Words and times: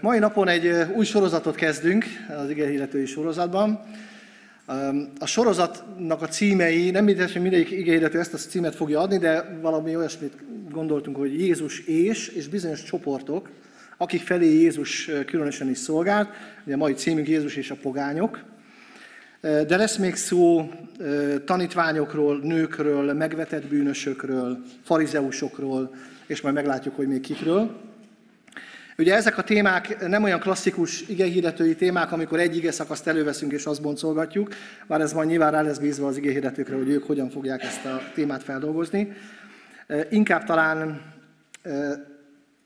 Mai 0.00 0.18
napon 0.18 0.48
egy 0.48 0.72
új 0.94 1.04
sorozatot 1.04 1.54
kezdünk 1.54 2.04
az 2.42 2.50
igehirdetői 2.50 3.06
sorozatban. 3.06 3.80
A 5.18 5.26
sorozatnak 5.26 6.22
a 6.22 6.26
címei, 6.26 6.90
nem 6.90 7.04
mindegy, 7.04 7.32
hogy 7.32 7.42
mindegyik 7.42 7.70
igehirdető 7.70 8.18
ezt 8.18 8.34
a 8.34 8.36
címet 8.36 8.74
fogja 8.74 9.00
adni, 9.00 9.18
de 9.18 9.58
valami 9.62 9.96
olyasmit 9.96 10.32
gondoltunk, 10.70 11.16
hogy 11.16 11.40
Jézus 11.40 11.80
és, 11.80 12.28
és 12.28 12.48
bizonyos 12.48 12.82
csoportok, 12.82 13.50
akik 13.96 14.20
felé 14.20 14.46
Jézus 14.46 15.10
különösen 15.26 15.68
is 15.68 15.78
szolgált. 15.78 16.28
Ugye 16.64 16.74
a 16.74 16.78
mai 16.78 16.92
címünk 16.92 17.28
Jézus 17.28 17.56
és 17.56 17.70
a 17.70 17.76
pogányok. 17.82 18.44
De 19.40 19.76
lesz 19.76 19.96
még 19.96 20.14
szó 20.14 20.70
tanítványokról, 21.44 22.38
nőkről, 22.38 23.12
megvetett 23.12 23.66
bűnösökről, 23.66 24.62
farizeusokról, 24.82 25.94
és 26.26 26.40
majd 26.40 26.54
meglátjuk, 26.54 26.96
hogy 26.96 27.08
még 27.08 27.20
kikről. 27.20 27.86
Ugye 29.00 29.14
ezek 29.14 29.38
a 29.38 29.42
témák 29.42 30.08
nem 30.08 30.22
olyan 30.22 30.40
klasszikus 30.40 31.08
igehirdetői 31.08 31.74
témák, 31.74 32.12
amikor 32.12 32.38
egy 32.38 32.56
ige 32.56 32.70
szakaszt 32.70 33.06
előveszünk 33.06 33.52
és 33.52 33.64
azt 33.64 33.82
boncolgatjuk, 33.82 34.48
bár 34.86 35.00
ez 35.00 35.12
majd 35.12 35.28
nyilván 35.28 35.50
rá 35.50 35.62
lesz 35.62 35.78
bízva 35.78 36.06
az 36.06 36.16
igehirdetőkre, 36.16 36.76
hogy 36.76 36.88
ők 36.88 37.04
hogyan 37.06 37.30
fogják 37.30 37.62
ezt 37.62 37.84
a 37.84 38.00
témát 38.14 38.42
feldolgozni. 38.42 39.12
Inkább 40.10 40.44
talán 40.44 41.00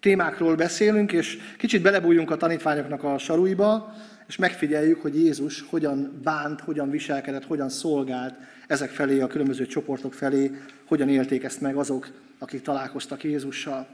témákról 0.01 0.55
beszélünk, 0.55 1.13
és 1.13 1.39
kicsit 1.59 1.83
belebújjunk 1.83 2.31
a 2.31 2.37
tanítványoknak 2.37 3.05
a 3.05 3.19
sarúiba, 3.19 3.95
és 4.29 4.37
megfigyeljük, 4.37 5.01
hogy 5.01 5.17
Jézus 5.17 5.65
hogyan 5.69 6.21
bánt, 6.23 6.61
hogyan 6.61 6.91
viselkedett, 6.91 7.45
hogyan 7.45 7.69
szolgált 7.69 8.35
ezek 8.67 8.91
felé, 8.91 9.21
a 9.21 9.27
különböző 9.27 9.67
csoportok 9.67 10.15
felé, 10.15 10.51
hogyan 10.85 11.09
élték 11.09 11.45
ezt 11.45 11.61
meg 11.61 11.77
azok, 11.77 12.11
akik 12.39 12.63
találkoztak 12.63 13.25
Jézussal. 13.25 13.89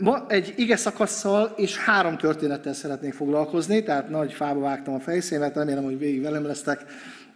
Ma 0.00 0.24
egy 0.28 0.54
ige 0.56 0.76
szakasszal 0.76 1.52
és 1.56 1.76
három 1.76 2.16
történettel 2.16 2.72
szeretnék 2.72 3.14
foglalkozni, 3.14 3.82
tehát 3.82 4.08
nagy 4.08 4.32
fába 4.32 4.60
vágtam 4.60 4.94
a 4.94 5.00
fejszémet, 5.00 5.54
remélem, 5.54 5.84
hogy 5.84 5.98
végig 5.98 6.22
velem 6.22 6.46
lesztek, 6.46 6.84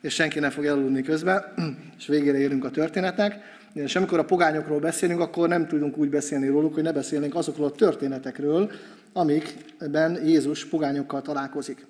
és 0.00 0.14
senki 0.14 0.38
nem 0.38 0.50
fog 0.50 0.66
elulni 0.66 1.02
közben, 1.02 1.44
és 1.98 2.06
végére 2.06 2.38
érünk 2.38 2.64
a 2.64 2.70
történetnek. 2.70 3.58
És 3.72 3.96
amikor 3.96 4.18
a 4.18 4.24
pogányokról 4.24 4.78
beszélünk, 4.78 5.20
akkor 5.20 5.48
nem 5.48 5.66
tudunk 5.66 5.96
úgy 5.96 6.10
beszélni 6.10 6.46
róluk, 6.46 6.74
hogy 6.74 6.82
ne 6.82 6.92
beszélnénk 6.92 7.34
azokról 7.34 7.66
a 7.66 7.70
történetekről, 7.72 8.70
amikben 9.12 10.26
Jézus 10.26 10.64
pogányokkal 10.64 11.22
találkozik. 11.22 11.86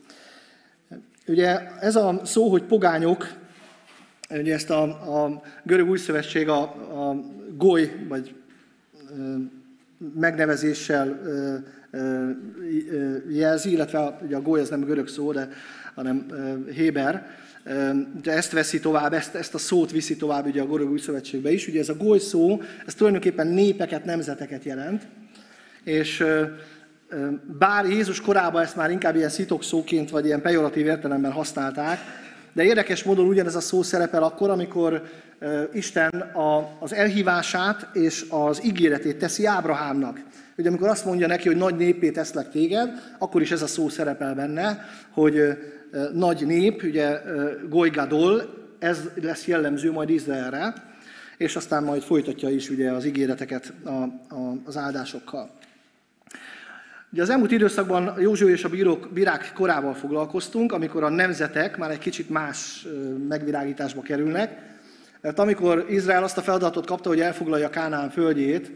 Ugye 1.26 1.78
ez 1.80 1.96
a 1.96 2.20
szó, 2.24 2.50
hogy 2.50 2.62
pogányok, 2.62 3.32
ugye 4.30 4.54
ezt 4.54 4.70
a, 4.70 4.82
a 5.24 5.42
görög 5.62 5.88
új 5.88 5.98
szövetség 5.98 6.48
a, 6.48 6.60
a 7.08 7.16
goly, 7.56 8.04
vagy 8.08 8.34
megnevezéssel 10.14 11.20
jelzi, 13.28 13.70
illetve 13.70 14.18
ugye 14.22 14.36
a 14.36 14.42
goly 14.42 14.60
az 14.60 14.68
nem 14.68 14.84
görög 14.84 15.08
szó, 15.08 15.32
de, 15.32 15.48
hanem 15.94 16.26
héber, 16.74 17.26
de 18.22 18.32
ezt 18.32 18.52
veszi 18.52 18.80
tovább, 18.80 19.12
ezt, 19.12 19.34
ezt 19.34 19.54
a 19.54 19.58
szót 19.58 19.90
viszi 19.90 20.16
tovább 20.16 20.46
ugye 20.46 20.62
a 20.62 20.66
görög 20.66 20.90
új 20.90 20.98
szövetségbe 20.98 21.52
is. 21.52 21.68
Ugye 21.68 21.80
ez 21.80 21.88
a 21.88 21.96
goly 21.96 22.18
szó, 22.18 22.60
ez 22.86 22.94
tulajdonképpen 22.94 23.46
népeket, 23.46 24.04
nemzeteket 24.04 24.64
jelent, 24.64 25.06
és 25.84 26.24
bár 27.58 27.86
Jézus 27.86 28.20
korában 28.20 28.62
ezt 28.62 28.76
már 28.76 28.90
inkább 28.90 29.16
ilyen 29.16 29.28
szitok 29.28 29.62
szóként, 29.62 30.10
vagy 30.10 30.24
ilyen 30.24 30.42
pejoratív 30.42 30.86
értelemben 30.86 31.32
használták, 31.32 31.98
de 32.52 32.64
érdekes 32.64 33.02
módon 33.02 33.26
ugyanez 33.26 33.54
a 33.54 33.60
szó 33.60 33.82
szerepel 33.82 34.22
akkor, 34.22 34.50
amikor 34.50 35.02
Isten 35.72 36.32
az 36.78 36.92
elhívását 36.92 37.88
és 37.92 38.26
az 38.28 38.64
ígéretét 38.64 39.18
teszi 39.18 39.46
Ábrahámnak. 39.46 40.20
Ugye 40.56 40.68
amikor 40.68 40.88
azt 40.88 41.04
mondja 41.04 41.26
neki, 41.26 41.48
hogy 41.48 41.56
nagy 41.56 41.76
népét 41.76 42.12
teszlek 42.12 42.50
téged, 42.50 42.90
akkor 43.18 43.42
is 43.42 43.50
ez 43.50 43.62
a 43.62 43.66
szó 43.66 43.88
szerepel 43.88 44.34
benne, 44.34 44.84
hogy 45.10 45.40
nagy 46.12 46.46
nép, 46.46 46.82
ugye 46.82 47.20
Golygadol, 47.68 48.58
ez 48.78 49.00
lesz 49.22 49.46
jellemző 49.46 49.92
majd 49.92 50.10
Izraelre, 50.10 50.74
és 51.36 51.56
aztán 51.56 51.82
majd 51.82 52.02
folytatja 52.02 52.48
is 52.48 52.70
ugye 52.70 52.90
az 52.90 53.04
ígéreteket 53.04 53.72
a, 53.84 53.88
a, 53.88 54.56
az 54.64 54.76
áldásokkal. 54.76 55.50
Ugye 57.12 57.22
az 57.22 57.30
elmúlt 57.30 57.50
időszakban 57.50 58.14
József 58.20 58.48
és 58.48 58.64
a 58.64 58.68
bírók, 58.68 59.08
bírák 59.12 59.52
korával 59.54 59.94
foglalkoztunk, 59.94 60.72
amikor 60.72 61.04
a 61.04 61.08
nemzetek 61.08 61.76
már 61.76 61.90
egy 61.90 61.98
kicsit 61.98 62.30
más 62.30 62.86
megvilágításba 63.28 64.02
kerülnek, 64.02 64.58
mert 65.20 65.38
amikor 65.38 65.86
Izrael 65.88 66.22
azt 66.22 66.38
a 66.38 66.42
feladatot 66.42 66.86
kapta, 66.86 67.08
hogy 67.08 67.20
elfoglalja 67.20 67.70
Kánán 67.70 68.10
földjét, 68.10 68.70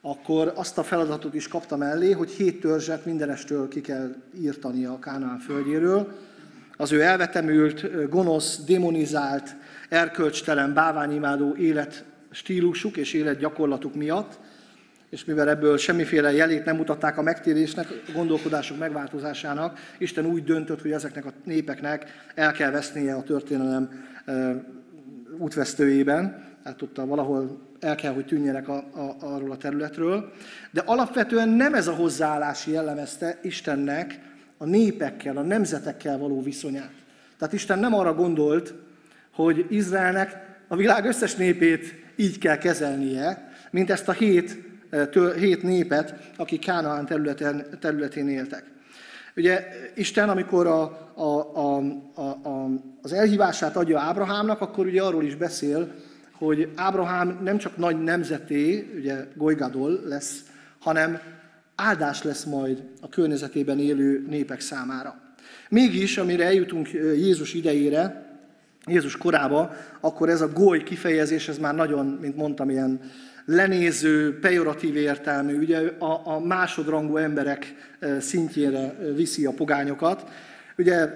akkor 0.00 0.52
azt 0.56 0.78
a 0.78 0.82
feladatot 0.82 1.34
is 1.34 1.48
kapta 1.48 1.76
mellé, 1.76 2.10
hogy 2.10 2.30
hét 2.30 2.60
törzset 2.60 3.04
mindenestől 3.04 3.68
ki 3.68 3.80
kell 3.80 4.14
írtani 4.40 4.84
a 4.84 4.98
Kánán 4.98 5.38
földjéről. 5.38 6.12
Az 6.76 6.92
ő 6.92 7.00
elvetemült, 7.00 8.08
gonosz, 8.08 8.64
demonizált, 8.64 9.56
erkölcstelen, 9.88 10.74
báványimádó 10.74 11.54
élet 11.54 12.04
stílusuk 12.30 12.96
és 12.96 13.12
életgyakorlatuk 13.12 13.94
miatt, 13.94 14.38
és 15.10 15.24
mivel 15.24 15.48
ebből 15.48 15.76
semmiféle 15.76 16.32
jelét 16.32 16.64
nem 16.64 16.76
mutatták 16.76 17.18
a 17.18 17.22
megtérésnek, 17.22 17.90
a 17.90 18.12
gondolkodások 18.14 18.78
megváltozásának, 18.78 19.78
Isten 19.98 20.26
úgy 20.26 20.44
döntött, 20.44 20.82
hogy 20.82 20.92
ezeknek 20.92 21.24
a 21.24 21.32
népeknek 21.44 22.06
el 22.34 22.52
kell 22.52 22.70
vesznie 22.70 23.14
a 23.14 23.22
történelem 23.22 24.04
útvesztőjében, 25.38 26.48
hát 26.64 26.82
ott 26.82 26.96
valahol 26.96 27.60
el 27.80 27.94
kell, 27.94 28.12
hogy 28.12 28.26
tűnjenek 28.26 28.68
a, 28.68 28.76
a, 28.76 29.16
arról 29.20 29.50
a 29.50 29.56
területről. 29.56 30.32
De 30.70 30.82
alapvetően 30.84 31.48
nem 31.48 31.74
ez 31.74 31.86
a 31.86 31.94
hozzáállás 31.94 32.66
jellemezte 32.66 33.38
Istennek 33.42 34.18
a 34.56 34.64
népekkel, 34.64 35.36
a 35.36 35.42
nemzetekkel 35.42 36.18
való 36.18 36.42
viszonyát. 36.42 36.92
Tehát 37.38 37.54
Isten 37.54 37.78
nem 37.78 37.94
arra 37.94 38.14
gondolt, 38.14 38.74
hogy 39.32 39.66
Izraelnek 39.68 40.48
a 40.68 40.76
világ 40.76 41.04
összes 41.04 41.34
népét 41.34 41.94
így 42.16 42.38
kell 42.38 42.58
kezelnie, 42.58 43.52
mint 43.70 43.90
ezt 43.90 44.08
a 44.08 44.12
hét, 44.12 44.69
hét 45.36 45.62
népet, 45.62 46.14
akik 46.36 46.60
Kánaán 46.60 47.06
területen, 47.06 47.66
területén 47.80 48.28
éltek. 48.28 48.64
Ugye 49.36 49.66
Isten, 49.94 50.28
amikor 50.28 50.66
a, 50.66 50.82
a, 51.14 51.56
a, 51.56 52.22
a, 52.24 52.70
az 53.02 53.12
elhívását 53.12 53.76
adja 53.76 54.00
Ábrahámnak, 54.00 54.60
akkor 54.60 54.86
ugye 54.86 55.02
arról 55.02 55.24
is 55.24 55.34
beszél, 55.34 55.88
hogy 56.32 56.68
Ábrahám 56.74 57.40
nem 57.42 57.58
csak 57.58 57.76
nagy 57.76 58.02
nemzeté, 58.02 58.90
ugye 58.96 59.26
Golygadol 59.34 60.00
lesz, 60.04 60.42
hanem 60.78 61.20
áldás 61.74 62.22
lesz 62.22 62.44
majd 62.44 62.82
a 63.00 63.08
környezetében 63.08 63.78
élő 63.78 64.24
népek 64.28 64.60
számára. 64.60 65.20
Mégis, 65.68 66.18
amire 66.18 66.44
eljutunk 66.44 66.90
Jézus 66.92 67.54
idejére, 67.54 68.28
Jézus 68.86 69.16
korába, 69.16 69.72
akkor 70.00 70.28
ez 70.28 70.40
a 70.40 70.52
goly 70.52 70.82
kifejezés, 70.82 71.48
ez 71.48 71.58
már 71.58 71.74
nagyon, 71.74 72.06
mint 72.06 72.36
mondtam, 72.36 72.70
ilyen 72.70 73.00
lenéző, 73.44 74.38
pejoratív 74.38 74.96
értelmű, 74.96 75.58
ugye 75.58 75.78
a, 75.98 76.20
a 76.24 76.40
másodrangú 76.40 77.16
emberek 77.16 77.74
szintjére 78.20 78.94
viszi 79.14 79.46
a 79.46 79.52
pogányokat. 79.52 80.30
Ugye 80.78 81.08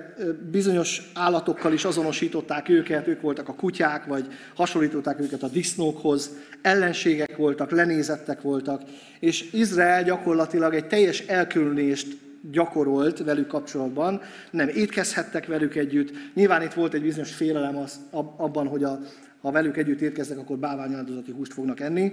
bizonyos 0.50 1.10
állatokkal 1.14 1.72
is 1.72 1.84
azonosították 1.84 2.68
őket, 2.68 3.06
ők 3.06 3.20
voltak 3.20 3.48
a 3.48 3.54
kutyák, 3.54 4.04
vagy 4.04 4.26
hasonlították 4.54 5.20
őket 5.20 5.42
a 5.42 5.48
disznókhoz, 5.48 6.30
ellenségek 6.62 7.36
voltak, 7.36 7.70
lenézettek 7.70 8.41
voltak, 8.41 8.82
és 9.20 9.52
Izrael 9.52 10.02
gyakorlatilag 10.04 10.74
egy 10.74 10.86
teljes 10.86 11.20
elkülönést 11.20 12.16
gyakorolt 12.50 13.18
velük 13.18 13.46
kapcsolatban, 13.46 14.20
nem 14.50 14.68
étkezhettek 14.68 15.46
velük 15.46 15.74
együtt. 15.74 16.10
Nyilván 16.34 16.62
itt 16.62 16.72
volt 16.72 16.94
egy 16.94 17.02
bizonyos 17.02 17.34
félelem 17.34 17.76
az, 17.76 18.00
abban, 18.36 18.66
hogy 18.66 18.84
a, 18.84 19.00
ha 19.44 19.50
velük 19.50 19.77
együtt 19.77 20.00
érkeznek, 20.00 20.38
akkor 20.38 20.59
báványáldozati 20.59 21.32
húst 21.32 21.53
fognak 21.53 21.81
enni. 21.81 22.12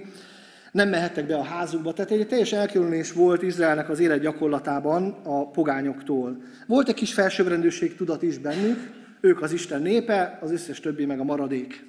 Nem 0.72 0.90
mehettek 0.90 1.28
be 1.28 1.36
a 1.36 1.44
házukba, 1.44 1.94
tehát 1.94 2.12
egy 2.12 2.28
teljes 2.28 2.52
elkülönés 2.52 3.12
volt 3.12 3.42
Izraelnek 3.42 3.90
az 3.90 4.00
élet 4.00 4.22
gyakorlatában 4.22 5.20
a 5.24 5.50
pogányoktól. 5.50 6.42
Volt 6.68 6.90
egy 6.90 6.96
kis 6.96 7.14
felsőbbrendőség 7.14 7.96
tudat 7.96 8.22
is 8.22 8.38
bennük, 8.38 8.92
ők 9.22 9.42
az 9.42 9.52
Isten 9.52 9.82
népe, 9.82 10.38
az 10.42 10.52
összes 10.52 10.80
többi 10.80 11.06
meg 11.06 11.20
a 11.20 11.24
maradék. 11.24 11.86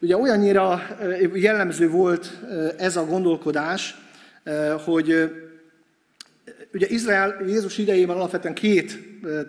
Ugye 0.00 0.16
olyannyira 0.16 0.82
jellemző 1.34 1.90
volt 1.90 2.38
ez 2.76 2.96
a 2.96 3.06
gondolkodás, 3.06 3.96
hogy 4.84 5.30
ugye 6.72 6.86
Izrael 6.88 7.36
Jézus 7.46 7.78
idejében 7.78 8.16
alapvetően 8.16 8.54
két 8.54 8.98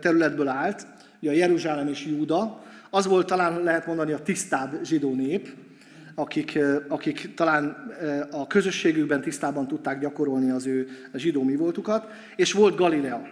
területből 0.01 0.47
állt, 0.47 0.87
ugye 1.21 1.31
a 1.31 1.33
Jeruzsálem 1.33 1.87
és 1.87 2.05
Júda, 2.05 2.64
az 2.95 3.07
volt 3.07 3.27
talán 3.27 3.63
lehet 3.63 3.85
mondani 3.85 4.11
a 4.11 4.19
tisztább 4.19 4.83
zsidó 4.83 5.13
nép, 5.13 5.49
akik, 6.15 6.59
akik 6.87 7.33
talán 7.33 7.93
a 8.31 8.47
közösségükben 8.47 9.21
tisztában 9.21 9.67
tudták 9.67 9.99
gyakorolni 9.99 10.49
az 10.49 10.65
ő 10.65 10.87
zsidó 11.13 11.43
mi 11.43 11.55
voltukat, 11.55 12.07
és 12.35 12.53
volt 12.53 12.75
Galilea. 12.75 13.27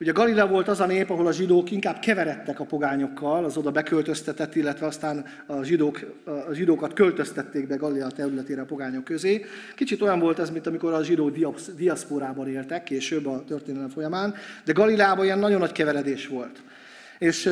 Ugye 0.00 0.12
Galilea 0.12 0.46
volt 0.46 0.68
az 0.68 0.80
a 0.80 0.86
nép, 0.86 1.10
ahol 1.10 1.26
a 1.26 1.32
zsidók 1.32 1.70
inkább 1.70 1.98
keveredtek 1.98 2.60
a 2.60 2.64
pogányokkal, 2.64 3.44
az 3.44 3.56
oda 3.56 3.70
beköltöztetett, 3.70 4.54
illetve 4.54 4.86
aztán 4.86 5.24
a, 5.46 5.62
zsidók, 5.62 6.22
a 6.48 6.52
zsidókat 6.52 6.92
költöztették 6.92 7.66
be 7.66 7.76
Galilea 7.76 8.10
területére 8.10 8.60
a 8.60 8.64
pogányok 8.64 9.04
közé. 9.04 9.44
Kicsit 9.74 10.02
olyan 10.02 10.18
volt 10.18 10.38
ez, 10.38 10.50
mint 10.50 10.66
amikor 10.66 10.92
a 10.92 11.04
zsidó 11.04 11.32
diaszporában 11.76 12.48
éltek 12.48 12.82
később 12.82 13.26
a 13.26 13.44
történelem 13.44 13.88
folyamán, 13.88 14.34
de 14.64 14.72
Galileában 14.72 15.24
ilyen 15.24 15.38
nagyon 15.38 15.60
nagy 15.60 15.72
keveredés 15.72 16.26
volt. 16.26 16.62
És 17.18 17.50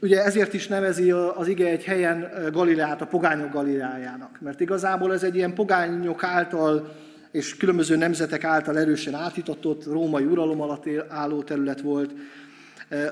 ugye 0.00 0.24
ezért 0.24 0.54
is 0.54 0.66
nevezi 0.66 1.10
az 1.10 1.48
ige 1.48 1.66
egy 1.66 1.84
helyen 1.84 2.30
Galileát 2.52 3.00
a 3.00 3.06
pogányok 3.06 3.52
Galileájának, 3.52 4.38
mert 4.40 4.60
igazából 4.60 5.12
ez 5.12 5.22
egy 5.22 5.36
ilyen 5.36 5.54
pogányok 5.54 6.24
által 6.24 6.94
és 7.30 7.56
különböző 7.56 7.96
nemzetek 7.96 8.44
által 8.44 8.78
erősen 8.78 9.14
átítatott 9.14 9.84
római 9.84 10.24
uralom 10.24 10.60
alatt 10.60 10.88
álló 11.08 11.42
terület 11.42 11.80
volt. 11.80 12.10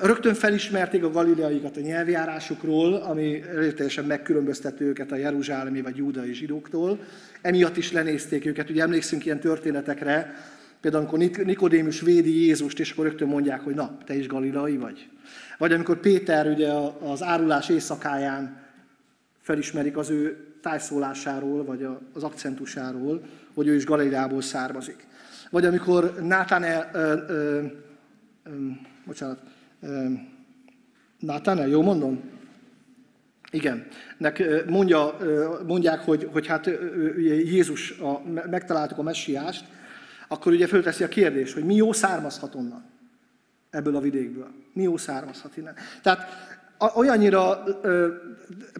Rögtön 0.01 0.33
felismerték 0.33 1.03
a 1.03 1.11
galileaikat 1.11 1.77
a 1.77 1.79
nyelvjárásukról, 1.79 2.93
ami 2.93 3.41
teljesen 3.75 4.05
megkülönböztető 4.05 4.85
őket 4.85 5.11
a 5.11 5.15
jeruzsálemi 5.15 5.81
vagy 5.81 5.97
júdai 5.97 6.33
zsidóktól. 6.33 6.99
Emiatt 7.41 7.77
is 7.77 7.91
lenézték 7.91 8.45
őket. 8.45 8.69
Ugye 8.69 8.81
emlékszünk 8.81 9.25
ilyen 9.25 9.39
történetekre, 9.39 10.35
például 10.81 11.03
amikor 11.03 11.45
Nikodémus 11.45 12.01
védi 12.01 12.45
Jézust, 12.45 12.79
és 12.79 12.91
akkor 12.91 13.05
rögtön 13.05 13.27
mondják, 13.27 13.61
hogy 13.61 13.75
na, 13.75 13.97
te 14.05 14.15
is 14.15 14.27
galileai 14.27 14.77
vagy. 14.77 15.09
Vagy 15.59 15.71
amikor 15.71 15.99
Péter 15.99 16.47
ugye 16.47 16.71
az 16.99 17.23
árulás 17.23 17.69
éjszakáján 17.69 18.61
felismerik 19.41 19.97
az 19.97 20.09
ő 20.09 20.47
tájszólásáról, 20.61 21.63
vagy 21.63 21.87
az 22.13 22.23
akcentusáról, 22.23 23.21
hogy 23.53 23.67
ő 23.67 23.75
is 23.75 23.85
Galileából 23.85 24.41
származik. 24.41 25.07
Vagy 25.49 25.65
amikor 25.65 26.15
Nátánel, 26.21 26.89
ö, 26.93 27.13
ö, 27.27 27.65
ö, 28.43 28.49
bocsánat, 29.05 29.39
Nátánel, 31.19 31.67
jó 31.67 31.81
mondom? 31.81 32.21
Igen, 33.51 33.87
Nek 34.17 34.65
mondja, 34.67 35.17
mondják, 35.67 35.99
hogy, 35.99 36.29
hogy 36.31 36.47
hát 36.47 36.69
Jézus, 37.43 37.91
a, 37.91 38.21
megtaláltuk 38.49 38.97
a 38.97 39.03
messiást, 39.03 39.65
akkor 40.27 40.51
ugye 40.51 40.67
fölteszi 40.67 41.03
a 41.03 41.07
kérdés, 41.07 41.53
hogy 41.53 41.63
mi 41.63 41.75
jó 41.75 41.93
származhat 41.93 42.55
onnan, 42.55 42.83
ebből 43.69 43.95
a 43.95 43.99
vidékből. 43.99 44.51
Mi 44.79 44.85
jó 44.85 44.97
származhat 44.97 45.57
innen. 45.57 45.73
Tehát 46.01 46.27
olyannyira 46.95 47.63
ö, 47.81 48.07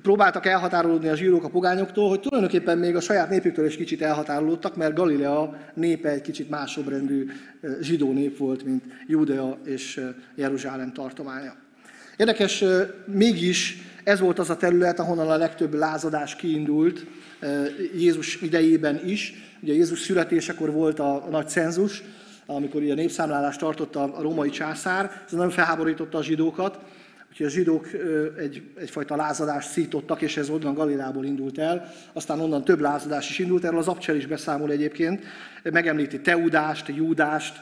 próbáltak 0.01 0.45
elhatárolódni 0.45 1.07
a 1.07 1.15
zsírók 1.15 1.43
a 1.43 1.49
pogányoktól, 1.49 2.09
hogy 2.09 2.19
tulajdonképpen 2.19 2.77
még 2.77 2.95
a 2.95 2.99
saját 2.99 3.29
népüktől 3.29 3.65
is 3.65 3.75
kicsit 3.75 4.01
elhatárolódtak, 4.01 4.75
mert 4.75 4.95
Galilea 4.95 5.57
népe 5.73 6.09
egy 6.09 6.21
kicsit 6.21 6.49
másobrendű 6.49 7.29
zsidó 7.81 8.11
nép 8.11 8.37
volt, 8.37 8.63
mint 8.63 8.83
Judea 9.07 9.57
és 9.63 10.01
Jeruzsálem 10.35 10.93
tartománya. 10.93 11.55
Érdekes, 12.17 12.63
mégis 13.05 13.77
ez 14.03 14.19
volt 14.19 14.39
az 14.39 14.49
a 14.49 14.57
terület, 14.57 14.99
ahonnan 14.99 15.29
a 15.29 15.37
legtöbb 15.37 15.73
lázadás 15.73 16.35
kiindult 16.35 17.05
Jézus 17.95 18.41
idejében 18.41 19.01
is. 19.05 19.33
Ugye 19.61 19.73
Jézus 19.73 19.99
születésekor 19.99 20.71
volt 20.71 20.99
a 20.99 21.27
nagy 21.29 21.47
cenzus, 21.47 22.03
amikor 22.55 22.81
a 22.89 22.93
népszámlálást 22.93 23.59
tartotta 23.59 24.03
a 24.03 24.21
római 24.21 24.49
császár, 24.49 25.23
ez 25.25 25.31
nagyon 25.31 25.49
felháborította 25.49 26.17
a 26.17 26.23
zsidókat, 26.23 26.79
Úgyhogy 27.29 27.45
a 27.45 27.49
zsidók 27.49 27.87
egy, 28.37 28.63
egyfajta 28.75 29.15
lázadást 29.15 29.69
szítottak, 29.69 30.21
és 30.21 30.37
ez 30.37 30.49
onnan 30.49 30.73
Galilából 30.73 31.25
indult 31.25 31.57
el. 31.57 31.91
Aztán 32.13 32.39
onnan 32.39 32.63
több 32.63 32.79
lázadás 32.79 33.29
is 33.29 33.39
indult, 33.39 33.63
erről 33.63 33.79
az 33.79 33.87
Abcsel 33.87 34.15
is 34.15 34.25
beszámol 34.25 34.71
egyébként. 34.71 35.23
Megemlíti 35.63 36.21
Teudást, 36.21 36.87
Júdást, 36.87 37.61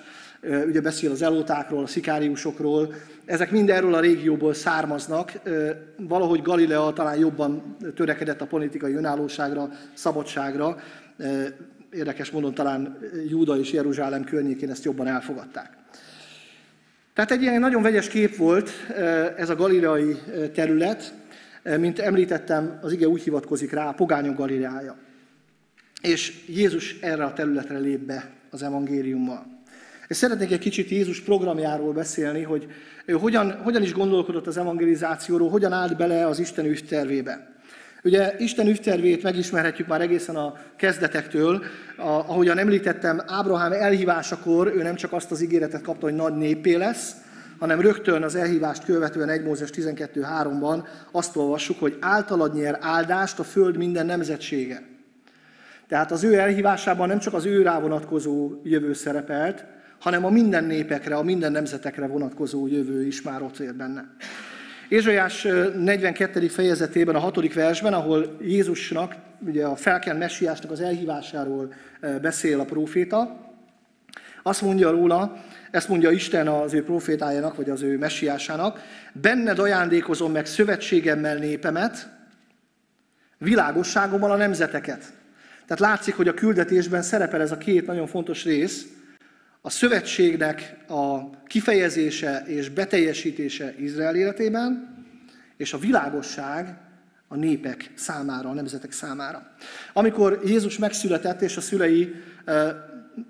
ugye 0.67 0.81
beszél 0.81 1.11
az 1.11 1.21
elótákról, 1.21 1.83
a 1.83 1.87
szikáriusokról. 1.87 2.93
Ezek 3.25 3.51
mind 3.51 3.69
erről 3.69 3.93
a 3.93 3.99
régióból 3.99 4.53
származnak. 4.53 5.31
Valahogy 5.97 6.41
Galilea 6.41 6.93
talán 6.93 7.17
jobban 7.17 7.75
törekedett 7.95 8.41
a 8.41 8.45
politikai 8.45 8.93
önállóságra, 8.93 9.69
szabadságra. 9.93 10.77
Érdekes 11.97 12.31
módon 12.31 12.53
talán 12.53 12.97
Júda 13.27 13.57
és 13.57 13.71
Jeruzsálem 13.71 14.23
környékén 14.23 14.69
ezt 14.69 14.83
jobban 14.83 15.07
elfogadták. 15.07 15.77
Tehát 17.13 17.31
egy 17.31 17.41
ilyen 17.41 17.59
nagyon 17.59 17.81
vegyes 17.81 18.07
kép 18.07 18.35
volt 18.35 18.69
ez 19.37 19.49
a 19.49 19.55
galileai 19.55 20.15
terület, 20.53 21.13
mint 21.77 21.99
említettem, 21.99 22.79
az 22.81 22.91
ige 22.91 23.07
úgy 23.07 23.21
hivatkozik 23.21 23.71
rá, 23.71 23.87
a 23.87 23.93
pogányok 23.93 24.37
Galileája. 24.37 24.97
És 26.01 26.45
Jézus 26.47 26.99
erre 26.99 27.23
a 27.23 27.33
területre 27.33 27.77
lép 27.77 27.99
be 27.99 28.29
az 28.49 28.63
evangéliummal. 28.63 29.45
És 30.07 30.17
szeretnék 30.17 30.51
egy 30.51 30.59
kicsit 30.59 30.89
Jézus 30.89 31.21
programjáról 31.21 31.93
beszélni, 31.93 32.41
hogy 32.41 32.67
hogyan, 33.11 33.51
hogyan 33.51 33.83
is 33.83 33.93
gondolkodott 33.93 34.47
az 34.47 34.57
evangelizációról, 34.57 35.49
hogyan 35.49 35.71
állt 35.71 35.97
bele 35.97 36.27
az 36.27 36.39
Isten 36.39 36.75
tervébe. 36.89 37.55
Ugye 38.07 38.35
Isten 38.37 38.67
ügytervét 38.67 39.23
megismerhetjük 39.23 39.87
már 39.87 40.01
egészen 40.01 40.35
a 40.35 40.53
kezdetektől, 40.75 41.63
a, 41.97 42.07
ahogyan 42.07 42.57
említettem, 42.57 43.21
Ábrahám 43.25 43.71
elhívásakor 43.71 44.67
ő 44.75 44.81
nem 44.81 44.95
csak 44.95 45.13
azt 45.13 45.31
az 45.31 45.41
ígéretet 45.41 45.81
kapta, 45.81 46.05
hogy 46.05 46.15
nagy 46.15 46.35
népé 46.35 46.75
lesz, 46.75 47.15
hanem 47.59 47.81
rögtön 47.81 48.23
az 48.23 48.35
elhívást 48.35 48.83
követően 48.83 49.29
1 49.29 49.43
Mózes 49.43 49.69
12.3-ban 49.73 50.87
azt 51.11 51.35
olvassuk, 51.35 51.79
hogy 51.79 51.97
általad 51.99 52.53
nyer 52.53 52.77
áldást 52.81 53.39
a 53.39 53.43
föld 53.43 53.77
minden 53.77 54.05
nemzetsége. 54.05 54.83
Tehát 55.87 56.11
az 56.11 56.23
ő 56.23 56.33
elhívásában 56.33 57.07
nem 57.07 57.19
csak 57.19 57.33
az 57.33 57.45
ő 57.45 57.61
rá 57.61 57.79
vonatkozó 57.79 58.51
jövő 58.63 58.93
szerepelt, 58.93 59.65
hanem 59.99 60.25
a 60.25 60.29
minden 60.29 60.63
népekre, 60.63 61.15
a 61.15 61.23
minden 61.23 61.51
nemzetekre 61.51 62.07
vonatkozó 62.07 62.67
jövő 62.67 63.05
is 63.05 63.21
már 63.21 63.41
ott 63.41 63.59
ér 63.59 63.75
benne. 63.75 64.15
Ézsajás 64.89 65.47
42. 65.75 66.47
fejezetében, 66.47 67.15
a 67.15 67.19
6. 67.19 67.53
versben, 67.53 67.93
ahol 67.93 68.37
Jézusnak, 68.41 69.15
ugye 69.39 69.65
a 69.65 69.75
felkent 69.75 70.19
messiásnak 70.19 70.71
az 70.71 70.81
elhívásáról 70.81 71.73
beszél 72.21 72.59
a 72.59 72.65
próféta, 72.65 73.45
azt 74.43 74.61
mondja 74.61 74.89
róla, 74.89 75.43
ezt 75.71 75.87
mondja 75.87 76.11
Isten 76.11 76.47
az 76.47 76.73
ő 76.73 76.83
profétájának, 76.83 77.55
vagy 77.55 77.69
az 77.69 77.81
ő 77.81 77.97
messiásának, 77.97 78.81
benned 79.13 79.59
ajándékozom 79.59 80.31
meg 80.31 80.45
szövetségemmel 80.45 81.37
népemet, 81.37 82.09
világosságommal 83.37 84.31
a 84.31 84.35
nemzeteket. 84.35 85.13
Tehát 85.65 85.79
látszik, 85.79 86.15
hogy 86.15 86.27
a 86.27 86.33
küldetésben 86.33 87.01
szerepel 87.01 87.41
ez 87.41 87.51
a 87.51 87.57
két 87.57 87.87
nagyon 87.87 88.07
fontos 88.07 88.43
rész, 88.43 88.87
a 89.67 89.69
szövetségnek 89.69 90.75
a 90.87 91.29
kifejezése 91.45 92.43
és 92.45 92.69
beteljesítése 92.69 93.73
Izrael 93.79 94.15
életében, 94.15 94.95
és 95.57 95.73
a 95.73 95.77
világosság 95.77 96.77
a 97.27 97.35
népek 97.35 97.91
számára, 97.95 98.49
a 98.49 98.53
nemzetek 98.53 98.91
számára. 98.91 99.51
Amikor 99.93 100.41
Jézus 100.45 100.77
megszületett, 100.77 101.41
és 101.41 101.57
a 101.57 101.61
szülei, 101.61 102.15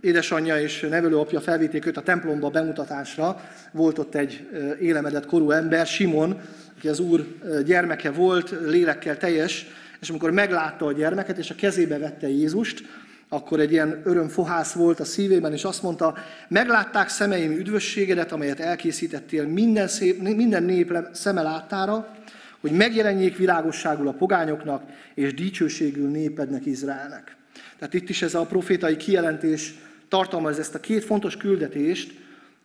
édesanyja 0.01 0.59
és 0.59 0.79
nevelőapja 0.79 1.41
felvitték 1.41 1.85
őt 1.85 1.97
a 1.97 2.01
templomba 2.01 2.49
bemutatásra, 2.49 3.41
volt 3.71 3.97
ott 3.97 4.15
egy 4.15 4.49
élemedett 4.81 5.25
korú 5.25 5.51
ember, 5.51 5.85
Simon, 5.85 6.41
aki 6.77 6.87
az 6.87 6.99
úr 6.99 7.27
gyermeke 7.65 8.11
volt, 8.11 8.55
lélekkel 8.65 9.17
teljes, 9.17 9.65
és 9.99 10.09
amikor 10.09 10.31
meglátta 10.31 10.85
a 10.85 10.93
gyermeket, 10.93 11.37
és 11.37 11.49
a 11.49 11.55
kezébe 11.55 11.97
vette 11.97 12.29
Jézust, 12.29 12.83
akkor 13.29 13.59
egy 13.59 13.71
ilyen 13.71 14.01
örömfohász 14.03 14.73
volt 14.73 14.99
a 14.99 15.05
szívében, 15.05 15.53
és 15.53 15.63
azt 15.63 15.81
mondta, 15.81 16.15
meglátták 16.47 17.09
szemeim 17.09 17.51
üdvösségedet, 17.51 18.31
amelyet 18.31 18.59
elkészítettél 18.59 19.47
minden, 19.47 19.87
szép, 19.87 20.21
minden 20.21 20.63
nép 20.63 20.93
szeme 21.11 21.41
láttára, 21.41 22.15
hogy 22.61 22.71
megjelenjék 22.71 23.37
világosságul 23.37 24.07
a 24.07 24.11
pogányoknak, 24.11 24.83
és 25.13 25.33
dicsőségül 25.33 26.09
népednek 26.09 26.65
Izraelnek. 26.65 27.35
Tehát 27.79 27.93
itt 27.93 28.09
is 28.09 28.21
ez 28.21 28.33
a 28.33 28.45
profétai 28.45 28.97
kijelentés 28.97 29.73
tartalmaz 30.07 30.59
ezt 30.59 30.75
a 30.75 30.79
két 30.79 31.03
fontos 31.03 31.37
küldetést, 31.37 32.13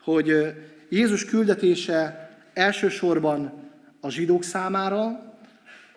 hogy 0.02 0.54
Jézus 0.88 1.24
küldetése 1.24 2.30
elsősorban 2.54 3.52
a 4.00 4.10
zsidók 4.10 4.44
számára, 4.44 5.31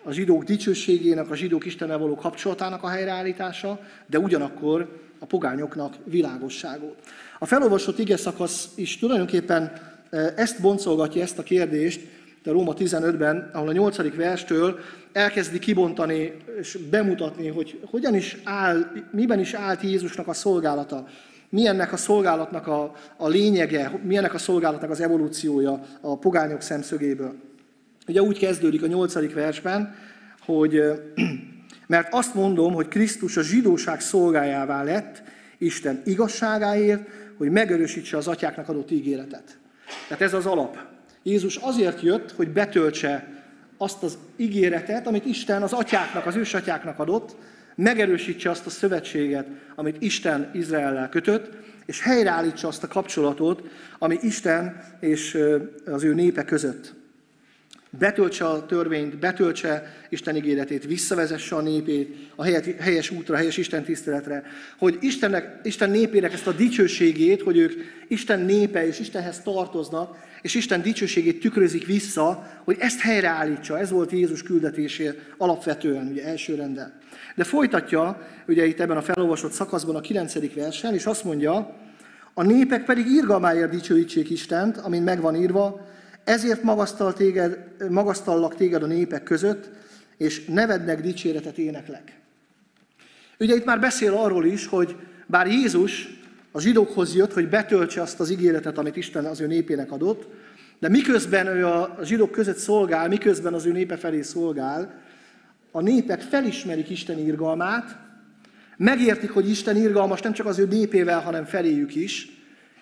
a 0.06 0.12
zsidók 0.12 0.44
dicsőségének, 0.44 1.30
a 1.30 1.36
zsidók 1.36 1.66
Istennel 1.66 1.98
való 1.98 2.14
kapcsolatának 2.14 2.82
a 2.82 2.88
helyreállítása, 2.88 3.80
de 4.06 4.18
ugyanakkor 4.18 5.00
a 5.18 5.26
pogányoknak 5.26 5.94
világosságot. 6.04 6.94
A 7.38 7.46
felolvasott 7.46 7.98
ige 7.98 8.16
szakasz 8.16 8.68
is 8.74 8.98
tulajdonképpen 8.98 9.72
e, 10.10 10.32
ezt 10.36 10.60
boncolgatja, 10.60 11.22
ezt 11.22 11.38
a 11.38 11.42
kérdést, 11.42 12.00
de 12.42 12.50
Róma 12.50 12.74
15-ben, 12.78 13.50
ahol 13.52 13.68
a 13.68 13.72
8. 13.72 14.14
verstől 14.16 14.78
elkezdi 15.12 15.58
kibontani 15.58 16.36
és 16.58 16.78
bemutatni, 16.90 17.48
hogy 17.48 17.80
hogyan 17.90 18.14
is 18.14 18.36
áll, 18.44 18.90
miben 19.10 19.40
is 19.40 19.54
állt 19.54 19.82
Jézusnak 19.82 20.28
a 20.28 20.32
szolgálata, 20.32 21.06
milyennek 21.48 21.92
a 21.92 21.96
szolgálatnak 21.96 22.66
a, 22.66 22.92
a 23.16 23.28
lényege, 23.28 24.00
milyennek 24.02 24.34
a 24.34 24.38
szolgálatnak 24.38 24.90
az 24.90 25.00
evolúciója 25.00 25.80
a 26.00 26.18
pogányok 26.18 26.60
szemszögéből. 26.60 27.34
Ugye 28.08 28.22
úgy 28.22 28.38
kezdődik 28.38 28.82
a 28.82 28.86
nyolcadik 28.86 29.34
versben, 29.34 29.94
hogy 30.40 30.82
mert 31.86 32.08
azt 32.10 32.34
mondom, 32.34 32.72
hogy 32.72 32.88
Krisztus 32.88 33.36
a 33.36 33.42
zsidóság 33.42 34.00
szolgájává 34.00 34.82
lett 34.82 35.22
Isten 35.58 36.02
igazságáért, 36.04 37.08
hogy 37.36 37.50
megerősítse 37.50 38.16
az 38.16 38.28
atyáknak 38.28 38.68
adott 38.68 38.90
ígéretet. 38.90 39.58
Tehát 40.08 40.22
ez 40.22 40.34
az 40.34 40.46
alap. 40.46 40.78
Jézus 41.22 41.56
azért 41.56 42.02
jött, 42.02 42.32
hogy 42.32 42.48
betöltse 42.48 43.28
azt 43.76 44.02
az 44.02 44.18
ígéretet, 44.36 45.06
amit 45.06 45.24
Isten 45.24 45.62
az 45.62 45.72
atyáknak, 45.72 46.26
az 46.26 46.36
ősatyáknak 46.36 46.98
adott, 46.98 47.36
megerősítse 47.74 48.50
azt 48.50 48.66
a 48.66 48.70
szövetséget, 48.70 49.46
amit 49.74 50.02
Isten 50.02 50.50
Izraellel 50.54 51.08
kötött, 51.08 51.52
és 51.86 52.02
helyreállítsa 52.02 52.68
azt 52.68 52.82
a 52.82 52.88
kapcsolatot, 52.88 53.62
ami 53.98 54.18
Isten 54.22 54.82
és 55.00 55.38
az 55.86 56.04
ő 56.04 56.14
népe 56.14 56.44
között 56.44 56.94
betöltse 57.98 58.44
a 58.44 58.66
törvényt, 58.66 59.18
betöltse 59.18 59.96
Isten 60.08 60.36
ígéretét, 60.36 60.86
visszavezesse 60.86 61.56
a 61.56 61.60
népét 61.60 62.16
a 62.34 62.44
helyes 62.80 63.10
útra, 63.10 63.36
helyes 63.36 63.56
Isten 63.56 63.84
tiszteletre, 63.84 64.44
hogy 64.78 64.98
Istennek, 65.00 65.60
Isten 65.62 65.90
népének 65.90 66.32
ezt 66.32 66.46
a 66.46 66.52
dicsőségét, 66.52 67.42
hogy 67.42 67.58
ők 67.58 67.72
Isten 68.08 68.40
népe 68.40 68.86
és 68.86 68.98
Istenhez 68.98 69.40
tartoznak, 69.40 70.16
és 70.42 70.54
Isten 70.54 70.82
dicsőségét 70.82 71.40
tükrözik 71.40 71.86
vissza, 71.86 72.60
hogy 72.64 72.76
ezt 72.78 73.00
helyreállítsa. 73.00 73.78
Ez 73.78 73.90
volt 73.90 74.10
Jézus 74.10 74.42
küldetésé 74.42 75.10
alapvetően, 75.36 76.06
ugye 76.06 76.24
első 76.24 76.54
rendel. 76.54 76.98
De 77.34 77.44
folytatja, 77.44 78.26
ugye 78.48 78.66
itt 78.66 78.80
ebben 78.80 78.96
a 78.96 79.02
felolvasott 79.02 79.52
szakaszban 79.52 79.96
a 79.96 80.00
9. 80.00 80.54
versen, 80.54 80.94
és 80.94 81.06
azt 81.06 81.24
mondja, 81.24 81.76
a 82.34 82.42
népek 82.42 82.84
pedig 82.84 83.06
írgalmáért 83.06 83.70
dicsőítsék 83.70 84.30
Istent, 84.30 84.76
amin 84.76 85.02
megvan 85.02 85.34
írva, 85.34 85.86
ezért 86.26 86.62
magasztal 86.62 87.12
téged, 87.12 87.58
magasztallak 87.90 88.54
téged 88.54 88.82
a 88.82 88.86
népek 88.86 89.22
között, 89.22 89.70
és 90.16 90.44
nevednek 90.44 91.00
dicséretet 91.00 91.58
éneklek. 91.58 92.18
Ugye 93.38 93.54
itt 93.54 93.64
már 93.64 93.80
beszél 93.80 94.14
arról 94.14 94.44
is, 94.44 94.66
hogy 94.66 94.96
bár 95.26 95.46
Jézus 95.46 96.08
a 96.52 96.60
zsidókhoz 96.60 97.14
jött, 97.14 97.32
hogy 97.32 97.48
betöltse 97.48 98.02
azt 98.02 98.20
az 98.20 98.30
ígéretet, 98.30 98.78
amit 98.78 98.96
Isten 98.96 99.24
az 99.24 99.40
ő 99.40 99.46
népének 99.46 99.92
adott, 99.92 100.26
de 100.78 100.88
miközben 100.88 101.46
ő 101.46 101.66
a 101.66 101.98
zsidók 102.02 102.30
között 102.30 102.56
szolgál, 102.58 103.08
miközben 103.08 103.54
az 103.54 103.66
ő 103.66 103.72
népe 103.72 103.96
felé 103.96 104.22
szolgál, 104.22 105.00
a 105.70 105.80
népek 105.80 106.20
felismerik 106.20 106.90
Isten 106.90 107.18
irgalmát, 107.18 107.96
megértik, 108.76 109.30
hogy 109.30 109.48
Isten 109.48 109.76
irgalmas 109.76 110.20
nem 110.20 110.32
csak 110.32 110.46
az 110.46 110.58
ő 110.58 110.66
népével, 110.66 111.20
hanem 111.20 111.44
feléjük 111.44 111.94
is, 111.94 112.28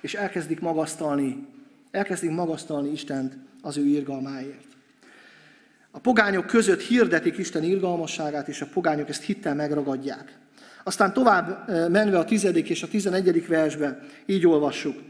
és 0.00 0.14
elkezdik 0.14 0.60
magasztalni 0.60 1.52
elkezdik 1.94 2.30
magasztalni 2.30 2.90
Istent 2.90 3.36
az 3.62 3.76
ő 3.76 3.84
irgalmáért. 3.84 4.64
A 5.90 5.98
pogányok 5.98 6.46
között 6.46 6.80
hirdetik 6.80 7.38
Isten 7.38 7.62
irgalmasságát, 7.62 8.48
és 8.48 8.60
a 8.60 8.66
pogányok 8.72 9.08
ezt 9.08 9.22
hittel 9.22 9.54
megragadják. 9.54 10.38
Aztán 10.84 11.12
tovább 11.12 11.68
eh, 11.68 11.88
menve 11.88 12.18
a 12.18 12.24
tizedik 12.24 12.68
és 12.68 12.82
a 12.82 12.88
tizenegyedik 12.88 13.48
versbe, 13.48 14.00
így 14.26 14.46
olvassuk. 14.46 15.02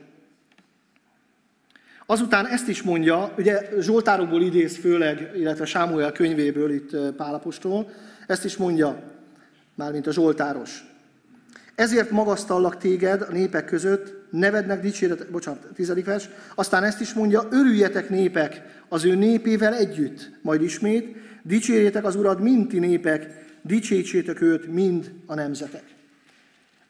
Azután 2.07 2.47
ezt 2.47 2.69
is 2.69 2.83
mondja, 2.83 3.35
ugye 3.39 3.69
Zsoltárokból 3.81 4.43
idéz 4.43 4.77
főleg, 4.77 5.31
illetve 5.37 5.65
Sámuel 5.65 6.13
könyvéből 6.13 6.71
itt 6.71 6.93
eh, 6.93 7.11
Pálapostól, 7.11 7.91
ezt 8.27 8.45
is 8.45 8.57
mondja, 8.57 9.03
mármint 9.75 10.07
a 10.07 10.13
Zsoltáros. 10.13 10.94
Ezért 11.75 12.11
magasztallak 12.11 12.77
téged 12.77 13.23
a 13.23 13.33
népek 13.33 13.65
között, 13.65 14.15
nevednek 14.31 14.81
dicséret, 14.81 15.31
bocsánat, 15.31 15.67
tizedik 15.75 16.05
vers, 16.05 16.29
aztán 16.55 16.85
ezt 16.85 17.01
is 17.01 17.13
mondja, 17.13 17.49
örüljetek 17.51 18.09
népek 18.09 18.63
az 18.89 19.05
ő 19.05 19.15
népével 19.15 19.75
együtt, 19.75 20.31
majd 20.43 20.63
ismét, 20.63 21.17
dicsérjétek 21.43 22.05
az 22.05 22.17
Urat, 22.17 22.41
minti 22.41 22.79
népek, 22.79 23.45
dicsértsétek 23.63 24.41
őt, 24.41 24.73
mind 24.73 25.13
a 25.27 25.35
nemzetek. 25.35 25.83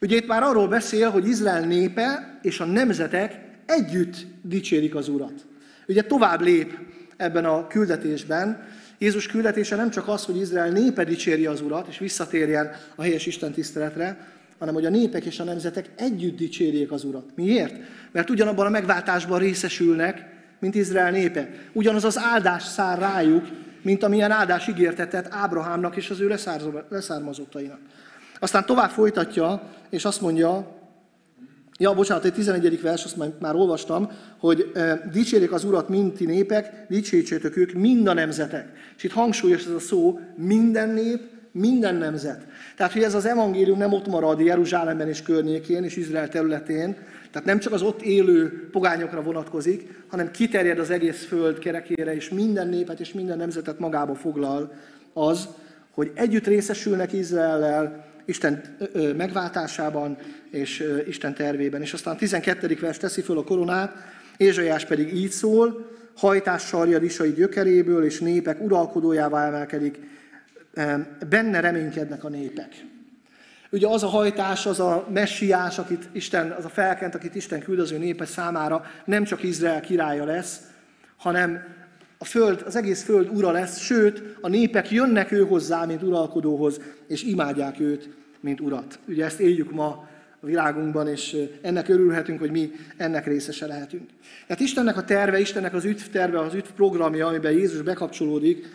Ugye 0.01 0.15
itt 0.15 0.27
már 0.27 0.43
arról 0.43 0.67
beszél, 0.67 1.09
hogy 1.09 1.27
Izrael 1.27 1.65
népe 1.65 2.39
és 2.41 2.59
a 2.59 2.65
nemzetek 2.65 3.39
együtt 3.65 4.25
dicsérik 4.41 4.95
az 4.95 5.07
Urat. 5.07 5.45
Ugye 5.87 6.01
tovább 6.01 6.41
lép 6.41 6.77
ebben 7.17 7.45
a 7.45 7.67
küldetésben. 7.67 8.67
Jézus 8.97 9.27
küldetése 9.27 9.75
nem 9.75 9.89
csak 9.89 10.07
az, 10.07 10.25
hogy 10.25 10.37
Izrael 10.37 10.69
népe 10.69 11.03
dicséri 11.03 11.45
az 11.45 11.61
Urat, 11.61 11.87
és 11.87 11.97
visszatérjen 11.97 12.71
a 12.95 13.01
helyes 13.01 13.25
Isten 13.25 13.51
tiszteletre, 13.51 14.34
hanem 14.59 14.73
hogy 14.73 14.85
a 14.85 14.89
népek 14.89 15.25
és 15.25 15.39
a 15.39 15.43
nemzetek 15.43 15.89
együtt 15.95 16.37
dicsérjék 16.37 16.91
az 16.91 17.03
Urat. 17.03 17.25
Miért? 17.35 17.75
Mert 18.11 18.29
ugyanabban 18.29 18.65
a 18.65 18.69
megváltásban 18.69 19.39
részesülnek, 19.39 20.33
mint 20.59 20.75
Izrael 20.75 21.11
népe. 21.11 21.49
Ugyanaz 21.73 22.03
az 22.03 22.19
áldás 22.19 22.63
szár 22.63 22.99
rájuk, 22.99 23.47
mint 23.81 24.03
amilyen 24.03 24.31
áldás 24.31 24.67
ígértetett 24.67 25.27
Ábrahámnak 25.29 25.95
és 25.95 26.09
az 26.09 26.19
ő 26.19 26.37
leszármazottainak. 26.89 27.79
Aztán 28.39 28.65
tovább 28.65 28.89
folytatja, 28.89 29.61
és 29.89 30.05
azt 30.05 30.21
mondja, 30.21 30.75
ja, 31.77 31.93
bocsánat, 31.93 32.25
egy 32.25 32.33
11. 32.33 32.81
vers, 32.81 33.03
azt 33.03 33.39
már, 33.39 33.55
olvastam, 33.55 34.11
hogy 34.37 34.71
e, 34.73 35.09
dicsérjék 35.11 35.51
az 35.51 35.63
Urat 35.63 35.89
minti 35.89 36.25
népek, 36.25 36.85
dicsértsétek 36.89 37.57
ők 37.57 37.73
mind 37.73 38.07
a 38.07 38.13
nemzetek. 38.13 38.71
És 38.97 39.03
itt 39.03 39.11
hangsúlyos 39.11 39.65
ez 39.65 39.71
a 39.71 39.79
szó, 39.79 40.19
minden 40.35 40.89
nép, 40.89 41.21
minden 41.57 41.95
nemzet. 41.95 42.47
Tehát, 42.75 42.93
hogy 42.93 43.03
ez 43.03 43.13
az 43.13 43.25
evangélium 43.25 43.77
nem 43.77 43.93
ott 43.93 44.07
marad 44.07 44.39
Jeruzsálemben 44.39 45.07
és 45.07 45.21
környékén 45.21 45.83
és 45.83 45.95
Izrael 45.95 46.29
területén, 46.29 46.95
tehát 47.31 47.47
nem 47.47 47.59
csak 47.59 47.73
az 47.73 47.81
ott 47.81 48.01
élő 48.01 48.69
pogányokra 48.71 49.21
vonatkozik, 49.21 50.03
hanem 50.07 50.31
kiterjed 50.31 50.79
az 50.79 50.89
egész 50.89 51.25
föld 51.25 51.59
kerekére, 51.59 52.15
és 52.15 52.29
minden 52.29 52.67
népet 52.67 52.99
és 52.99 53.13
minden 53.13 53.37
nemzetet 53.37 53.79
magába 53.79 54.15
foglal 54.15 54.73
az, 55.13 55.47
hogy 55.91 56.11
együtt 56.13 56.47
részesülnek 56.47 57.13
Izraellel, 57.13 58.05
Isten 58.25 58.61
megváltásában 59.17 60.17
és 60.49 60.83
Isten 61.07 61.33
tervében. 61.33 61.81
És 61.81 61.93
aztán 61.93 62.13
a 62.13 62.17
12. 62.17 62.77
vers 62.81 62.97
teszi 62.97 63.21
föl 63.21 63.37
a 63.37 63.43
koronát, 63.43 63.95
Ézsaiás 64.37 64.85
pedig 64.85 65.13
így 65.13 65.31
szól, 65.31 65.89
hajtás 66.15 66.65
sarja 66.65 66.99
isai 67.01 67.31
gyökeréből, 67.31 68.05
és 68.05 68.19
népek 68.19 68.61
uralkodójává 68.61 69.47
emelkedik, 69.47 69.99
benne 71.29 71.59
reménykednek 71.59 72.23
a 72.23 72.29
népek. 72.29 72.85
Ugye 73.71 73.87
az 73.87 74.03
a 74.03 74.07
hajtás, 74.07 74.65
az 74.65 74.79
a 74.79 75.07
messiás, 75.13 75.77
akit 75.77 76.09
Isten, 76.11 76.51
az 76.51 76.65
a 76.65 76.69
felkent, 76.69 77.15
akit 77.15 77.35
Isten 77.35 77.59
küld 77.59 77.79
az 77.79 77.91
ő 77.91 77.97
népe 77.97 78.25
számára, 78.25 78.85
nem 79.05 79.23
csak 79.23 79.43
Izrael 79.43 79.81
királya 79.81 80.25
lesz, 80.25 80.59
hanem 81.17 81.63
a 82.17 82.25
föld, 82.25 82.63
az 82.65 82.75
egész 82.75 83.03
föld 83.03 83.29
ura 83.33 83.51
lesz, 83.51 83.79
sőt, 83.79 84.37
a 84.41 84.47
népek 84.47 84.91
jönnek 84.91 85.31
ő 85.31 85.45
hozzá, 85.45 85.85
mint 85.85 86.03
uralkodóhoz, 86.03 86.79
és 87.07 87.23
imádják 87.23 87.79
őt, 87.79 88.09
mint 88.39 88.61
urat. 88.61 88.99
Ugye 89.07 89.25
ezt 89.25 89.39
éljük 89.39 89.71
ma 89.71 90.07
a 90.39 90.45
világunkban, 90.45 91.07
és 91.07 91.37
ennek 91.61 91.89
örülhetünk, 91.89 92.39
hogy 92.39 92.51
mi 92.51 92.71
ennek 92.97 93.25
részese 93.25 93.65
lehetünk. 93.65 94.09
Tehát 94.47 94.61
Istennek 94.61 94.97
a 94.97 95.03
terve, 95.03 95.39
Istennek 95.39 95.73
az 95.73 95.85
üdv 95.85 96.03
terve, 96.11 96.39
az 96.39 96.53
üdv 96.53 96.69
programja, 96.75 97.27
amiben 97.27 97.51
Jézus 97.51 97.81
bekapcsolódik, 97.81 98.65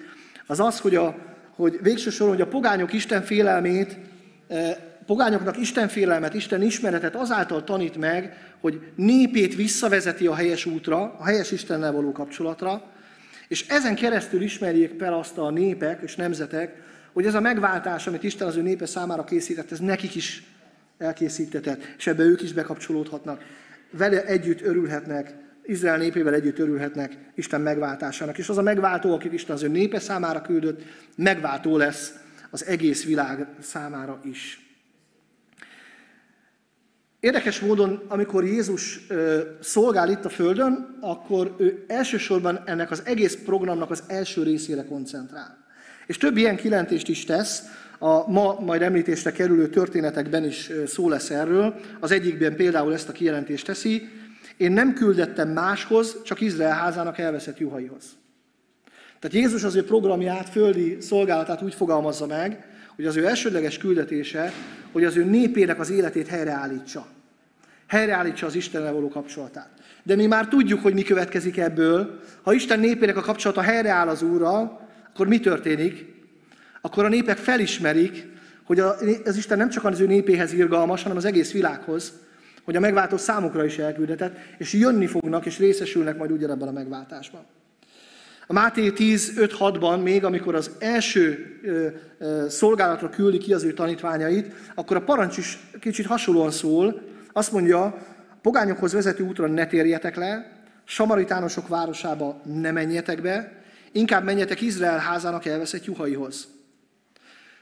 az 0.46 0.60
az, 0.60 0.80
hogy 0.80 0.94
a, 0.94 1.16
hogy 1.60 1.78
végső 1.82 2.10
soron, 2.10 2.32
hogy 2.32 2.42
a 2.42 2.46
pogányok 2.46 2.92
Isten 2.92 3.22
félelmét, 3.22 3.98
eh, 4.48 4.76
pogányoknak 5.06 5.58
Isten 5.58 5.88
félelmet, 5.88 6.34
Isten 6.34 6.62
ismeretet 6.62 7.14
azáltal 7.14 7.64
tanít 7.64 7.96
meg, 7.96 8.36
hogy 8.60 8.80
népét 8.94 9.56
visszavezeti 9.56 10.26
a 10.26 10.34
helyes 10.34 10.64
útra, 10.66 11.16
a 11.18 11.24
helyes 11.24 11.50
Istennel 11.50 11.92
való 11.92 12.12
kapcsolatra, 12.12 12.82
és 13.48 13.68
ezen 13.68 13.94
keresztül 13.94 14.42
ismerjék 14.42 14.98
fel 14.98 15.14
azt 15.14 15.38
a 15.38 15.50
népek 15.50 16.02
és 16.02 16.16
nemzetek, 16.16 16.82
hogy 17.12 17.26
ez 17.26 17.34
a 17.34 17.40
megváltás, 17.40 18.06
amit 18.06 18.22
Isten 18.22 18.46
az 18.46 18.56
ő 18.56 18.62
népe 18.62 18.86
számára 18.86 19.24
készített, 19.24 19.72
ez 19.72 19.78
nekik 19.78 20.14
is 20.14 20.42
elkészítetett, 20.98 21.82
és 21.98 22.06
ebbe 22.06 22.22
ők 22.22 22.42
is 22.42 22.52
bekapcsolódhatnak. 22.52 23.42
Vele 23.90 24.24
együtt 24.24 24.60
örülhetnek, 24.60 25.34
Izrael 25.64 25.98
népével 25.98 26.34
együtt 26.34 26.58
örülhetnek 26.58 27.16
Isten 27.34 27.60
megváltásának. 27.60 28.38
És 28.38 28.48
az 28.48 28.58
a 28.58 28.62
megváltó, 28.62 29.14
akit 29.14 29.32
Isten 29.32 29.56
az 29.56 29.62
ő 29.62 29.68
népe 29.68 29.98
számára 29.98 30.40
küldött, 30.40 30.82
megváltó 31.16 31.76
lesz 31.76 32.14
az 32.50 32.64
egész 32.64 33.04
világ 33.04 33.46
számára 33.60 34.20
is. 34.24 34.68
Érdekes 37.20 37.60
módon, 37.60 38.02
amikor 38.08 38.44
Jézus 38.44 39.06
szolgál 39.60 40.10
itt 40.10 40.24
a 40.24 40.28
Földön, 40.28 40.98
akkor 41.00 41.54
ő 41.58 41.84
elsősorban 41.88 42.62
ennek 42.64 42.90
az 42.90 43.02
egész 43.04 43.38
programnak 43.44 43.90
az 43.90 44.02
első 44.06 44.42
részére 44.42 44.84
koncentrál. 44.84 45.66
És 46.06 46.16
több 46.16 46.36
ilyen 46.36 46.56
kilentést 46.56 47.08
is 47.08 47.24
tesz, 47.24 47.62
a 47.98 48.30
ma 48.30 48.60
majd 48.60 48.82
említésre 48.82 49.32
kerülő 49.32 49.68
történetekben 49.68 50.44
is 50.44 50.70
szó 50.86 51.08
lesz 51.08 51.30
erről. 51.30 51.80
Az 52.00 52.10
egyikben 52.10 52.56
például 52.56 52.92
ezt 52.92 53.08
a 53.08 53.12
kijelentést 53.12 53.66
teszi, 53.66 54.08
én 54.60 54.72
nem 54.72 54.94
küldettem 54.94 55.48
máshoz, 55.48 56.22
csak 56.22 56.40
Izrael 56.40 56.74
házának 56.74 57.18
elveszett 57.18 57.58
juhaihoz. 57.58 58.04
Tehát 59.18 59.36
Jézus 59.36 59.64
az 59.64 59.74
ő 59.74 59.84
programját, 59.84 60.48
földi 60.48 60.96
szolgálatát 61.00 61.62
úgy 61.62 61.74
fogalmazza 61.74 62.26
meg, 62.26 62.66
hogy 62.96 63.06
az 63.06 63.16
ő 63.16 63.26
elsődleges 63.26 63.78
küldetése, 63.78 64.52
hogy 64.92 65.04
az 65.04 65.16
ő 65.16 65.24
népének 65.24 65.78
az 65.80 65.90
életét 65.90 66.26
helyreállítsa. 66.26 67.06
Helyreállítsa 67.86 68.46
az 68.46 68.54
Istennel 68.54 68.92
való 68.92 69.08
kapcsolatát. 69.08 69.70
De 70.02 70.16
mi 70.16 70.26
már 70.26 70.48
tudjuk, 70.48 70.82
hogy 70.82 70.94
mi 70.94 71.02
következik 71.02 71.56
ebből. 71.56 72.20
Ha 72.42 72.52
Isten 72.52 72.80
népének 72.80 73.16
a 73.16 73.20
kapcsolata 73.20 73.60
helyreáll 73.60 74.08
az 74.08 74.22
Úrral, 74.22 74.88
akkor 75.12 75.26
mi 75.26 75.40
történik? 75.40 76.14
Akkor 76.80 77.04
a 77.04 77.08
népek 77.08 77.36
felismerik, 77.36 78.26
hogy 78.64 78.80
az 79.24 79.36
Isten 79.36 79.58
nem 79.58 79.68
csak 79.68 79.84
az 79.84 80.00
ő 80.00 80.06
népéhez 80.06 80.52
irgalmas, 80.52 81.02
hanem 81.02 81.16
az 81.16 81.24
egész 81.24 81.52
világhoz, 81.52 82.12
hogy 82.70 82.78
a 82.78 82.82
megváltó 82.82 83.16
számukra 83.16 83.64
is 83.64 83.78
elküldetett, 83.78 84.36
és 84.58 84.72
jönni 84.72 85.06
fognak, 85.06 85.46
és 85.46 85.58
részesülnek 85.58 86.16
majd 86.16 86.30
ugyanebben 86.30 86.68
a 86.68 86.72
megváltásban. 86.72 87.40
A 88.46 88.52
Máté 88.52 88.92
10.5.6-ban 88.96 90.02
még, 90.02 90.24
amikor 90.24 90.54
az 90.54 90.70
első 90.78 91.58
ö, 91.62 91.86
ö, 92.18 92.48
szolgálatra 92.48 93.08
küldi 93.08 93.38
ki 93.38 93.52
az 93.52 93.62
ő 93.62 93.72
tanítványait, 93.72 94.54
akkor 94.74 94.96
a 94.96 95.02
parancs 95.02 95.36
is 95.36 95.58
kicsit 95.80 96.06
hasonlóan 96.06 96.50
szól. 96.50 97.02
Azt 97.32 97.52
mondja, 97.52 98.06
pogányokhoz 98.42 98.92
vezető 98.92 99.24
útra 99.24 99.46
ne 99.46 99.66
térjetek 99.66 100.16
le, 100.16 100.52
samaritánosok 100.84 101.68
városába 101.68 102.40
ne 102.44 102.70
menjetek 102.70 103.22
be, 103.22 103.52
inkább 103.92 104.24
menjetek 104.24 104.60
Izrael 104.60 104.98
házának 104.98 105.46
elveszett 105.46 105.84
juhaihoz. 105.84 106.48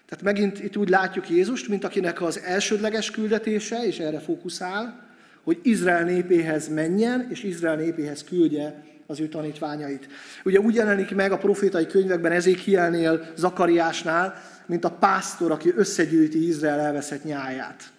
Tehát 0.09 0.25
megint 0.25 0.65
itt 0.65 0.77
úgy 0.77 0.89
látjuk 0.89 1.31
Jézust, 1.31 1.69
mint 1.69 1.85
akinek 1.85 2.23
az 2.23 2.41
elsődleges 2.41 3.11
küldetése, 3.11 3.87
és 3.87 3.99
erre 3.99 4.19
fókuszál, 4.19 5.07
hogy 5.43 5.59
Izrael 5.63 6.05
népéhez 6.05 6.69
menjen, 6.69 7.27
és 7.31 7.43
Izrael 7.43 7.77
népéhez 7.77 8.25
küldje 8.25 8.83
az 9.07 9.21
ő 9.21 9.29
tanítványait. 9.29 10.09
Ugye 10.45 10.59
úgy 10.59 10.75
jelenik 10.75 11.15
meg 11.15 11.33
a 11.33 11.39
profétai 11.39 11.87
könyvekben 11.87 12.33
Ezékielnél, 12.33 13.33
Zakariásnál, 13.37 14.35
mint 14.67 14.85
a 14.85 14.91
pásztor, 14.91 15.51
aki 15.51 15.73
összegyűjti 15.77 16.47
Izrael 16.47 16.81
elveszett 16.81 17.25
nyáját. 17.25 17.93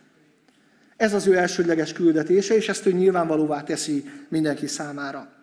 Ez 0.98 1.13
az 1.13 1.28
ő 1.28 1.38
elsődleges 1.38 1.94
küldetése, 1.94 2.56
és 2.56 2.70
ezt 2.70 2.86
ő 2.86 2.92
nyilvánvalóvá 2.92 3.63
teszi 3.63 4.04
mindenki 4.28 4.68
számára. 4.68 5.38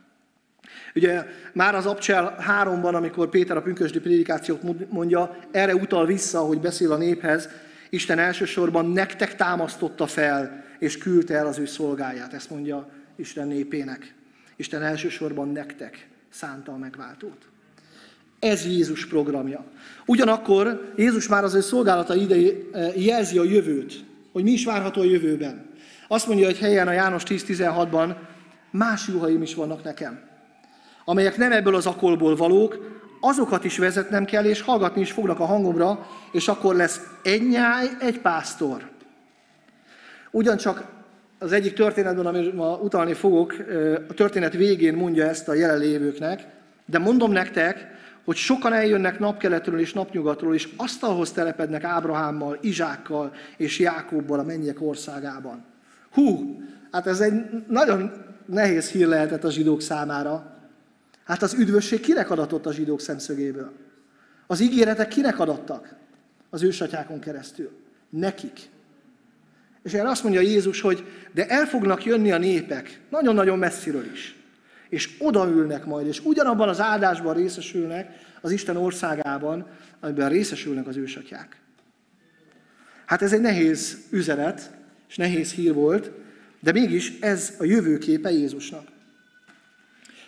Ugye 0.96 1.24
már 1.52 1.74
az 1.74 1.86
Abcsel 1.86 2.36
3-ban, 2.48 2.94
amikor 2.94 3.28
Péter 3.28 3.56
a 3.56 3.62
pünkösdi 3.62 4.00
prédikációt 4.00 4.90
mondja, 4.90 5.36
erre 5.50 5.74
utal 5.74 6.06
vissza, 6.06 6.38
hogy 6.38 6.60
beszél 6.60 6.92
a 6.92 6.96
néphez, 6.96 7.48
Isten 7.90 8.18
elsősorban 8.18 8.90
nektek 8.90 9.36
támasztotta 9.36 10.06
fel, 10.06 10.64
és 10.78 10.98
küldte 10.98 11.34
el 11.34 11.46
az 11.46 11.58
ő 11.58 11.66
szolgáját. 11.66 12.32
Ezt 12.32 12.50
mondja 12.50 12.88
Isten 13.16 13.48
népének. 13.48 14.14
Isten 14.56 14.82
elsősorban 14.82 15.48
nektek 15.48 16.08
szánta 16.30 16.72
a 16.72 16.76
megváltót. 16.76 17.46
Ez 18.38 18.64
Jézus 18.64 19.06
programja. 19.06 19.64
Ugyanakkor 20.06 20.92
Jézus 20.96 21.28
már 21.28 21.44
az 21.44 21.54
ő 21.54 21.60
szolgálata 21.60 22.14
idei 22.14 22.68
eh, 22.72 23.04
jelzi 23.04 23.38
a 23.38 23.44
jövőt, 23.44 24.04
hogy 24.32 24.42
mi 24.42 24.50
is 24.50 24.64
várható 24.64 25.00
a 25.00 25.04
jövőben. 25.04 25.66
Azt 26.08 26.26
mondja, 26.26 26.46
hogy 26.46 26.58
helyen 26.58 26.88
a 26.88 26.92
János 26.92 27.22
10.16-ban 27.22 28.14
más 28.70 29.08
juhaim 29.08 29.42
is 29.42 29.54
vannak 29.54 29.84
nekem, 29.84 30.20
amelyek 31.08 31.36
nem 31.36 31.52
ebből 31.52 31.74
az 31.74 31.86
akolból 31.86 32.36
valók, 32.36 32.94
azokat 33.20 33.64
is 33.64 33.78
vezetnem 33.78 34.24
kell, 34.24 34.44
és 34.44 34.60
hallgatni 34.60 35.00
is 35.00 35.12
fognak 35.12 35.40
a 35.40 35.44
hangomra, 35.44 36.06
és 36.32 36.48
akkor 36.48 36.74
lesz 36.74 37.00
egy 37.22 37.48
nyáj, 37.48 37.86
egy 38.00 38.20
pásztor. 38.20 38.88
Ugyancsak 40.30 40.84
az 41.38 41.52
egyik 41.52 41.74
történetben, 41.74 42.26
amit 42.26 42.54
ma 42.54 42.76
utalni 42.76 43.12
fogok, 43.12 43.54
a 44.08 44.14
történet 44.14 44.52
végén 44.52 44.94
mondja 44.94 45.26
ezt 45.26 45.48
a 45.48 45.54
jelenlévőknek, 45.54 46.46
de 46.86 46.98
mondom 46.98 47.32
nektek, 47.32 47.94
hogy 48.24 48.36
sokan 48.36 48.72
eljönnek 48.72 49.18
napkeletről 49.18 49.80
és 49.80 49.92
napnyugatról, 49.92 50.54
és 50.54 50.68
asztalhoz 50.76 51.32
telepednek 51.32 51.84
Ábrahámmal, 51.84 52.58
Izsákkal 52.60 53.32
és 53.56 53.78
Jákobbal 53.78 54.38
a 54.38 54.44
mennyek 54.44 54.76
országában. 54.80 55.64
Hú, 56.12 56.60
hát 56.90 57.06
ez 57.06 57.20
egy 57.20 57.32
nagyon 57.68 58.12
nehéz 58.46 58.90
hír 58.90 59.06
lehetett 59.06 59.44
a 59.44 59.50
zsidók 59.50 59.80
számára. 59.80 60.55
Hát 61.26 61.42
az 61.42 61.54
üdvösség 61.54 62.00
kinek 62.00 62.30
adatott 62.30 62.66
a 62.66 62.72
zsidók 62.72 63.00
szemszögéből? 63.00 63.72
Az 64.46 64.60
ígéretek 64.60 65.08
kinek 65.08 65.38
adattak? 65.38 65.94
Az 66.50 66.62
ősatyákon 66.62 67.20
keresztül. 67.20 67.70
Nekik. 68.10 68.60
És 69.82 69.92
erre 69.92 70.08
azt 70.08 70.22
mondja 70.22 70.40
Jézus, 70.40 70.80
hogy 70.80 71.04
de 71.32 71.46
el 71.46 71.66
fognak 71.66 72.04
jönni 72.04 72.32
a 72.32 72.38
népek, 72.38 73.00
nagyon-nagyon 73.10 73.58
messziről 73.58 74.04
is. 74.12 74.36
És 74.88 75.10
odaülnek 75.18 75.84
majd, 75.84 76.06
és 76.06 76.24
ugyanabban 76.24 76.68
az 76.68 76.80
áldásban 76.80 77.34
részesülnek 77.34 78.18
az 78.40 78.50
Isten 78.50 78.76
országában, 78.76 79.66
amiben 80.00 80.28
részesülnek 80.28 80.86
az 80.86 80.96
ősatyák. 80.96 81.60
Hát 83.06 83.22
ez 83.22 83.32
egy 83.32 83.40
nehéz 83.40 83.98
üzenet, 84.10 84.70
és 85.08 85.16
nehéz 85.16 85.52
hír 85.52 85.72
volt, 85.72 86.10
de 86.60 86.72
mégis 86.72 87.18
ez 87.20 87.54
a 87.58 87.64
jövőképe 87.64 88.30
Jézusnak. 88.30 88.94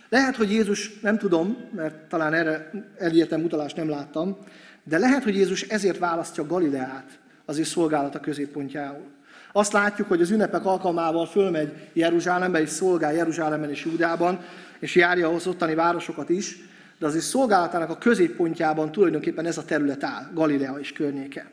Lehet, 0.08 0.36
hogy 0.36 0.50
Jézus, 0.50 1.00
nem 1.00 1.18
tudom, 1.18 1.56
mert 1.74 1.94
talán 1.94 2.34
erre 2.34 2.70
elértem 2.98 3.42
utalást 3.42 3.76
nem 3.76 3.88
láttam, 3.88 4.38
de 4.84 4.98
lehet, 4.98 5.24
hogy 5.24 5.34
Jézus 5.34 5.62
ezért 5.62 5.98
választja 5.98 6.46
Galileát 6.46 7.18
az 7.44 7.58
ő 7.58 7.62
szolgálata 7.62 8.20
középpontjául. 8.20 9.04
Azt 9.52 9.72
látjuk, 9.72 10.08
hogy 10.08 10.20
az 10.20 10.30
ünnepek 10.30 10.64
alkalmával 10.64 11.26
fölmegy 11.26 11.72
Jeruzsálembe, 11.92 12.60
és 12.60 12.68
szolgál 12.68 13.12
Jeruzsálemben 13.12 13.70
és 13.70 13.84
Júdában, 13.84 14.40
és 14.78 14.94
járja 14.94 15.28
az 15.28 15.46
ottani 15.46 15.74
városokat 15.74 16.28
is, 16.28 16.58
de 16.98 17.06
az 17.06 17.14
ő 17.14 17.20
szolgálatának 17.20 17.90
a 17.90 17.98
középpontjában 17.98 18.92
tulajdonképpen 18.92 19.46
ez 19.46 19.58
a 19.58 19.64
terület 19.64 20.04
áll, 20.04 20.30
Galilea 20.34 20.78
és 20.78 20.92
környéke. 20.92 21.50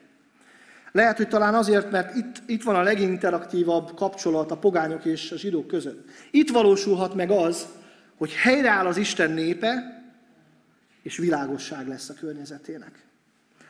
Lehet, 0.92 1.18
hogy 1.18 1.28
talán 1.28 1.54
azért, 1.54 1.92
mert 1.92 2.16
itt, 2.16 2.42
itt 2.46 2.64
van 2.64 2.76
a 2.76 2.82
leginteraktívabb 2.82 3.96
kapcsolat 3.96 4.52
a 4.52 4.58
pogányok 4.58 5.06
és 5.06 5.32
a 5.32 5.38
zsidók 5.38 5.68
között. 5.68 6.10
Itt 6.32 6.50
valósulhat 6.50 7.16
meg 7.16 7.32
az, 7.32 7.66
hogy 8.18 8.34
helyreáll 8.34 8.86
az 8.86 8.98
Isten 8.98 9.32
népe, 9.32 10.04
és 11.02 11.18
világosság 11.18 11.88
lesz 11.88 12.10
a 12.10 12.14
környezetének. 12.14 13.04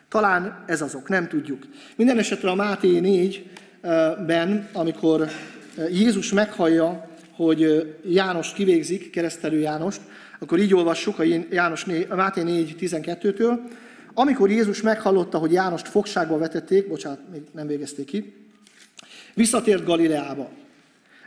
Talán 0.09 0.63
ez 0.67 0.81
azok, 0.81 1.09
nem 1.09 1.27
tudjuk. 1.27 1.65
Minden 1.95 2.17
esetre 2.17 2.49
a 2.49 2.55
Máté 2.55 2.99
4-ben, 3.03 4.69
amikor 4.73 5.27
Jézus 5.91 6.33
meghallja, 6.33 7.09
hogy 7.31 7.93
János 8.09 8.53
kivégzik, 8.53 9.09
keresztelő 9.09 9.59
Jánost, 9.59 10.01
akkor 10.39 10.59
így 10.59 10.73
olvassuk 10.73 11.19
a, 11.19 11.23
János 11.49 11.85
4, 11.85 12.07
a 12.09 12.15
Máté 12.15 12.41
4.12-től. 12.45 13.59
Amikor 14.13 14.49
Jézus 14.49 14.81
meghallotta, 14.81 15.37
hogy 15.37 15.51
Jánost 15.51 15.87
fogságba 15.87 16.37
vetették, 16.37 16.87
bocsánat, 16.87 17.19
még 17.31 17.41
nem 17.51 17.67
végezték 17.67 18.05
ki, 18.05 18.33
visszatért 19.33 19.85
Galileába. 19.85 20.49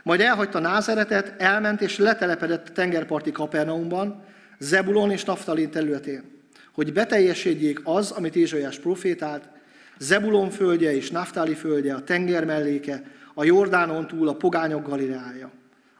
Majd 0.03 0.21
elhagyta 0.21 0.59
Názeretet, 0.59 1.41
elment 1.41 1.81
és 1.81 1.97
letelepedett 1.97 2.69
a 2.69 2.71
tengerparti 2.71 3.31
Kapernaumban, 3.31 4.23
Zebulon 4.59 5.11
és 5.11 5.23
Naftalin 5.23 5.69
területén, 5.69 6.23
hogy 6.71 6.93
beteljesedjék 6.93 7.81
az, 7.83 8.11
amit 8.11 8.35
Ézsaiás 8.35 8.79
profétált, 8.79 9.49
Zebulon 9.99 10.49
földje 10.49 10.95
és 10.95 11.11
Naftali 11.11 11.53
földje, 11.53 11.93
a 11.93 12.03
tenger 12.03 12.45
melléke, 12.45 13.03
a 13.33 13.43
Jordánon 13.43 14.07
túl 14.07 14.27
a 14.27 14.35
pogányok 14.35 14.87
Galileája. 14.87 15.51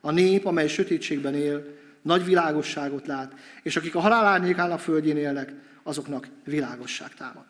A 0.01 0.11
nép, 0.11 0.45
amely 0.45 0.67
sötétségben 0.67 1.35
él, 1.35 1.65
nagy 2.01 2.25
világosságot 2.25 3.07
lát, 3.07 3.33
és 3.63 3.75
akik 3.75 3.95
a 3.95 3.99
halál 3.99 4.25
árnyékának 4.25 4.79
földjén 4.79 5.17
élnek, 5.17 5.53
azoknak 5.83 6.27
világosság 6.43 7.13
támad. 7.13 7.45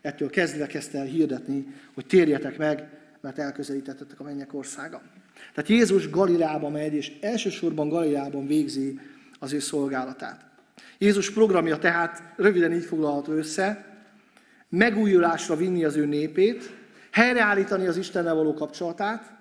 Ettől 0.00 0.30
kezdve 0.30 0.66
kezdte 0.66 0.98
el 0.98 1.04
hirdetni, 1.04 1.66
hogy 1.94 2.06
térjetek 2.06 2.58
meg, 2.58 2.88
mert 3.20 3.38
elközelítettetek 3.38 4.20
a 4.20 4.24
mennyek 4.24 4.54
országa. 4.54 5.02
Tehát 5.54 5.70
Jézus 5.70 6.10
Galileába 6.10 6.68
megy, 6.68 6.94
és 6.94 7.12
elsősorban 7.20 7.88
Galileában 7.88 8.46
végzi 8.46 9.00
az 9.38 9.52
ő 9.52 9.58
szolgálatát. 9.58 10.44
Jézus 10.98 11.30
programja 11.30 11.78
tehát 11.78 12.22
röviden 12.36 12.72
így 12.72 12.84
foglalható 12.84 13.32
össze, 13.32 13.92
megújulásra 14.68 15.56
vinni 15.56 15.84
az 15.84 15.96
ő 15.96 16.06
népét, 16.06 16.70
helyreállítani 17.10 17.86
az 17.86 17.96
Istennel 17.96 18.34
való 18.34 18.54
kapcsolatát, 18.54 19.32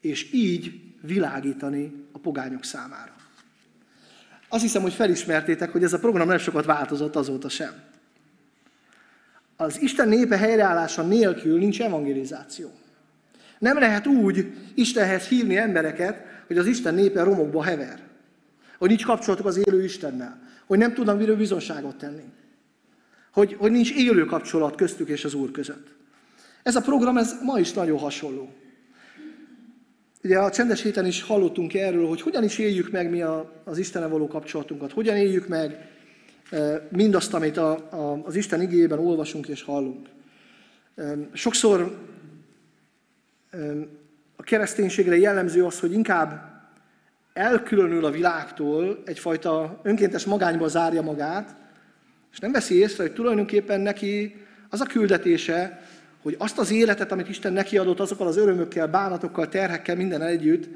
és 0.00 0.32
így 0.32 0.80
világítani 1.02 2.06
a 2.12 2.18
pogányok 2.18 2.64
számára. 2.64 3.14
Azt 4.48 4.62
hiszem, 4.62 4.82
hogy 4.82 4.92
felismertétek, 4.92 5.70
hogy 5.72 5.82
ez 5.82 5.92
a 5.92 5.98
program 5.98 6.28
nem 6.28 6.38
sokat 6.38 6.64
változott 6.64 7.16
azóta 7.16 7.48
sem. 7.48 7.72
Az 9.56 9.80
Isten 9.80 10.08
népe 10.08 10.36
helyreállása 10.36 11.02
nélkül 11.02 11.58
nincs 11.58 11.82
evangelizáció. 11.82 12.70
Nem 13.58 13.78
lehet 13.78 14.06
úgy 14.06 14.52
Istenhez 14.74 15.26
hívni 15.26 15.56
embereket, 15.56 16.24
hogy 16.46 16.58
az 16.58 16.66
Isten 16.66 16.94
népe 16.94 17.22
romokba 17.22 17.62
hever. 17.62 18.00
Hogy 18.78 18.88
nincs 18.88 19.04
kapcsolatuk 19.04 19.46
az 19.46 19.56
élő 19.66 19.84
Istennel. 19.84 20.40
Hogy 20.66 20.78
nem 20.78 20.94
tudnak 20.94 21.18
miről 21.18 21.36
bizonságot 21.36 21.96
tenni. 21.96 22.24
Hogy, 23.32 23.56
hogy 23.58 23.70
nincs 23.70 23.92
élő 23.92 24.24
kapcsolat 24.24 24.74
köztük 24.74 25.08
és 25.08 25.24
az 25.24 25.34
Úr 25.34 25.50
között. 25.50 25.86
Ez 26.62 26.76
a 26.76 26.80
program 26.80 27.16
ez 27.16 27.34
ma 27.42 27.58
is 27.58 27.72
nagyon 27.72 27.98
hasonló. 27.98 28.52
Ugye 30.24 30.38
a 30.38 30.50
csendes 30.50 30.82
héten 30.82 31.06
is 31.06 31.22
hallottunk 31.22 31.74
erről, 31.74 32.06
hogy 32.06 32.20
hogyan 32.20 32.44
is 32.44 32.58
éljük 32.58 32.90
meg 32.90 33.10
mi 33.10 33.22
a, 33.22 33.62
az 33.64 33.78
Istennel 33.78 34.08
való 34.08 34.26
kapcsolatunkat, 34.26 34.92
hogyan 34.92 35.16
éljük 35.16 35.48
meg 35.48 35.88
e, 36.50 36.88
mindazt, 36.90 37.34
amit 37.34 37.56
a, 37.56 37.70
a, 37.90 38.22
az 38.24 38.34
Isten 38.34 38.62
igényében 38.62 38.98
olvasunk 38.98 39.48
és 39.48 39.62
hallunk. 39.62 40.08
E, 40.96 41.16
sokszor 41.32 41.98
a 44.36 44.42
kereszténységre 44.42 45.16
jellemző 45.16 45.64
az, 45.64 45.80
hogy 45.80 45.92
inkább 45.92 46.56
elkülönül 47.32 48.04
a 48.04 48.10
világtól, 48.10 49.02
egyfajta 49.04 49.80
önkéntes 49.82 50.24
magányba 50.24 50.68
zárja 50.68 51.02
magát, 51.02 51.56
és 52.32 52.38
nem 52.38 52.52
veszi 52.52 52.74
észre, 52.74 53.02
hogy 53.02 53.12
tulajdonképpen 53.12 53.80
neki 53.80 54.36
az 54.70 54.80
a 54.80 54.86
küldetése, 54.86 55.82
hogy 56.22 56.34
azt 56.38 56.58
az 56.58 56.70
életet, 56.70 57.12
amit 57.12 57.28
Isten 57.28 57.52
neki 57.52 57.78
adott, 57.78 58.00
azokkal 58.00 58.26
az 58.26 58.36
örömökkel, 58.36 58.86
bánatokkal, 58.88 59.48
terhekkel, 59.48 59.96
minden 59.96 60.22
együtt, 60.22 60.68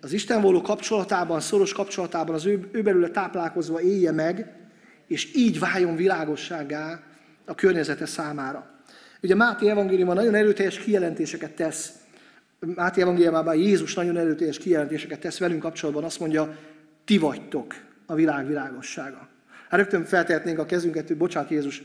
az 0.00 0.12
Isten 0.12 0.40
való 0.40 0.60
kapcsolatában, 0.60 1.40
szoros 1.40 1.72
kapcsolatában, 1.72 2.34
az 2.34 2.46
ő, 2.46 2.68
ő 2.72 2.82
belőle 2.82 3.08
táplálkozva 3.08 3.80
élje 3.80 4.12
meg, 4.12 4.56
és 5.06 5.34
így 5.34 5.58
váljon 5.58 5.96
világosságá 5.96 7.02
a 7.44 7.54
környezete 7.54 8.06
számára. 8.06 8.70
Ugye 9.22 9.34
Máté 9.34 9.68
evangéliumban 9.68 10.16
nagyon 10.16 10.34
erőteljes 10.34 10.78
kijelentéseket 10.78 11.50
tesz. 11.50 11.92
Máté 12.60 13.00
evangéliumában 13.00 13.56
Jézus 13.56 13.94
nagyon 13.94 14.16
erőteljes 14.16 14.58
kijelentéseket 14.58 15.20
tesz 15.20 15.38
velünk 15.38 15.60
kapcsolatban. 15.60 16.04
Azt 16.04 16.20
mondja, 16.20 16.56
ti 17.04 17.18
vagytok 17.18 17.74
a 18.06 18.14
világ 18.14 18.46
világossága. 18.46 19.28
Hát 19.68 19.80
rögtön 19.80 20.04
feltehetnénk 20.04 20.58
a 20.58 20.66
kezünket, 20.66 21.06
hogy 21.06 21.16
bocsánat 21.16 21.50
Jézus, 21.50 21.82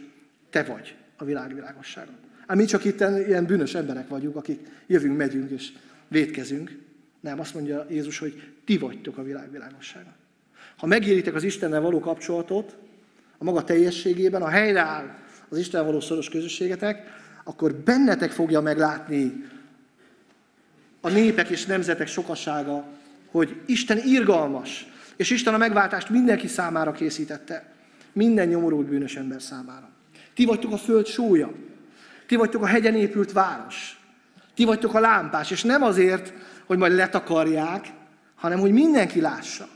te 0.49 0.63
vagy 0.63 0.95
a 1.17 1.23
világ 1.23 1.53
világossága. 1.53 2.11
Hát 2.47 2.57
mi 2.57 2.65
csak 2.65 2.85
itt 2.85 2.99
ilyen 2.99 3.45
bűnös 3.45 3.75
emberek 3.75 4.07
vagyunk, 4.07 4.35
akik 4.35 4.59
jövünk, 4.87 5.17
megyünk 5.17 5.51
és 5.51 5.71
védkezünk. 6.07 6.77
Nem, 7.19 7.39
azt 7.39 7.53
mondja 7.53 7.85
Jézus, 7.89 8.19
hogy 8.19 8.51
ti 8.65 8.77
vagytok 8.77 9.17
a 9.17 9.23
világ 9.23 9.51
világossága. 9.51 10.15
Ha 10.77 10.87
megéritek 10.87 11.35
az 11.35 11.43
Istennel 11.43 11.81
való 11.81 11.99
kapcsolatot, 11.99 12.75
a 13.37 13.43
maga 13.43 13.63
teljességében, 13.63 14.41
ha 14.41 14.49
helyreáll 14.49 15.15
az 15.49 15.57
Isten 15.57 15.85
való 15.85 15.99
szoros 15.99 16.29
közösségetek, 16.29 17.03
akkor 17.43 17.73
bennetek 17.73 18.31
fogja 18.31 18.61
meglátni 18.61 19.45
a 21.05 21.09
népek 21.09 21.49
és 21.49 21.65
nemzetek 21.65 22.07
sokasága, 22.07 22.85
hogy 23.31 23.61
Isten 23.65 23.97
irgalmas, 24.05 24.87
és 25.15 25.29
Isten 25.29 25.53
a 25.53 25.57
megváltást 25.57 26.09
mindenki 26.09 26.47
számára 26.47 26.91
készítette. 26.91 27.71
Minden 28.13 28.47
nyomorult 28.47 28.87
bűnös 28.87 29.15
ember 29.15 29.41
számára. 29.41 29.89
Ti 30.33 30.45
vagytok 30.45 30.71
a 30.71 30.77
föld 30.77 31.05
sója. 31.05 31.53
Ti 32.27 32.35
vagytok 32.35 32.61
a 32.61 32.65
hegyen 32.65 32.95
épült 32.95 33.31
város. 33.31 33.99
Ti 34.55 34.63
vagytok 34.63 34.93
a 34.93 34.99
lámpás, 34.99 35.51
és 35.51 35.63
nem 35.63 35.83
azért, 35.83 36.33
hogy 36.65 36.77
majd 36.77 36.93
letakarják, 36.93 37.87
hanem 38.35 38.59
hogy 38.59 38.71
mindenki 38.71 39.21
lássa. 39.21 39.67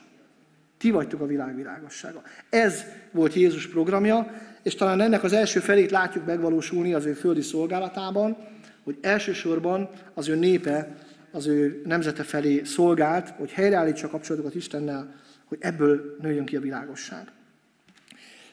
Ti 0.77 0.91
vagytok 0.91 1.21
a 1.21 1.25
világ 1.25 1.55
világossága. 1.55 2.21
Ez 2.49 2.83
volt 3.11 3.33
Jézus 3.33 3.67
programja, 3.67 4.31
és 4.63 4.75
talán 4.75 5.01
ennek 5.01 5.23
az 5.23 5.33
első 5.33 5.59
felét 5.59 5.91
látjuk 5.91 6.25
megvalósulni 6.25 6.93
az 6.93 7.05
ő 7.05 7.13
földi 7.13 7.41
szolgálatában, 7.41 8.37
hogy 8.83 8.97
elsősorban 9.01 9.89
az 10.13 10.27
ő 10.27 10.35
népe, 10.35 10.95
az 11.37 11.47
ő 11.47 11.81
nemzete 11.85 12.23
felé 12.23 12.63
szolgált, 12.63 13.29
hogy 13.29 13.51
helyreállítsa 13.51 14.07
a 14.07 14.09
kapcsolatokat 14.09 14.55
Istennel, 14.55 15.15
hogy 15.45 15.57
ebből 15.61 16.17
nőjön 16.21 16.45
ki 16.45 16.55
a 16.55 16.59
világosság. 16.59 17.27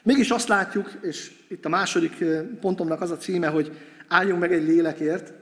Mégis 0.03 0.29
azt 0.29 0.47
látjuk, 0.47 0.91
és 1.01 1.31
itt 1.47 1.65
a 1.65 1.69
második 1.69 2.23
pontomnak 2.61 3.01
az 3.01 3.11
a 3.11 3.17
címe, 3.17 3.47
hogy 3.47 3.71
álljunk 4.07 4.39
meg 4.39 4.53
egy 4.53 4.63
lélekért, 4.63 5.33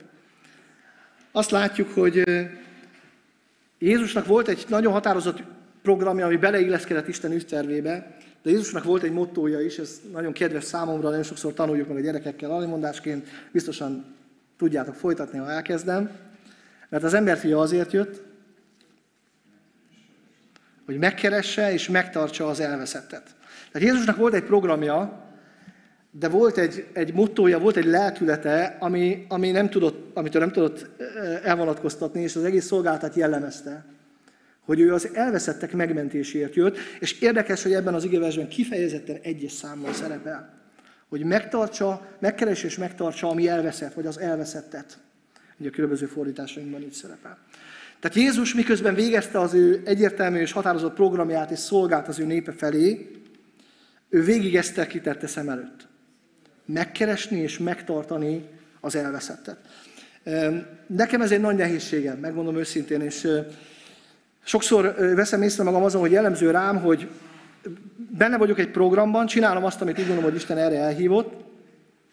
azt 1.32 1.50
látjuk, 1.50 1.88
hogy 1.88 2.22
Jézusnak 3.78 4.26
volt 4.26 4.48
egy 4.48 4.64
nagyon 4.68 4.92
határozott 4.92 5.42
programja, 5.82 6.26
ami 6.26 6.36
beleilleszkedett 6.36 7.08
Isten 7.08 7.32
ügytervébe, 7.32 8.16
de 8.42 8.50
Jézusnak 8.50 8.84
volt 8.84 9.02
egy 9.02 9.12
mottója 9.12 9.60
is, 9.60 9.78
ez 9.78 10.00
nagyon 10.12 10.32
kedves 10.32 10.64
számomra, 10.64 11.08
nagyon 11.08 11.24
sokszor 11.24 11.52
tanuljuk 11.52 11.88
meg 11.88 11.96
a 11.96 12.00
gyerekekkel 12.00 12.50
alimondásként, 12.50 13.28
biztosan 13.52 14.04
tudjátok 14.56 14.94
folytatni, 14.94 15.38
ha 15.38 15.50
elkezdem. 15.50 16.10
Mert 16.94 17.06
az 17.06 17.14
emberfia 17.14 17.58
azért 17.58 17.92
jött, 17.92 18.22
hogy 20.86 20.98
megkeresse 20.98 21.72
és 21.72 21.88
megtartsa 21.88 22.46
az 22.46 22.60
elveszettet. 22.60 23.34
Tehát 23.72 23.88
Jézusnak 23.88 24.16
volt 24.16 24.34
egy 24.34 24.42
programja, 24.42 25.24
de 26.10 26.28
volt 26.28 26.58
egy, 26.58 26.86
egy 26.92 27.14
mottója, 27.14 27.58
volt 27.58 27.76
egy 27.76 27.84
lelkülete, 27.84 28.76
ami, 28.80 29.26
ami 29.28 29.50
nem 29.50 29.70
tudott, 29.70 30.16
amitől 30.16 30.40
nem 30.40 30.52
tudott 30.52 30.86
elvonatkoztatni, 31.42 32.20
és 32.22 32.36
az 32.36 32.44
egész 32.44 32.66
szolgáltat 32.66 33.14
jellemezte 33.14 33.84
hogy 34.64 34.80
ő 34.80 34.92
az 34.92 35.08
elveszettek 35.14 35.72
megmentéséért 35.72 36.54
jött, 36.54 36.76
és 37.00 37.20
érdekes, 37.20 37.62
hogy 37.62 37.72
ebben 37.72 37.94
az 37.94 38.04
igévesben 38.04 38.48
kifejezetten 38.48 39.18
egyes 39.22 39.52
számmal 39.52 39.92
szerepel. 39.92 40.54
Hogy 41.08 41.24
megtartsa, 41.24 42.06
megkeres 42.18 42.62
és 42.62 42.78
megtartsa, 42.78 43.28
ami 43.28 43.48
elveszett, 43.48 43.94
vagy 43.94 44.06
az 44.06 44.18
elveszettet. 44.18 44.98
Ugye 45.58 45.68
a 45.68 45.72
különböző 45.72 46.06
fordításainkban 46.06 46.82
így 46.82 46.92
szerepel. 46.92 47.38
Tehát 48.00 48.16
Jézus 48.16 48.54
miközben 48.54 48.94
végezte 48.94 49.40
az 49.40 49.54
ő 49.54 49.82
egyértelmű 49.84 50.38
és 50.40 50.52
határozott 50.52 50.94
programját 50.94 51.50
és 51.50 51.58
szolgált 51.58 52.08
az 52.08 52.18
ő 52.18 52.24
népe 52.24 52.52
felé, 52.52 53.10
ő 54.08 54.22
végig 54.22 54.56
ezt 54.56 54.86
kitette 54.86 55.26
szem 55.26 55.48
előtt. 55.48 55.86
Megkeresni 56.64 57.38
és 57.38 57.58
megtartani 57.58 58.44
az 58.80 58.94
elveszettet. 58.94 59.58
Nekem 60.86 61.20
ez 61.20 61.30
egy 61.30 61.40
nagy 61.40 61.56
nehézségem, 61.56 62.18
megmondom 62.18 62.56
őszintén, 62.56 63.00
és 63.00 63.28
Sokszor 64.44 64.94
veszem 65.14 65.42
észre 65.42 65.62
magam 65.62 65.82
azon, 65.82 66.00
hogy 66.00 66.10
jellemző 66.10 66.50
rám, 66.50 66.80
hogy 66.80 67.08
benne 67.96 68.36
vagyok 68.36 68.58
egy 68.58 68.70
programban, 68.70 69.26
csinálom 69.26 69.64
azt, 69.64 69.80
amit 69.80 69.98
úgy 69.98 70.06
gondolom, 70.06 70.30
hogy 70.30 70.34
Isten 70.34 70.58
erre 70.58 70.78
elhívott, 70.78 71.32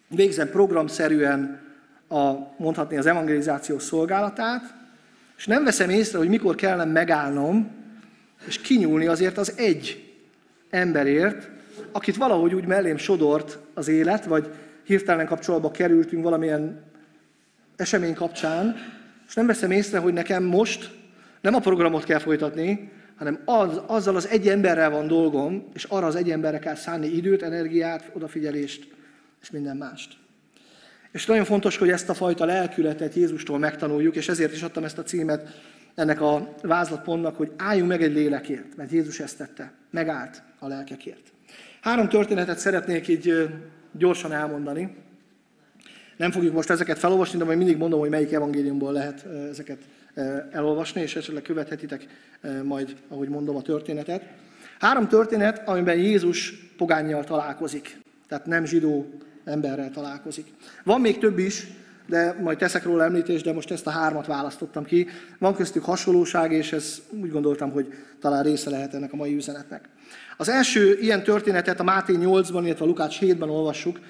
végzem 0.08 0.50
programszerűen 0.50 1.60
a, 2.12 2.54
mondhatni 2.56 2.96
az 2.96 3.06
evangelizáció 3.06 3.78
szolgálatát, 3.78 4.74
és 5.36 5.46
nem 5.46 5.64
veszem 5.64 5.90
észre, 5.90 6.18
hogy 6.18 6.28
mikor 6.28 6.54
kellene 6.54 6.92
megállnom, 6.92 7.70
és 8.46 8.60
kinyúlni 8.60 9.06
azért 9.06 9.38
az 9.38 9.52
egy 9.56 10.12
emberért, 10.70 11.50
akit 11.92 12.16
valahogy 12.16 12.54
úgy 12.54 12.66
mellém 12.66 12.96
sodort 12.96 13.58
az 13.74 13.88
élet, 13.88 14.24
vagy 14.24 14.50
hirtelen 14.84 15.26
kapcsolatba 15.26 15.70
kerültünk 15.70 16.22
valamilyen 16.22 16.82
esemény 17.76 18.14
kapcsán, 18.14 18.76
és 19.28 19.34
nem 19.34 19.46
veszem 19.46 19.70
észre, 19.70 19.98
hogy 19.98 20.12
nekem 20.12 20.44
most 20.44 20.90
nem 21.40 21.54
a 21.54 21.60
programot 21.60 22.04
kell 22.04 22.18
folytatni, 22.18 22.90
hanem 23.16 23.38
az, 23.44 23.80
azzal 23.86 24.16
az 24.16 24.28
egy 24.28 24.48
emberrel 24.48 24.90
van 24.90 25.06
dolgom, 25.06 25.64
és 25.74 25.84
arra 25.84 26.06
az 26.06 26.16
egy 26.16 26.30
emberre 26.30 26.58
kell 26.58 26.74
szánni 26.74 27.06
időt, 27.06 27.42
energiát, 27.42 28.10
odafigyelést, 28.12 28.88
és 29.40 29.50
minden 29.50 29.76
mást. 29.76 30.21
És 31.12 31.26
nagyon 31.26 31.44
fontos, 31.44 31.76
hogy 31.76 31.90
ezt 31.90 32.08
a 32.08 32.14
fajta 32.14 32.44
lelkületet 32.44 33.14
Jézustól 33.14 33.58
megtanuljuk, 33.58 34.16
és 34.16 34.28
ezért 34.28 34.52
is 34.52 34.62
adtam 34.62 34.84
ezt 34.84 34.98
a 34.98 35.02
címet 35.02 35.60
ennek 35.94 36.20
a 36.20 36.54
vázlatpontnak, 36.62 37.36
hogy 37.36 37.52
álljunk 37.56 37.88
meg 37.88 38.02
egy 38.02 38.12
lélekért, 38.12 38.76
mert 38.76 38.90
Jézus 38.90 39.20
ezt 39.20 39.36
tette, 39.36 39.72
megállt 39.90 40.42
a 40.58 40.66
lelkekért. 40.66 41.32
Három 41.80 42.08
történetet 42.08 42.58
szeretnék 42.58 43.08
így 43.08 43.48
gyorsan 43.92 44.32
elmondani. 44.32 44.96
Nem 46.16 46.30
fogjuk 46.30 46.54
most 46.54 46.70
ezeket 46.70 46.98
felolvasni, 46.98 47.38
de 47.38 47.44
majd 47.44 47.58
mindig 47.58 47.76
mondom, 47.76 48.00
hogy 48.00 48.10
melyik 48.10 48.32
evangéliumból 48.32 48.92
lehet 48.92 49.26
ezeket 49.50 49.78
elolvasni, 50.50 51.00
és 51.00 51.16
esetleg 51.16 51.42
követhetitek 51.42 52.06
majd, 52.62 52.96
ahogy 53.08 53.28
mondom, 53.28 53.56
a 53.56 53.62
történetet. 53.62 54.22
Három 54.78 55.08
történet, 55.08 55.68
amiben 55.68 55.96
Jézus 55.96 56.54
pogányjal 56.76 57.24
találkozik, 57.24 57.98
tehát 58.28 58.46
nem 58.46 58.64
zsidó 58.64 59.10
emberrel 59.44 59.90
találkozik. 59.90 60.46
Van 60.84 61.00
még 61.00 61.18
több 61.18 61.38
is, 61.38 61.66
de 62.06 62.36
majd 62.40 62.58
teszek 62.58 62.84
róla 62.84 63.04
említést, 63.04 63.44
de 63.44 63.52
most 63.52 63.70
ezt 63.70 63.86
a 63.86 63.90
hármat 63.90 64.26
választottam 64.26 64.84
ki. 64.84 65.08
Van 65.38 65.54
köztük 65.54 65.84
hasonlóság, 65.84 66.52
és 66.52 66.72
ez 66.72 66.98
úgy 67.22 67.30
gondoltam, 67.30 67.70
hogy 67.70 67.94
talán 68.20 68.42
része 68.42 68.70
lehet 68.70 68.94
ennek 68.94 69.12
a 69.12 69.16
mai 69.16 69.34
üzenetnek. 69.34 69.88
Az 70.36 70.48
első 70.48 70.98
ilyen 71.00 71.22
történetet 71.22 71.80
a 71.80 71.82
Máté 71.82 72.14
8-ban, 72.16 72.60
illetve 72.64 72.84
a 72.84 72.88
Lukács 72.88 73.18
7-ben 73.20 73.50
olvassuk, 73.50 74.00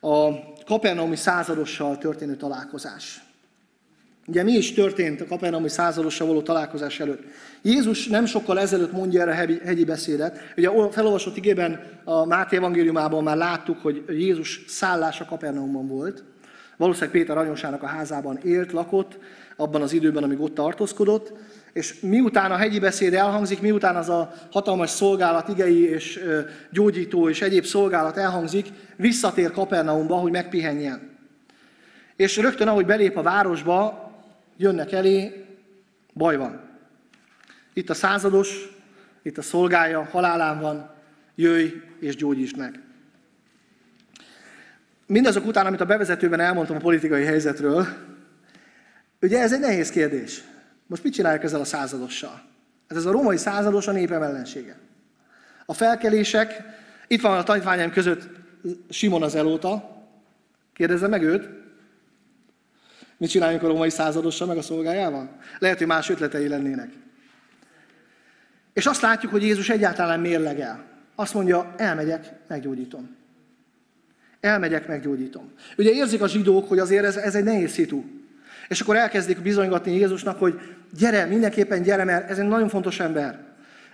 a 0.00 0.28
Kapernaumi 0.66 1.16
századossal 1.16 1.98
történő 1.98 2.36
találkozás. 2.36 3.25
Ugye 4.26 4.42
mi 4.42 4.52
is 4.52 4.72
történt 4.72 5.20
a 5.20 5.26
kapernaumi 5.26 5.68
századossal 5.68 6.26
való 6.26 6.42
találkozás 6.42 7.00
előtt? 7.00 7.22
Jézus 7.62 8.06
nem 8.06 8.26
sokkal 8.26 8.60
ezelőtt 8.60 8.92
mondja 8.92 9.20
erre 9.20 9.30
a 9.30 9.64
hegyi 9.66 9.84
beszédet. 9.84 10.52
Ugye 10.56 10.68
a 10.68 10.90
felolvasott 10.90 11.36
igében 11.36 11.80
a 12.04 12.24
Máté 12.24 12.56
evangéliumában 12.56 13.22
már 13.22 13.36
láttuk, 13.36 13.78
hogy 13.82 14.04
Jézus 14.08 14.64
szállása 14.68 15.24
Kapernaumban 15.24 15.88
volt. 15.88 16.22
Valószínűleg 16.76 17.14
Péter 17.14 17.38
anyósának 17.38 17.82
a 17.82 17.86
házában 17.86 18.38
élt, 18.44 18.72
lakott, 18.72 19.18
abban 19.56 19.82
az 19.82 19.92
időben, 19.92 20.22
amíg 20.22 20.40
ott 20.40 20.54
tartózkodott. 20.54 21.32
És 21.72 22.00
miután 22.00 22.50
a 22.50 22.56
hegyi 22.56 22.78
beszéd 22.78 23.14
elhangzik, 23.14 23.60
miután 23.60 23.96
az 23.96 24.08
a 24.08 24.32
hatalmas 24.50 24.90
szolgálat, 24.90 25.48
igei 25.48 25.88
és 25.88 26.20
gyógyító 26.70 27.28
és 27.28 27.42
egyéb 27.42 27.64
szolgálat 27.64 28.16
elhangzik, 28.16 28.66
visszatér 28.96 29.50
Kapernaumba, 29.50 30.14
hogy 30.14 30.32
megpihenjen. 30.32 31.14
És 32.16 32.36
rögtön, 32.36 32.68
ahogy 32.68 32.86
belép 32.86 33.16
a 33.16 33.22
városba, 33.22 34.05
jönnek 34.56 34.92
elé, 34.92 35.44
baj 36.12 36.36
van. 36.36 36.60
Itt 37.72 37.90
a 37.90 37.94
százados, 37.94 38.68
itt 39.22 39.38
a 39.38 39.42
szolgája, 39.42 40.04
halálán 40.04 40.60
van, 40.60 40.90
jöjj 41.34 41.72
és 42.00 42.16
gyógyítsd 42.16 42.56
meg. 42.56 42.80
Mindazok 45.06 45.46
után, 45.46 45.66
amit 45.66 45.80
a 45.80 45.84
bevezetőben 45.84 46.40
elmondtam 46.40 46.76
a 46.76 46.80
politikai 46.80 47.24
helyzetről, 47.24 47.86
ugye 49.20 49.40
ez 49.40 49.52
egy 49.52 49.60
nehéz 49.60 49.90
kérdés. 49.90 50.42
Most 50.86 51.02
mit 51.02 51.12
csinálják 51.12 51.42
ezzel 51.42 51.60
a 51.60 51.64
századossal? 51.64 52.42
Hát 52.88 52.98
ez 52.98 53.04
a 53.04 53.10
római 53.10 53.36
százados 53.36 53.86
a 53.86 53.92
népem 53.92 54.22
ellensége. 54.22 54.78
A 55.66 55.74
felkelések, 55.74 56.62
itt 57.06 57.20
van 57.20 57.38
a 57.38 57.42
tanítványaim 57.42 57.90
között 57.90 58.28
Simon 58.88 59.22
az 59.22 59.34
elóta, 59.34 60.04
kérdezze 60.72 61.06
meg 61.06 61.22
őt, 61.22 61.48
Mit 63.16 63.30
csináljunk 63.30 63.62
a 63.62 63.66
római 63.66 63.90
századossal, 63.90 64.46
meg 64.46 64.56
a 64.56 64.62
szolgájával? 64.62 65.36
Lehet, 65.58 65.78
hogy 65.78 65.86
más 65.86 66.08
ötletei 66.08 66.48
lennének. 66.48 66.88
És 68.72 68.86
azt 68.86 69.00
látjuk, 69.00 69.32
hogy 69.32 69.42
Jézus 69.42 69.68
egyáltalán 69.68 70.20
mérlegel. 70.20 70.84
Azt 71.14 71.34
mondja, 71.34 71.74
elmegyek, 71.76 72.32
meggyógyítom. 72.48 73.16
Elmegyek, 74.40 74.86
meggyógyítom. 74.86 75.52
Ugye 75.78 75.90
érzik 75.90 76.22
a 76.22 76.28
zsidók, 76.28 76.68
hogy 76.68 76.78
azért 76.78 77.04
ez, 77.04 77.16
ez 77.16 77.34
egy 77.34 77.44
nehéz 77.44 77.70
szitu. 77.70 78.04
És 78.68 78.80
akkor 78.80 78.96
elkezdik 78.96 79.40
bizonygatni 79.40 79.92
Jézusnak, 79.92 80.38
hogy 80.38 80.60
gyere, 80.98 81.24
mindenképpen 81.24 81.82
gyere, 81.82 82.04
mert 82.04 82.30
ez 82.30 82.38
egy 82.38 82.48
nagyon 82.48 82.68
fontos 82.68 83.00
ember. 83.00 83.44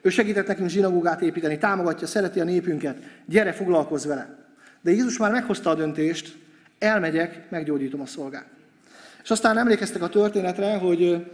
Ő 0.03 0.09
segített 0.09 0.47
nekünk 0.47 0.69
zsinagógát 0.69 1.21
építeni, 1.21 1.59
támogatja, 1.59 2.07
szereti 2.07 2.41
a 2.41 2.45
népünket, 2.45 2.97
gyere, 3.27 3.53
foglalkozz 3.53 4.07
vele. 4.07 4.37
De 4.81 4.91
Jézus 4.91 5.19
már 5.19 5.31
meghozta 5.31 5.71
a 5.71 5.75
döntést, 5.75 6.37
elmegyek, 6.79 7.51
meggyógyítom 7.51 8.01
a 8.01 8.07
szolgát. 8.07 8.47
És 9.23 9.31
aztán 9.31 9.59
emlékeztek 9.59 10.03
a 10.03 10.09
történetre, 10.09 10.77
hogy 10.77 11.27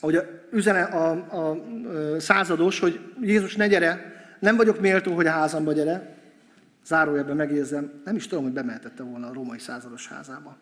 hogy 0.00 0.16
a, 0.16 0.22
üzene 0.50 0.82
a, 0.82 1.10
a, 1.10 1.56
százados, 2.20 2.78
hogy 2.78 3.00
Jézus 3.20 3.56
ne 3.56 3.66
gyere, 3.66 4.12
nem 4.38 4.56
vagyok 4.56 4.80
méltó, 4.80 5.14
hogy 5.14 5.26
a 5.26 5.30
házamba 5.30 5.72
gyere. 5.72 6.16
Zárójelben 6.84 7.36
megérzem, 7.36 7.92
nem 8.04 8.16
is 8.16 8.26
tudom, 8.26 8.44
hogy 8.44 8.52
bemehetette 8.52 9.02
volna 9.02 9.28
a 9.28 9.32
római 9.32 9.58
százados 9.58 10.08
házába. 10.08 10.56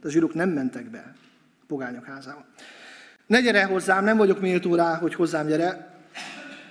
De 0.00 0.08
a 0.08 0.10
zsírok 0.10 0.34
nem 0.34 0.48
mentek 0.48 0.90
be 0.90 1.14
a 1.62 1.64
pogányok 1.66 2.04
házába. 2.04 2.44
Ne 3.26 3.40
gyere 3.40 3.64
hozzám, 3.64 4.04
nem 4.04 4.16
vagyok 4.16 4.40
méltó 4.40 4.74
rá, 4.74 4.94
hogy 4.94 5.14
hozzám 5.14 5.46
gyere, 5.46 5.95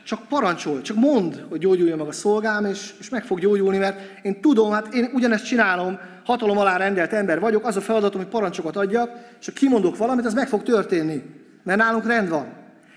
csak 0.06 0.28
parancsol, 0.28 0.82
csak 0.82 0.98
mond, 0.98 1.46
hogy 1.50 1.60
gyógyuljon 1.60 1.98
meg 1.98 2.08
a 2.08 2.12
szolgám, 2.12 2.66
és, 2.66 2.94
és 3.00 3.10
meg 3.10 3.26
fog 3.26 3.40
gyógyulni, 3.40 3.78
mert 3.78 4.26
én 4.26 4.42
tudom, 4.42 4.72
hát 4.72 4.94
én 4.94 5.10
ugyanezt 5.14 5.46
csinálom, 5.46 6.00
hatalom 6.26 6.58
alá 6.58 6.78
rendelt 6.78 7.14
ember 7.14 7.40
vagyok, 7.40 7.66
az 7.66 7.76
a 7.76 7.82
feladatom, 7.82 8.22
hogy 8.22 8.30
parancsokat 8.30 8.76
adjak, 8.76 9.12
és 9.40 9.46
ha 9.46 9.52
kimondok 9.52 9.98
valamit, 9.98 10.26
az 10.26 10.34
meg 10.34 10.48
fog 10.48 10.64
történni, 10.64 11.24
mert 11.64 11.80
nálunk 11.80 12.06
rend 12.06 12.30
van. 12.30 12.54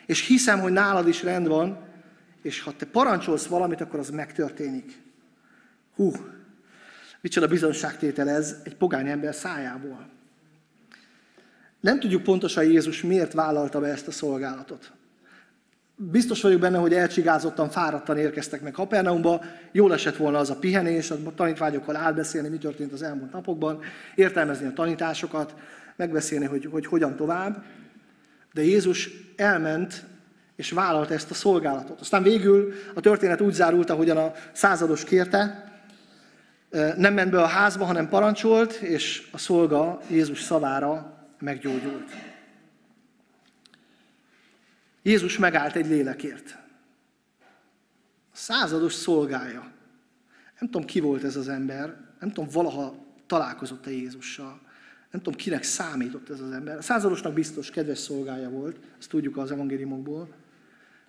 És 0.07 0.27
hiszem, 0.27 0.61
hogy 0.61 0.73
nálad 0.73 1.09
is 1.09 1.23
rend 1.23 1.49
van, 1.49 1.79
és 2.43 2.63
ha 2.63 2.73
te 2.77 2.87
parancsolsz 2.87 3.47
valamit, 3.47 3.81
akkor 3.81 3.99
az 3.99 4.11
megtörténik. 4.11 5.03
Hú, 5.97 6.13
micsoda 7.21 7.47
bizonságtétel 7.47 8.29
ez 8.29 8.57
egy 8.65 8.77
pogány 8.77 9.09
ember 9.09 9.35
szájából. 9.35 10.09
Nem 11.81 12.01
tudjuk 12.01 12.23
pontosan 12.23 12.65
Jézus 12.65 13.03
miért 13.03 13.33
vállalta 13.33 13.81
be 13.81 13.87
ezt 13.87 14.09
a 14.09 14.11
szolgálatot. 14.11 14.93
Biztos 16.01 16.43
vagyok 16.43 16.61
benne, 16.61 16.79
hogy 16.79 16.95
elcsigázottan, 16.95 17.69
fáradtan 17.69 18.19
érkeztek 18.19 18.61
meg 18.61 18.73
Kapernaumba, 18.73 19.45
jól 19.73 19.93
esett 19.93 20.17
volna 20.17 20.39
az 20.39 20.51
a 20.51 20.57
pihenés, 20.57 21.11
a 21.11 21.17
tanítványokkal 21.35 21.97
átbeszélni, 21.97 22.49
mi 22.49 22.59
történt 22.59 22.93
az 22.93 23.03
elmúlt 23.03 23.33
napokban, 23.33 23.81
értelmezni 24.15 24.67
a 24.67 24.73
tanításokat, 24.73 25.55
megbeszélni, 25.97 26.45
hogy, 26.45 26.69
hogy 26.71 26.87
hogyan 26.87 27.17
tovább. 27.17 27.65
De 28.53 28.63
Jézus 28.63 29.11
elment 29.37 30.05
és 30.57 30.71
vállalta 30.71 31.15
ezt 31.15 31.31
a 31.31 31.35
szolgálatot. 31.35 32.01
Aztán 32.01 32.23
végül 32.23 32.73
a 32.95 33.01
történet 33.01 33.41
úgy 33.41 33.53
zárult, 33.53 33.91
ahogyan 33.91 34.17
a 34.17 34.33
százados 34.53 35.05
kérte, 35.05 35.73
nem 36.97 37.15
ment 37.15 37.31
be 37.31 37.43
a 37.43 37.47
házba, 37.47 37.85
hanem 37.85 38.09
parancsolt, 38.09 38.73
és 38.73 39.29
a 39.33 39.39
szolga 39.39 40.01
Jézus 40.11 40.43
szavára 40.43 41.15
meggyógyult. 41.39 42.28
Jézus 45.09 45.39
megállt 45.39 45.77
egy 45.77 45.87
lélekért. 45.87 46.59
A 48.33 48.37
százados 48.37 48.93
szolgája. 48.93 49.61
Nem 50.61 50.71
tudom, 50.71 50.85
ki 50.85 51.01
volt 51.01 51.25
ez 51.25 51.37
az 51.37 51.49
ember, 51.49 51.97
nem 52.21 52.33
tudom, 52.33 52.51
valaha 52.51 53.07
találkozott-e 53.27 53.91
Jézussal. 53.91 54.61
Nem 55.11 55.23
tudom, 55.23 55.35
kinek 55.35 55.63
számított 55.63 56.31
ez 56.31 56.41
az 56.41 56.51
ember. 56.51 56.77
A 56.77 56.83
századosnak 56.83 57.35
biztos 57.35 57.71
kedves 57.71 57.99
szolgája 57.99 58.51
volt, 58.51 58.77
ezt 58.99 59.09
tudjuk 59.09 59.37
az 59.37 59.51
evangéliumokból, 59.51 60.35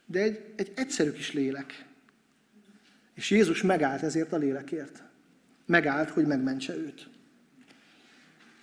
de 0.05 0.19
egy, 0.19 0.53
egy 0.55 0.71
egyszerű 0.75 1.11
kis 1.11 1.33
lélek. 1.33 1.85
És 3.13 3.29
Jézus 3.29 3.61
megállt 3.61 4.03
ezért 4.03 4.33
a 4.33 4.37
lélekért. 4.37 5.03
Megállt, 5.65 6.09
hogy 6.09 6.25
megmentse 6.25 6.75
őt. 6.75 7.09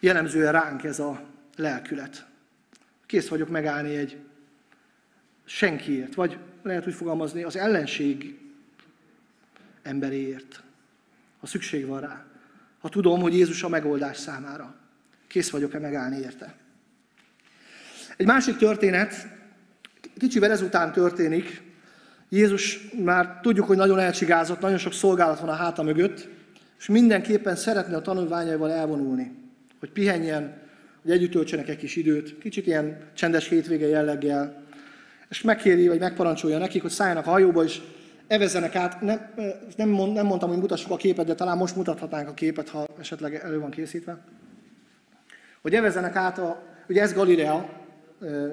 Jellemzően 0.01 0.53
ránk 0.53 0.85
ez 0.85 0.99
a 0.99 1.25
lelkület. 1.57 2.27
Kész 3.07 3.29
vagyok 3.29 3.49
megállni 3.49 3.97
egy 3.97 4.26
senkiért, 5.47 6.15
vagy 6.15 6.39
lehet 6.63 6.87
úgy 6.87 6.95
fogalmazni, 6.95 7.43
az 7.43 7.57
ellenség 7.57 8.39
emberéért, 9.83 10.63
ha 11.41 11.47
szükség 11.47 11.87
van 11.87 12.01
rá. 12.01 12.25
Ha 12.79 12.89
tudom, 12.89 13.21
hogy 13.21 13.35
Jézus 13.35 13.63
a 13.63 13.69
megoldás 13.69 14.17
számára. 14.17 14.75
Kész 15.27 15.51
vagyok-e 15.51 15.79
megállni 15.79 16.19
érte. 16.19 16.55
Egy 18.17 18.27
másik 18.27 18.57
történet, 18.57 19.27
kicsivel 20.19 20.51
ezután 20.51 20.93
történik, 20.93 21.63
Jézus 22.29 22.89
már 23.05 23.41
tudjuk, 23.43 23.67
hogy 23.67 23.77
nagyon 23.77 23.99
elcsigázott, 23.99 24.61
nagyon 24.61 24.79
sok 24.79 24.93
szolgálat 24.93 25.41
van 25.41 25.49
a 25.49 25.53
háta 25.53 25.83
mögött, 25.83 26.29
és 26.79 26.87
mindenképpen 26.87 27.57
szeretne 27.57 27.97
a 27.97 28.03
tanulványaival 28.03 28.73
elvonulni, 28.73 29.33
hogy 29.79 29.91
pihenjen, 29.91 30.63
hogy 31.03 31.11
együtt 31.11 31.31
töltsenek 31.31 31.69
egy 31.69 31.77
kis 31.77 31.97
időt, 31.97 32.39
kicsit 32.39 32.67
ilyen 32.67 33.11
csendes 33.15 33.49
hétvége 33.49 33.87
jelleggel, 33.87 34.66
és 35.29 35.43
megkéri, 35.43 35.89
vagy 35.89 35.99
megparancsolja 35.99 36.59
nekik, 36.59 36.83
hogy 36.83 36.91
szálljanak 36.91 37.27
a 37.27 37.31
hajóba, 37.31 37.65
és 37.65 37.81
evezzenek 38.27 38.75
át. 38.75 39.01
Nem, 39.01 39.21
nem, 39.77 39.89
mond, 39.89 40.13
nem 40.13 40.27
mondtam, 40.27 40.49
hogy 40.49 40.59
mutassuk 40.59 40.91
a 40.91 40.97
képet, 40.97 41.27
de 41.27 41.35
talán 41.35 41.57
most 41.57 41.77
mutathatnánk 41.77 42.29
a 42.29 42.35
képet, 42.35 42.69
ha 42.69 42.87
esetleg 42.99 43.35
elő 43.35 43.61
van 43.61 43.71
készítve. 43.71 44.19
Hogy 45.63 45.75
evezzenek 45.75 46.17
át, 46.17 46.39
a, 46.39 46.63
ugye 46.89 47.03
ez 47.03 47.13
Galilea, 47.13 47.69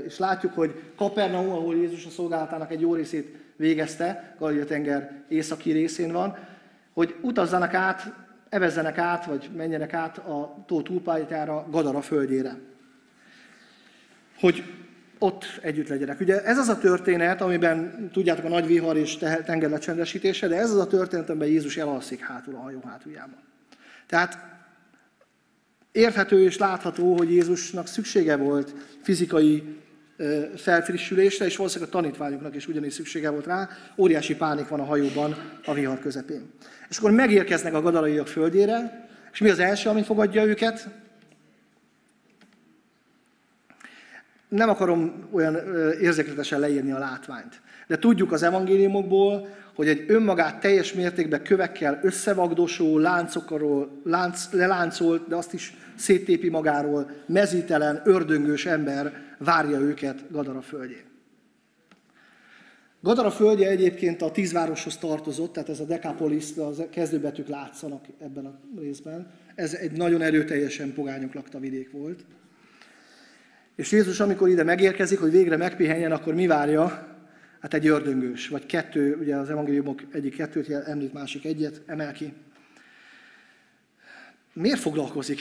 és 0.05 0.17
látjuk, 0.17 0.53
hogy 0.53 0.81
Kapernaum, 0.95 1.51
ahol 1.51 1.75
Jézus 1.75 2.05
a 2.05 2.09
szolgálatának 2.09 2.71
egy 2.71 2.81
jó 2.81 2.95
részét 2.95 3.35
végezte, 3.55 4.35
Galilea 4.39 4.65
tenger 4.65 5.23
északi 5.27 5.71
részén 5.71 6.11
van, 6.11 6.37
hogy 6.93 7.15
utazzanak 7.21 7.73
át 7.73 8.13
evezzenek 8.49 8.97
át, 8.97 9.25
vagy 9.25 9.49
menjenek 9.55 9.93
át 9.93 10.17
a 10.17 10.63
tó 10.67 10.81
túlpályára, 10.81 11.67
Gadara 11.69 12.01
földjére. 12.01 12.55
Hogy 14.39 14.63
ott 15.23 15.45
együtt 15.61 15.87
legyenek. 15.87 16.19
Ugye 16.19 16.43
ez 16.43 16.57
az 16.57 16.67
a 16.67 16.77
történet, 16.77 17.41
amiben 17.41 18.09
tudjátok 18.13 18.45
a 18.45 18.49
nagy 18.49 18.67
vihar 18.67 18.97
és 18.97 19.17
tengerlecsendesítése, 19.45 20.47
de 20.47 20.55
ez 20.55 20.69
az 20.69 20.77
a 20.77 20.87
történet, 20.87 21.29
amiben 21.29 21.47
Jézus 21.47 21.77
elalszik 21.77 22.19
hátul 22.19 22.55
a 22.55 22.59
hajó 22.59 22.81
hátuljában. 22.85 23.37
Tehát 24.07 24.37
érthető 25.91 26.43
és 26.43 26.57
látható, 26.57 27.17
hogy 27.17 27.31
Jézusnak 27.31 27.87
szüksége 27.87 28.35
volt 28.35 28.73
fizikai 29.01 29.63
felfrissülésre, 30.55 31.45
és 31.45 31.55
valószínűleg 31.55 31.93
a 31.93 31.97
tanítványoknak 31.97 32.55
is 32.55 32.67
ugyanis 32.67 32.93
szüksége 32.93 33.29
volt 33.29 33.45
rá. 33.45 33.69
Óriási 33.97 34.35
pánik 34.35 34.67
van 34.67 34.79
a 34.79 34.85
hajóban 34.85 35.35
a 35.65 35.73
vihar 35.73 35.99
közepén. 35.99 36.49
És 36.89 36.97
akkor 36.97 37.11
megérkeznek 37.11 37.73
a 37.73 37.81
gadalaiak 37.81 38.27
földjére, 38.27 39.07
és 39.33 39.39
mi 39.39 39.49
az 39.49 39.59
első, 39.59 39.89
ami 39.89 40.03
fogadja 40.03 40.45
őket? 40.45 40.87
Nem 44.53 44.69
akarom 44.69 45.27
olyan 45.31 45.55
érzékletesen 46.01 46.59
leírni 46.59 46.91
a 46.91 46.99
látványt. 46.99 47.61
De 47.87 47.97
tudjuk 47.97 48.31
az 48.31 48.43
evangéliumokból, 48.43 49.47
hogy 49.75 49.87
egy 49.87 50.03
önmagát 50.07 50.59
teljes 50.59 50.93
mértékben 50.93 51.43
kövekkel 51.43 51.99
összevagdosó, 52.03 52.97
láncokról, 52.97 54.01
lánc, 54.03 54.51
leláncolt, 54.51 55.27
de 55.27 55.35
azt 55.35 55.53
is 55.53 55.73
széttépi 55.95 56.49
magáról, 56.49 57.09
mezítelen, 57.25 58.01
ördöngős 58.05 58.65
ember 58.65 59.13
várja 59.37 59.79
őket 59.79 60.23
Gadara 60.31 60.61
földjén. 60.61 61.11
Gadara 63.01 63.31
földje 63.31 63.69
egyébként 63.69 64.21
a 64.21 64.31
tízvároshoz 64.31 64.97
tartozott, 64.97 65.53
tehát 65.53 65.69
ez 65.69 65.79
a 65.79 65.85
Decapolis, 65.85 66.45
a 66.57 66.89
kezdőbetűk 66.89 67.47
látszanak 67.47 68.05
ebben 68.19 68.45
a 68.45 68.59
részben. 68.79 69.31
Ez 69.55 69.73
egy 69.73 69.91
nagyon 69.91 70.21
erőteljesen 70.21 70.93
pogányok 70.93 71.33
lakta 71.33 71.59
vidék 71.59 71.91
volt. 71.91 72.25
És 73.75 73.91
Jézus, 73.91 74.19
amikor 74.19 74.49
ide 74.49 74.63
megérkezik, 74.63 75.19
hogy 75.19 75.31
végre 75.31 75.57
megpihenjen, 75.57 76.11
akkor 76.11 76.33
mi 76.33 76.47
várja? 76.47 77.07
Hát 77.59 77.73
egy 77.73 77.87
ördöngős, 77.87 78.47
vagy 78.47 78.65
kettő, 78.65 79.15
ugye 79.15 79.35
az 79.35 79.49
evangéliumok 79.49 80.01
egyik 80.11 80.35
kettőt 80.35 80.69
említ, 80.69 81.13
másik 81.13 81.45
egyet 81.45 81.81
emel 81.85 82.11
ki. 82.11 82.33
Miért 84.53 84.79
foglalkozik? 84.79 85.39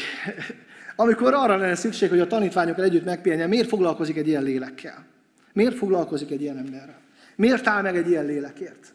Amikor 0.96 1.34
arra 1.34 1.56
lenne 1.56 1.74
szükség, 1.74 2.08
hogy 2.08 2.20
a 2.20 2.26
tanítványokkal 2.26 2.84
együtt 2.84 3.04
megpihenjen, 3.04 3.48
miért 3.48 3.68
foglalkozik 3.68 4.16
egy 4.16 4.28
ilyen 4.28 4.42
lélekkel? 4.42 5.06
Miért 5.52 5.76
foglalkozik 5.76 6.30
egy 6.30 6.42
ilyen 6.42 6.58
emberrel? 6.58 7.00
Miért 7.36 7.66
áll 7.66 7.82
meg 7.82 7.96
egy 7.96 8.08
ilyen 8.08 8.24
lélekért? 8.24 8.92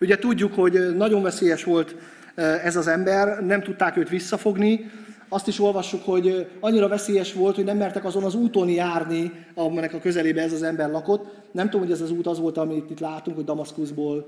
Ugye 0.00 0.18
tudjuk, 0.18 0.54
hogy 0.54 0.96
nagyon 0.96 1.22
veszélyes 1.22 1.64
volt 1.64 1.96
eh, 2.34 2.64
ez 2.64 2.76
az 2.76 2.86
ember, 2.86 3.44
nem 3.44 3.62
tudták 3.62 3.96
őt 3.96 4.08
visszafogni, 4.08 4.90
azt 5.32 5.48
is 5.48 5.60
olvassuk, 5.60 6.04
hogy 6.04 6.46
annyira 6.60 6.88
veszélyes 6.88 7.32
volt, 7.32 7.54
hogy 7.54 7.64
nem 7.64 7.76
mertek 7.76 8.04
azon 8.04 8.24
az 8.24 8.34
úton 8.34 8.68
járni, 8.68 9.32
aminek 9.54 9.94
a 9.94 9.98
közelébe 9.98 10.42
ez 10.42 10.52
az 10.52 10.62
ember 10.62 10.90
lakott. 10.90 11.26
Nem 11.52 11.64
tudom, 11.64 11.80
hogy 11.80 11.94
ez 11.94 12.00
az 12.00 12.10
út 12.10 12.26
az 12.26 12.38
volt, 12.38 12.56
amit 12.58 12.90
itt 12.90 13.00
látunk, 13.00 13.36
hogy 13.36 13.44
Damaszkuszból 13.44 14.26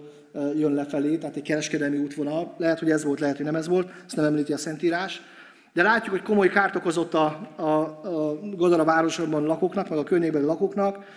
jön 0.56 0.72
lefelé, 0.72 1.16
tehát 1.16 1.36
egy 1.36 1.42
kereskedelmi 1.42 1.98
útvonal. 1.98 2.54
Lehet, 2.58 2.78
hogy 2.78 2.90
ez 2.90 3.04
volt, 3.04 3.20
lehet, 3.20 3.36
hogy 3.36 3.44
nem 3.44 3.54
ez 3.54 3.68
volt, 3.68 3.88
ezt 4.06 4.16
nem 4.16 4.24
említi 4.24 4.52
a 4.52 4.56
Szentírás. 4.56 5.22
De 5.72 5.82
látjuk, 5.82 6.14
hogy 6.14 6.22
komoly 6.22 6.48
kárt 6.48 6.76
okozott 6.76 7.14
a, 7.14 7.50
a, 7.56 7.62
a 7.62 8.38
Godara 8.56 8.84
városban 8.84 9.44
lakóknak, 9.44 9.88
meg 9.88 9.98
a 9.98 10.02
környékbeli 10.04 10.44
lakóknak. 10.44 11.12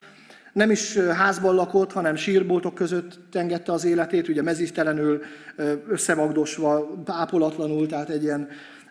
Nem 0.54 0.72
is 0.72 0.98
házban 0.98 1.56
lakott, 1.56 1.92
hanem 1.92 2.16
sírboltok 2.16 2.74
között 2.74 3.20
tengette 3.32 3.72
az 3.72 3.86
életét, 3.86 4.28
ugye 4.28 4.42
mezítelenül, 4.42 5.22
összevagdosva, 5.88 6.90
ápolatlanul, 7.06 7.88
tehát 7.88 8.10
egy 8.10 8.24
ilyen, 8.24 8.48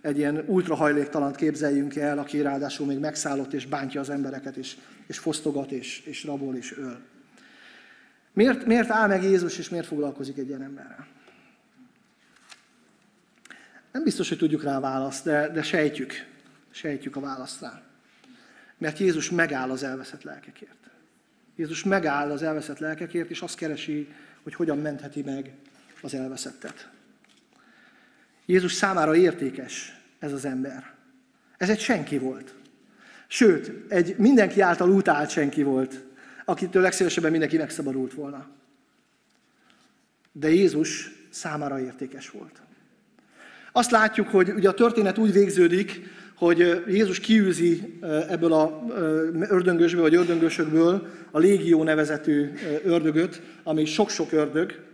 egy 0.07 0.19
ilyen 0.19 0.45
ultrahajléktalant 0.47 1.37
képzeljünk 1.37 1.97
el, 1.97 2.19
aki 2.19 2.41
ráadásul 2.41 2.87
még 2.87 2.99
megszállott 2.99 3.53
és 3.53 3.67
bántja 3.67 4.01
az 4.01 4.11
embereket, 4.11 4.57
és, 4.57 4.77
és 5.07 5.19
fosztogat, 5.19 5.71
és, 5.71 6.01
és 6.05 6.25
rabol, 6.25 6.57
és 6.57 6.77
öl. 6.77 6.99
Miért, 8.33 8.67
miért 8.67 8.91
áll 8.91 9.09
meg 9.09 9.23
Jézus, 9.23 9.59
és 9.59 9.69
miért 9.69 9.87
foglalkozik 9.87 10.39
egy 10.39 10.49
ilyen 10.49 10.63
emberrel? 10.63 11.07
Nem 13.93 14.03
biztos, 14.03 14.29
hogy 14.29 14.39
tudjuk 14.39 14.63
rá 14.63 14.77
a 14.77 14.81
választ, 14.81 15.25
de, 15.25 15.49
de 15.49 15.63
sejtjük. 15.63 16.13
Sejtjük 16.71 17.17
a 17.17 17.21
választ 17.21 17.61
rá. 17.61 17.83
Mert 18.79 18.99
Jézus 18.99 19.31
megáll 19.31 19.71
az 19.71 19.83
elveszett 19.83 20.23
lelkekért. 20.23 20.91
Jézus 21.57 21.85
megáll 21.85 22.31
az 22.31 22.43
elveszett 22.43 22.79
lelkekért, 22.79 23.31
és 23.31 23.41
azt 23.41 23.57
keresi, 23.57 24.15
hogy 24.43 24.55
hogyan 24.55 24.79
mentheti 24.79 25.23
meg 25.23 25.53
az 26.03 26.15
elveszettet. 26.15 26.89
Jézus 28.47 28.73
számára 28.73 29.17
értékes 29.17 30.01
ez 30.19 30.33
az 30.33 30.45
ember. 30.45 30.95
Ez 31.57 31.71
egy 31.71 31.81
senki 31.81 32.19
volt. 32.19 32.55
Sőt, 33.27 33.93
egy 33.93 34.15
mindenki 34.19 34.61
által 34.61 34.91
utált 34.91 35.31
senki 35.31 35.63
volt, 35.63 36.05
akitől 36.45 36.83
legszívesebben 36.83 37.31
mindenki 37.31 37.57
megszabadult 37.57 38.15
volna. 38.15 38.47
De 40.33 40.51
Jézus 40.51 41.11
számára 41.31 41.81
értékes 41.81 42.31
volt. 42.31 42.61
Azt 43.73 43.91
látjuk, 43.91 44.29
hogy 44.29 44.51
ugye 44.51 44.69
a 44.69 44.75
történet 44.75 45.19
úgy 45.19 45.33
végződik, 45.33 46.01
hogy 46.35 46.83
Jézus 46.89 47.21
kiűzi 47.21 47.99
ebből 48.29 48.53
a 48.53 48.87
ördöngösből, 49.49 50.03
vagy 50.03 50.15
ördöngösökből 50.15 51.09
a 51.31 51.39
légió 51.39 51.83
nevezetű 51.83 52.53
ördögöt, 52.85 53.43
ami 53.63 53.85
sok-sok 53.85 54.33
ördög. 54.33 54.85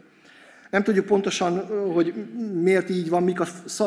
Nem 0.73 0.83
tudjuk 0.83 1.07
pontosan, 1.07 1.67
hogy 1.93 2.15
miért 2.53 2.91
így 2.91 3.09
van, 3.09 3.23
mik 3.23 3.41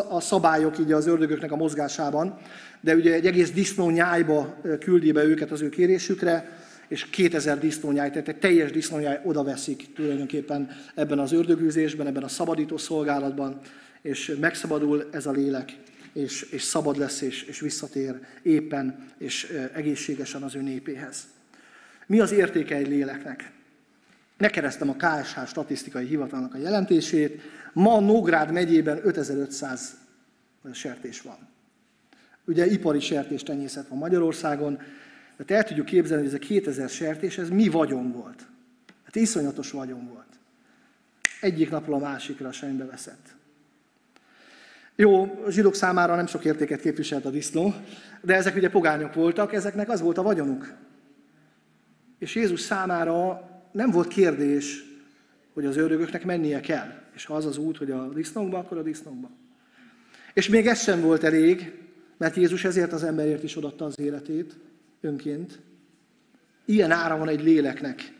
a 0.09 0.19
szabályok 0.19 0.79
így 0.79 0.91
az 0.91 1.07
ördögöknek 1.07 1.51
a 1.51 1.55
mozgásában, 1.55 2.37
de 2.81 2.95
ugye 2.95 3.13
egy 3.13 3.25
egész 3.25 3.51
disznó 3.51 3.89
nyájba 3.89 4.57
küldi 4.79 5.11
be 5.11 5.23
őket 5.23 5.51
az 5.51 5.61
ő 5.61 5.69
kérésükre, 5.69 6.59
és 6.87 7.05
2000 7.05 7.59
disznónyáj, 7.59 8.09
tehát 8.09 8.27
egy 8.27 8.37
teljes 8.37 8.71
disznónyáj 8.71 9.19
oda 9.23 9.43
veszik 9.43 9.93
tulajdonképpen 9.93 10.69
ebben 10.95 11.19
az 11.19 11.31
ördögűzésben, 11.31 12.07
ebben 12.07 12.23
a 12.23 12.27
szabadító 12.27 12.77
szolgálatban, 12.77 13.59
és 14.01 14.35
megszabadul 14.39 15.09
ez 15.11 15.25
a 15.25 15.31
lélek, 15.31 15.77
és, 16.13 16.41
és 16.41 16.61
szabad 16.61 16.97
lesz, 16.97 17.21
és, 17.21 17.43
és 17.43 17.59
visszatér 17.59 18.19
éppen 18.41 19.05
és 19.17 19.57
egészségesen 19.73 20.41
az 20.41 20.55
ő 20.55 20.61
népéhez. 20.61 21.27
Mi 22.05 22.19
az 22.19 22.31
értéke 22.31 22.75
egy 22.75 22.87
léleknek? 22.87 23.53
Megkeresztem 24.37 24.89
a 24.89 24.95
KSH 24.95 25.45
statisztikai 25.45 26.05
hivatalnak 26.05 26.53
a 26.53 26.57
jelentését. 26.57 27.41
Ma 27.73 27.99
Nógrád 27.99 28.51
megyében 28.51 28.99
5500 29.03 29.97
sertés 30.73 31.21
van. 31.21 31.37
Ugye 32.45 32.65
ipari 32.65 32.99
sertéstenyészet 32.99 33.87
van 33.87 33.97
Magyarországon, 33.97 34.79
de 35.45 35.55
el 35.55 35.63
tudjuk 35.63 35.85
képzelni, 35.85 36.23
hogy 36.23 36.33
ez 36.33 36.39
a 36.41 36.45
2000 36.45 36.89
sertés, 36.89 37.37
ez 37.37 37.49
mi 37.49 37.67
vagyon 37.67 38.11
volt. 38.11 38.45
Hát 39.03 39.15
iszonyatos 39.15 39.71
vagyon 39.71 40.07
volt. 40.07 40.25
Egyik 41.41 41.69
napról 41.69 41.95
a 41.95 41.99
másikra 41.99 42.51
semmibe 42.51 42.85
veszett. 42.85 43.35
Jó, 44.95 45.23
a 45.45 45.49
zsidók 45.49 45.75
számára 45.75 46.15
nem 46.15 46.27
sok 46.27 46.45
értéket 46.45 46.79
képviselt 46.79 47.25
a 47.25 47.29
disznó, 47.29 47.73
de 48.21 48.35
ezek 48.35 48.55
ugye 48.55 48.69
pogányok 48.69 49.13
voltak, 49.13 49.53
ezeknek 49.53 49.89
az 49.89 50.01
volt 50.01 50.17
a 50.17 50.23
vagyonuk. 50.23 50.73
És 52.19 52.35
Jézus 52.35 52.59
számára 52.59 53.49
nem 53.75 53.91
volt 53.91 54.07
kérdés, 54.07 54.83
hogy 55.53 55.65
az 55.65 55.77
ördögöknek 55.77 56.25
mennie 56.25 56.59
kell. 56.59 57.01
És 57.13 57.25
ha 57.25 57.35
az 57.35 57.45
az 57.45 57.57
út, 57.57 57.77
hogy 57.77 57.91
a 57.91 58.07
disznókba, 58.07 58.57
akkor 58.57 58.77
a 58.77 58.81
disznókba. 58.81 59.29
És 60.33 60.49
még 60.49 60.67
ez 60.67 60.81
sem 60.81 61.01
volt 61.01 61.23
elég, 61.23 61.73
mert 62.17 62.35
Jézus 62.35 62.63
ezért 62.63 62.93
az 62.93 63.03
emberért 63.03 63.43
is 63.43 63.57
odatta 63.57 63.85
az 63.85 63.99
életét 63.99 64.55
önként. 65.01 65.59
Ilyen 66.65 66.91
ára 66.91 67.17
van 67.17 67.27
egy 67.27 67.43
léleknek 67.43 68.13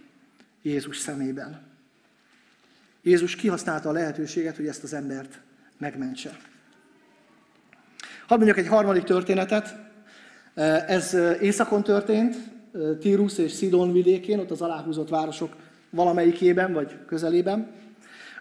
Jézus 0.62 0.98
szemében. 0.98 1.62
Jézus 3.02 3.36
kihasználta 3.36 3.90
a 3.90 3.92
lehetőséget, 3.92 4.56
hogy 4.56 4.68
ezt 4.68 4.84
az 4.84 4.94
embert 4.94 5.40
megmentse. 5.78 6.38
Hadd 8.28 8.38
mondjak 8.38 8.58
egy 8.58 8.68
harmadik 8.68 9.04
történetet. 9.04 9.76
Ez 10.88 11.14
északon 11.42 11.84
történt, 11.84 12.36
Tírus 13.00 13.38
és 13.38 13.52
Szidon 13.52 13.92
vidékén, 13.92 14.40
ott 14.40 14.52
az 14.52 14.62
aláhúzott 14.62 15.10
városok 15.10 15.56
valamelyikében, 15.90 16.74
vagy 16.74 16.92
közelében. 17.08 17.68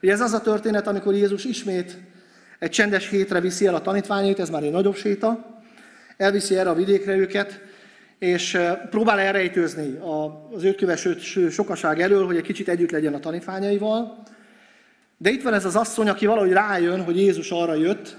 Ugye 0.03 0.13
ez 0.13 0.21
az 0.21 0.33
a 0.33 0.41
történet, 0.41 0.87
amikor 0.87 1.15
Jézus 1.15 1.45
ismét 1.45 1.99
egy 2.59 2.71
csendes 2.71 3.09
hétre 3.09 3.41
viszi 3.41 3.67
el 3.67 3.75
a 3.75 3.81
tanítványait, 3.81 4.39
ez 4.39 4.51
már 4.51 4.63
egy 4.63 4.71
nagyobb 4.71 4.97
séta, 4.97 5.63
elviszi 6.17 6.57
erre 6.57 6.71
a 6.71 6.75
vidékre 6.75 7.17
őket, 7.17 7.61
és 8.19 8.59
próbál 8.91 9.19
elrejtőzni 9.19 9.99
az 10.55 10.65
őt 10.65 10.77
köveső 10.77 11.19
sokaság 11.51 12.01
elől, 12.01 12.27
hogy 12.27 12.37
egy 12.37 12.43
kicsit 12.43 12.69
együtt 12.69 12.91
legyen 12.91 13.15
a 13.15 13.21
tanítványaival. 13.21 14.23
De 15.17 15.31
itt 15.31 15.43
van 15.43 15.55
ez 15.55 15.65
az 15.65 15.77
asszony, 15.77 16.09
aki 16.09 16.27
valahogy 16.27 16.53
rájön, 16.53 17.05
hogy 17.05 17.17
Jézus 17.17 17.51
arra 17.51 17.75
jött, 17.75 18.17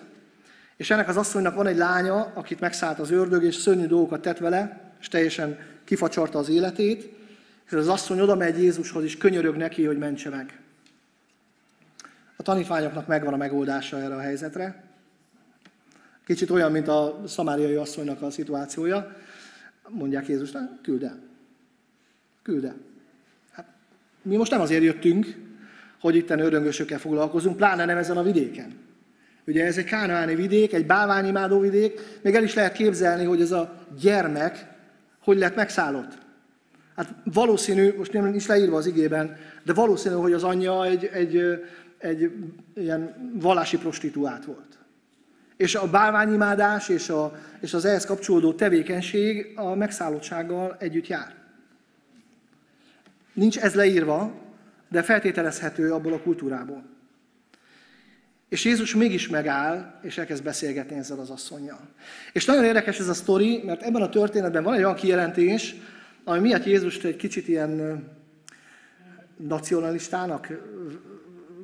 és 0.77 0.89
ennek 0.89 1.07
az 1.07 1.17
asszonynak 1.17 1.55
van 1.55 1.67
egy 1.67 1.77
lánya, 1.77 2.31
akit 2.33 2.59
megszállt 2.59 2.99
az 2.99 3.11
ördög, 3.11 3.43
és 3.43 3.55
szörnyű 3.55 3.85
dolgokat 3.85 4.21
tett 4.21 4.37
vele, 4.37 4.93
és 4.99 5.07
teljesen 5.07 5.57
kifacsarta 5.85 6.39
az 6.39 6.49
életét, 6.49 7.13
és 7.65 7.71
az 7.71 7.87
asszony 7.87 8.19
oda 8.19 8.35
megy 8.35 8.61
Jézushoz, 8.61 9.03
és 9.03 9.17
könyörög 9.17 9.55
neki, 9.55 9.83
hogy 9.83 9.97
mentse 9.97 10.29
meg. 10.29 10.59
A 12.35 12.43
tanítványoknak 12.43 13.07
megvan 13.07 13.33
a 13.33 13.37
megoldása 13.37 14.01
erre 14.01 14.15
a 14.15 14.19
helyzetre. 14.19 14.83
Kicsit 16.25 16.49
olyan, 16.49 16.71
mint 16.71 16.87
a 16.87 17.23
szamáriai 17.27 17.75
asszonynak 17.75 18.21
a 18.21 18.29
szituációja. 18.29 19.15
Mondják 19.89 20.27
Jézusnak, 20.27 20.81
küld 20.81 21.03
el. 21.03 21.19
Küld 22.41 22.63
el. 22.63 22.75
Hát, 23.51 23.65
mi 24.21 24.35
most 24.35 24.51
nem 24.51 24.61
azért 24.61 24.83
jöttünk, 24.83 25.35
hogy 25.99 26.15
itten 26.15 26.39
ördöngösökkel 26.39 26.99
foglalkozunk, 26.99 27.55
pláne 27.55 27.85
nem 27.85 27.97
ezen 27.97 28.17
a 28.17 28.23
vidéken. 28.23 28.73
Ugye 29.47 29.65
ez 29.65 29.77
egy 29.77 29.85
kánaáni 29.85 30.35
vidék, 30.35 30.73
egy 30.73 30.85
bálványimádó 30.85 31.59
vidék, 31.59 31.99
még 32.21 32.35
el 32.35 32.43
is 32.43 32.53
lehet 32.53 32.73
képzelni, 32.73 33.23
hogy 33.23 33.41
ez 33.41 33.51
a 33.51 33.85
gyermek 33.99 34.74
hogy 35.25 35.37
lett 35.37 35.55
megszállott. 35.55 36.17
Hát 36.95 37.13
valószínű, 37.23 37.93
most 37.97 38.13
nem 38.13 38.33
is 38.33 38.47
leírva 38.47 38.77
az 38.77 38.85
igében, 38.85 39.37
de 39.63 39.73
valószínű, 39.73 40.15
hogy 40.15 40.33
az 40.33 40.43
anyja 40.43 40.85
egy, 40.85 41.05
egy, 41.05 41.63
egy 41.97 42.31
ilyen 42.75 43.31
vallási 43.33 43.77
prostituált 43.77 44.45
volt. 44.45 44.77
És 45.57 45.75
a 45.75 45.89
bálványimádás 45.89 46.89
és, 46.89 47.09
a, 47.09 47.35
és 47.59 47.73
az 47.73 47.85
ehhez 47.85 48.05
kapcsolódó 48.05 48.53
tevékenység 48.53 49.53
a 49.55 49.75
megszállottsággal 49.75 50.75
együtt 50.79 51.07
jár. 51.07 51.33
Nincs 53.33 53.57
ez 53.57 53.73
leírva, 53.73 54.33
de 54.89 55.01
feltételezhető 55.01 55.93
abból 55.93 56.13
a 56.13 56.21
kultúrából. 56.21 56.83
És 58.55 58.65
Jézus 58.65 58.95
mégis 58.95 59.27
megáll, 59.27 59.99
és 60.01 60.17
elkezd 60.17 60.43
beszélgetni 60.43 60.97
ezzel 60.97 61.19
az 61.19 61.29
asszonyjal. 61.29 61.79
És 62.33 62.45
nagyon 62.45 62.63
érdekes 62.63 62.99
ez 62.99 63.07
a 63.07 63.13
sztori, 63.13 63.61
mert 63.65 63.81
ebben 63.81 64.01
a 64.01 64.09
történetben 64.09 64.63
van 64.63 64.73
egy 64.73 64.83
olyan 64.83 64.95
kijelentés, 64.95 65.75
ami 66.23 66.39
miatt 66.39 66.65
Jézust 66.65 67.03
egy 67.03 67.15
kicsit 67.15 67.47
ilyen 67.47 68.03
nacionalistának 69.37 70.47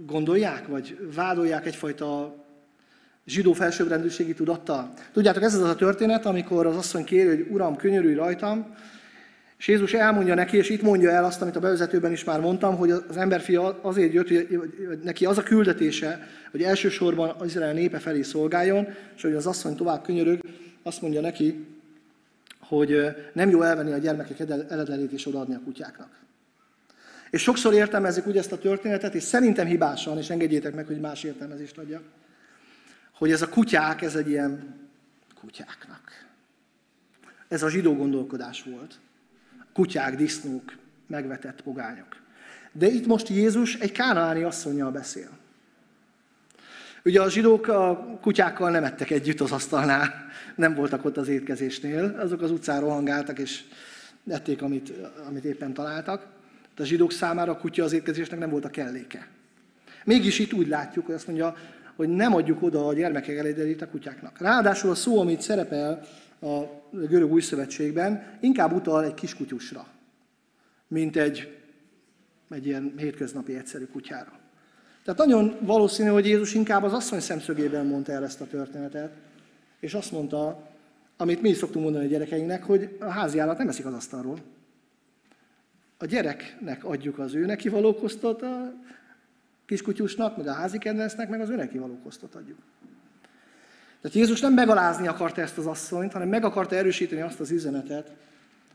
gondolják, 0.06 0.68
vagy 0.68 0.98
vádolják 1.16 1.66
egyfajta 1.66 2.36
zsidó 3.26 3.54
felsőbbrendűségi 3.54 4.34
tudattal. 4.34 4.94
Tudjátok, 5.14 5.44
ez 5.44 5.54
az 5.54 5.70
a 5.70 5.76
történet, 5.76 6.26
amikor 6.26 6.66
az 6.66 6.76
asszony 6.76 7.04
kéri, 7.04 7.28
hogy 7.28 7.48
Uram, 7.50 7.76
könyörülj 7.76 8.14
rajtam, 8.14 8.76
és 9.62 9.68
Jézus 9.68 9.94
elmondja 9.94 10.36
neki, 10.36 10.58
és 10.58 10.70
itt 10.70 10.82
mondja 10.82 11.10
el 11.10 11.24
azt, 11.24 11.42
amit 11.42 11.56
a 11.56 11.60
bevezetőben 11.60 12.12
is 12.12 12.24
már 12.24 12.40
mondtam, 12.40 12.76
hogy 12.76 12.92
az 12.92 13.18
emberfia 13.18 13.82
azért 13.82 14.14
jött, 14.14 14.28
hogy 14.28 15.00
neki 15.04 15.26
az 15.26 15.38
a 15.38 15.44
küldetése, 15.44 16.28
hogy 16.52 16.64
elsősorban 16.64 17.36
az 17.38 17.48
Izrael 17.48 17.74
népe 17.74 18.00
felé 18.00 18.22
szolgáljon, 18.22 18.88
és 19.16 19.22
hogy 19.22 19.34
az 19.34 19.46
asszony 19.46 19.76
tovább 19.76 20.04
könyörög, 20.04 20.40
azt 20.84 21.02
mondja 21.02 21.22
neki, 21.22 21.66
hogy 22.60 23.16
nem 23.34 23.50
jó 23.50 23.62
elvenni 23.62 23.92
a 23.92 23.98
gyermekek 23.98 24.40
eledlenét 24.70 25.12
és 25.12 25.28
odaadni 25.28 25.56
a 25.56 25.62
kutyáknak. 25.64 26.20
És 27.30 27.42
sokszor 27.42 27.74
értelmezik 27.74 28.28
úgy 28.28 28.38
ezt 28.38 28.52
a 28.52 28.58
történetet, 28.58 29.14
és 29.14 29.24
szerintem 29.24 29.66
hibásan, 29.66 30.18
és 30.18 30.30
engedjétek 30.30 30.74
meg, 30.74 30.86
hogy 30.86 31.00
más 31.00 31.24
értelmezést 31.24 31.78
adjak, 31.78 32.04
hogy 33.12 33.32
ez 33.32 33.42
a 33.42 33.50
kutyák, 33.50 34.02
ez 34.02 34.16
egy 34.16 34.30
ilyen 34.30 34.80
kutyáknak. 35.40 36.26
Ez 37.48 37.64
a 37.64 37.70
zsidó 37.70 37.96
gondolkodás 37.96 38.64
volt 38.64 39.00
kutyák, 39.74 40.16
disznók, 40.16 40.76
megvetett 41.08 41.62
pogányok. 41.62 42.20
De 42.72 42.88
itt 42.88 43.06
most 43.06 43.28
Jézus 43.28 43.76
egy 43.76 43.92
kánaáni 43.92 44.44
asszonyjal 44.44 44.92
beszél. 44.92 45.30
Ugye 47.06 47.22
a 47.22 47.30
zsidók 47.30 47.68
a 47.68 48.18
kutyákkal 48.22 48.70
nem 48.70 48.84
ettek 48.84 49.10
együtt 49.10 49.40
az 49.40 49.52
asztalnál, 49.52 50.14
nem 50.56 50.76
voltak 50.76 51.06
ott 51.06 51.18
az 51.18 51.28
étkezésnél, 51.28 52.16
azok 52.20 52.42
az 52.42 52.52
utcán 52.52 52.80
rohangáltak 52.80 53.40
és 53.40 53.64
ették, 54.28 54.62
amit, 54.62 54.94
amit 55.28 55.44
éppen 55.44 55.74
találtak. 55.74 56.26
De 56.76 56.84
a 56.84 56.86
zsidók 56.86 57.12
számára 57.12 57.52
a 57.52 57.58
kutya 57.58 57.84
az 57.84 57.94
étkezésnek 57.94 58.40
nem 58.40 58.50
volt 58.50 58.66
a 58.66 58.70
kelléke. 58.70 59.28
Mégis 60.06 60.40
itt 60.40 60.54
úgy 60.54 60.68
látjuk, 60.68 61.06
hogy 61.06 61.16
azt 61.16 61.28
mondja, 61.28 61.56
hogy 61.96 62.10
nem 62.10 62.36
adjuk 62.36 62.64
oda 62.64 62.88
a 62.88 62.94
gyermekek 62.94 63.38
elédelét 63.38 63.82
a 63.82 63.88
kutyáknak. 63.88 64.40
Ráadásul 64.40 64.90
a 64.90 64.96
szó, 64.96 65.20
amit 65.20 65.42
szerepel 65.42 66.02
a 66.42 66.82
görög 66.92 67.32
új 67.32 67.42
szövetségben, 67.42 68.38
inkább 68.40 68.74
utal 68.74 69.04
egy 69.04 69.14
kiskutyusra, 69.14 69.88
mint 70.88 71.16
egy, 71.16 71.58
egy 72.50 72.66
ilyen 72.66 72.94
hétköznapi 72.98 73.56
egyszerű 73.56 73.86
kutyára. 73.86 74.40
Tehát 75.04 75.20
nagyon 75.20 75.58
valószínű, 75.62 76.10
hogy 76.10 76.26
Jézus 76.26 76.54
inkább 76.54 76.84
az 76.84 76.94
asszony 76.94 77.20
szemszögében 77.20 77.86
mondta 77.86 78.12
el 78.12 78.24
ezt 78.24 78.42
a 78.42 78.48
történetet, 78.48 79.12
és 79.80 79.94
azt 79.94 80.12
mondta, 80.12 80.70
amit 81.18 81.42
mi 81.42 81.50
is 81.50 81.58
szoktunk 81.58 81.84
mondani 81.84 82.06
a 82.06 82.10
gyerekeinknek, 82.10 82.64
hogy 82.64 82.98
a 83.00 83.10
házi 83.10 83.40
állat 83.40 83.58
nem 83.58 83.68
eszik 83.68 83.86
az 83.86 83.94
asztalról. 83.94 84.40
A 85.98 86.06
gyereknek 86.06 86.86
adjuk 86.86 87.20
az 87.20 87.34
ő 87.34 87.46
neki 87.46 87.70
való 87.70 87.96
kosztot, 87.96 88.42
a 88.42 88.74
kiskutyusnak, 89.66 90.38
meg 90.38 90.48
a 90.48 90.54
házi 90.54 90.78
kedvencnek, 90.78 91.30
meg 91.30 91.42
az 91.42 91.50
ő 91.50 91.56
neki 91.56 91.78
való 91.78 92.00
kosztot 92.04 92.36
adjuk. 92.36 92.58
Tehát 94.02 94.18
Jézus 94.18 94.40
nem 94.40 94.54
megalázni 94.54 95.08
akarta 95.08 95.42
ezt 95.42 95.58
az 95.58 95.66
asszonyt, 95.66 96.14
hanem 96.14 96.30
meg 96.30 96.46
akarta 96.46 96.76
erősíteni 96.76 97.22
azt 97.22 97.40
az 97.40 97.52
üzenetet, 97.52 98.12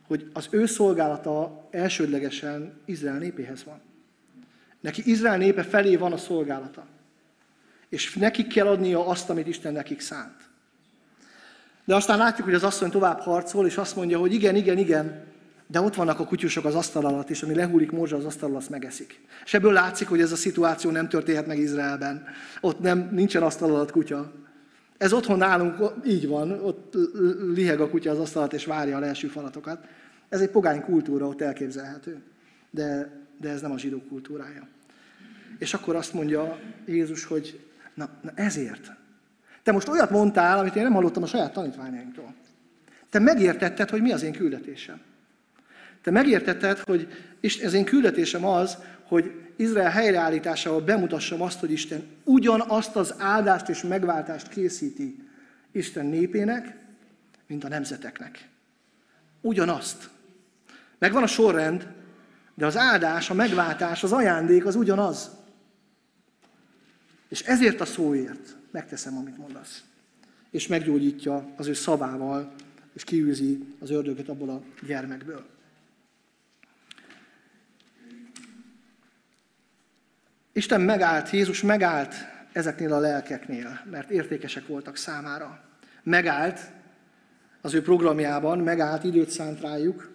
hogy 0.06 0.30
az 0.32 0.48
ő 0.50 0.66
szolgálata 0.66 1.66
elsődlegesen 1.70 2.80
Izrael 2.84 3.18
népéhez 3.18 3.64
van. 3.64 3.80
Neki 4.80 5.02
Izrael 5.04 5.38
népe 5.38 5.62
felé 5.62 5.96
van 5.96 6.12
a 6.12 6.16
szolgálata. 6.16 6.86
És 7.88 8.14
nekik 8.14 8.46
kell 8.46 8.66
adnia 8.66 9.06
azt, 9.06 9.30
amit 9.30 9.46
Isten 9.46 9.72
nekik 9.72 10.00
szánt. 10.00 10.36
De 11.84 11.94
aztán 11.94 12.18
látjuk, 12.18 12.46
hogy 12.46 12.56
az 12.56 12.64
asszony 12.64 12.90
tovább 12.90 13.20
harcol, 13.20 13.66
és 13.66 13.76
azt 13.76 13.96
mondja, 13.96 14.18
hogy 14.18 14.32
igen, 14.32 14.56
igen, 14.56 14.78
igen, 14.78 15.24
de 15.66 15.80
ott 15.80 15.94
vannak 15.94 16.20
a 16.20 16.26
kutyusok 16.26 16.64
az 16.64 16.74
asztal 16.74 17.06
alatt, 17.06 17.30
és 17.30 17.42
ami 17.42 17.54
lehúlik 17.54 17.90
morzsa 17.90 18.16
az 18.16 18.24
asztal 18.24 18.56
azt 18.56 18.70
megeszik. 18.70 19.20
És 19.44 19.54
ebből 19.54 19.72
látszik, 19.72 20.08
hogy 20.08 20.20
ez 20.20 20.32
a 20.32 20.36
szituáció 20.36 20.90
nem 20.90 21.08
történhet 21.08 21.46
meg 21.46 21.58
Izraelben. 21.58 22.26
Ott 22.60 22.80
nem, 22.80 23.08
nincsen 23.12 23.42
asztal 23.42 23.74
alatt 23.74 23.90
kutya. 23.90 24.32
Ez 24.98 25.12
otthon 25.12 25.38
nálunk 25.38 25.92
így 26.06 26.28
van, 26.28 26.50
ott 26.50 26.94
liheg 27.54 27.80
a 27.80 27.88
kutya 27.88 28.10
az 28.10 28.18
asztal 28.18 28.42
alatt, 28.42 28.54
és 28.54 28.64
várja 28.64 28.96
a 28.96 29.00
leeső 29.00 29.28
falatokat. 29.28 29.86
Ez 30.28 30.40
egy 30.40 30.50
pogány 30.50 30.80
kultúra, 30.80 31.26
ott 31.26 31.40
elképzelhető. 31.40 32.22
De, 32.70 33.10
de 33.40 33.48
ez 33.48 33.60
nem 33.60 33.72
a 33.72 33.78
zsidó 33.78 34.02
kultúrája. 34.08 34.68
És 35.58 35.74
akkor 35.74 35.96
azt 35.96 36.12
mondja 36.12 36.58
Jézus, 36.86 37.24
hogy 37.24 37.60
na, 37.94 38.08
na 38.22 38.30
ezért. 38.34 38.90
Te 39.62 39.72
most 39.72 39.88
olyat 39.88 40.10
mondtál, 40.10 40.58
amit 40.58 40.76
én 40.76 40.82
nem 40.82 40.92
hallottam 40.92 41.22
a 41.22 41.26
saját 41.26 41.52
tanítványainktól. 41.52 42.34
Te 43.10 43.18
megértetted, 43.18 43.90
hogy 43.90 44.02
mi 44.02 44.12
az 44.12 44.22
én 44.22 44.32
küldetésem. 44.32 45.00
Te 46.06 46.12
megértetted, 46.12 46.78
hogy 46.78 47.08
az 47.64 47.72
én 47.72 47.84
küldetésem 47.84 48.44
az, 48.44 48.78
hogy 49.02 49.32
Izrael 49.56 49.90
helyreállításával 49.90 50.80
bemutassam 50.80 51.42
azt, 51.42 51.60
hogy 51.60 51.70
Isten 51.70 52.02
ugyanazt 52.24 52.96
az 52.96 53.14
áldást 53.18 53.68
és 53.68 53.82
megváltást 53.82 54.48
készíti 54.48 55.28
Isten 55.72 56.06
népének, 56.06 56.76
mint 57.46 57.64
a 57.64 57.68
nemzeteknek. 57.68 58.48
Ugyanazt. 59.40 60.08
Megvan 60.98 61.22
a 61.22 61.26
sorrend, 61.26 61.86
de 62.54 62.66
az 62.66 62.76
áldás, 62.76 63.30
a 63.30 63.34
megváltás, 63.34 64.02
az 64.02 64.12
ajándék 64.12 64.66
az 64.66 64.74
ugyanaz. 64.74 65.30
És 67.28 67.40
ezért 67.42 67.80
a 67.80 67.84
szóért 67.84 68.56
megteszem, 68.70 69.16
amit 69.16 69.38
mondasz. 69.38 69.84
És 70.50 70.66
meggyógyítja 70.66 71.48
az 71.56 71.66
ő 71.66 71.72
szavával, 71.72 72.52
és 72.92 73.04
kiűzi 73.04 73.74
az 73.80 73.90
ördögöt 73.90 74.28
abból 74.28 74.48
a 74.48 74.62
gyermekből. 74.86 75.54
Isten 80.56 80.80
megállt, 80.80 81.30
Jézus 81.30 81.62
megállt 81.62 82.14
ezeknél 82.52 82.92
a 82.92 82.98
lelkeknél, 82.98 83.80
mert 83.90 84.10
értékesek 84.10 84.66
voltak 84.66 84.96
számára. 84.96 85.60
Megállt 86.02 86.60
az 87.60 87.74
ő 87.74 87.82
programjában, 87.82 88.58
megállt, 88.58 89.04
időt 89.04 89.30
szánt 89.30 89.60
rájuk, 89.60 90.10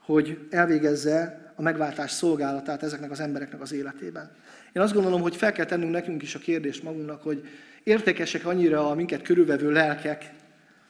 hogy 0.00 0.38
elvégezze 0.50 1.52
a 1.54 1.62
megváltás 1.62 2.10
szolgálatát 2.10 2.82
ezeknek 2.82 3.10
az 3.10 3.20
embereknek 3.20 3.60
az 3.60 3.72
életében. 3.72 4.30
Én 4.72 4.82
azt 4.82 4.92
gondolom, 4.92 5.20
hogy 5.20 5.36
fel 5.36 5.52
kell 5.52 5.64
tennünk 5.64 5.92
nekünk 5.92 6.22
is 6.22 6.34
a 6.34 6.38
kérdést 6.38 6.82
magunknak, 6.82 7.22
hogy 7.22 7.48
értékesek 7.82 8.46
annyira 8.46 8.90
a 8.90 8.94
minket 8.94 9.22
körülvevő 9.22 9.70
lelkek, 9.70 10.30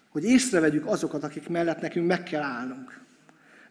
hogy 0.09 0.25
észrevegyük 0.25 0.87
azokat, 0.87 1.25
akik 1.25 1.49
mellett 1.49 1.81
nekünk 1.81 2.07
meg 2.07 2.23
kell 2.23 2.43
állnunk. 2.43 3.01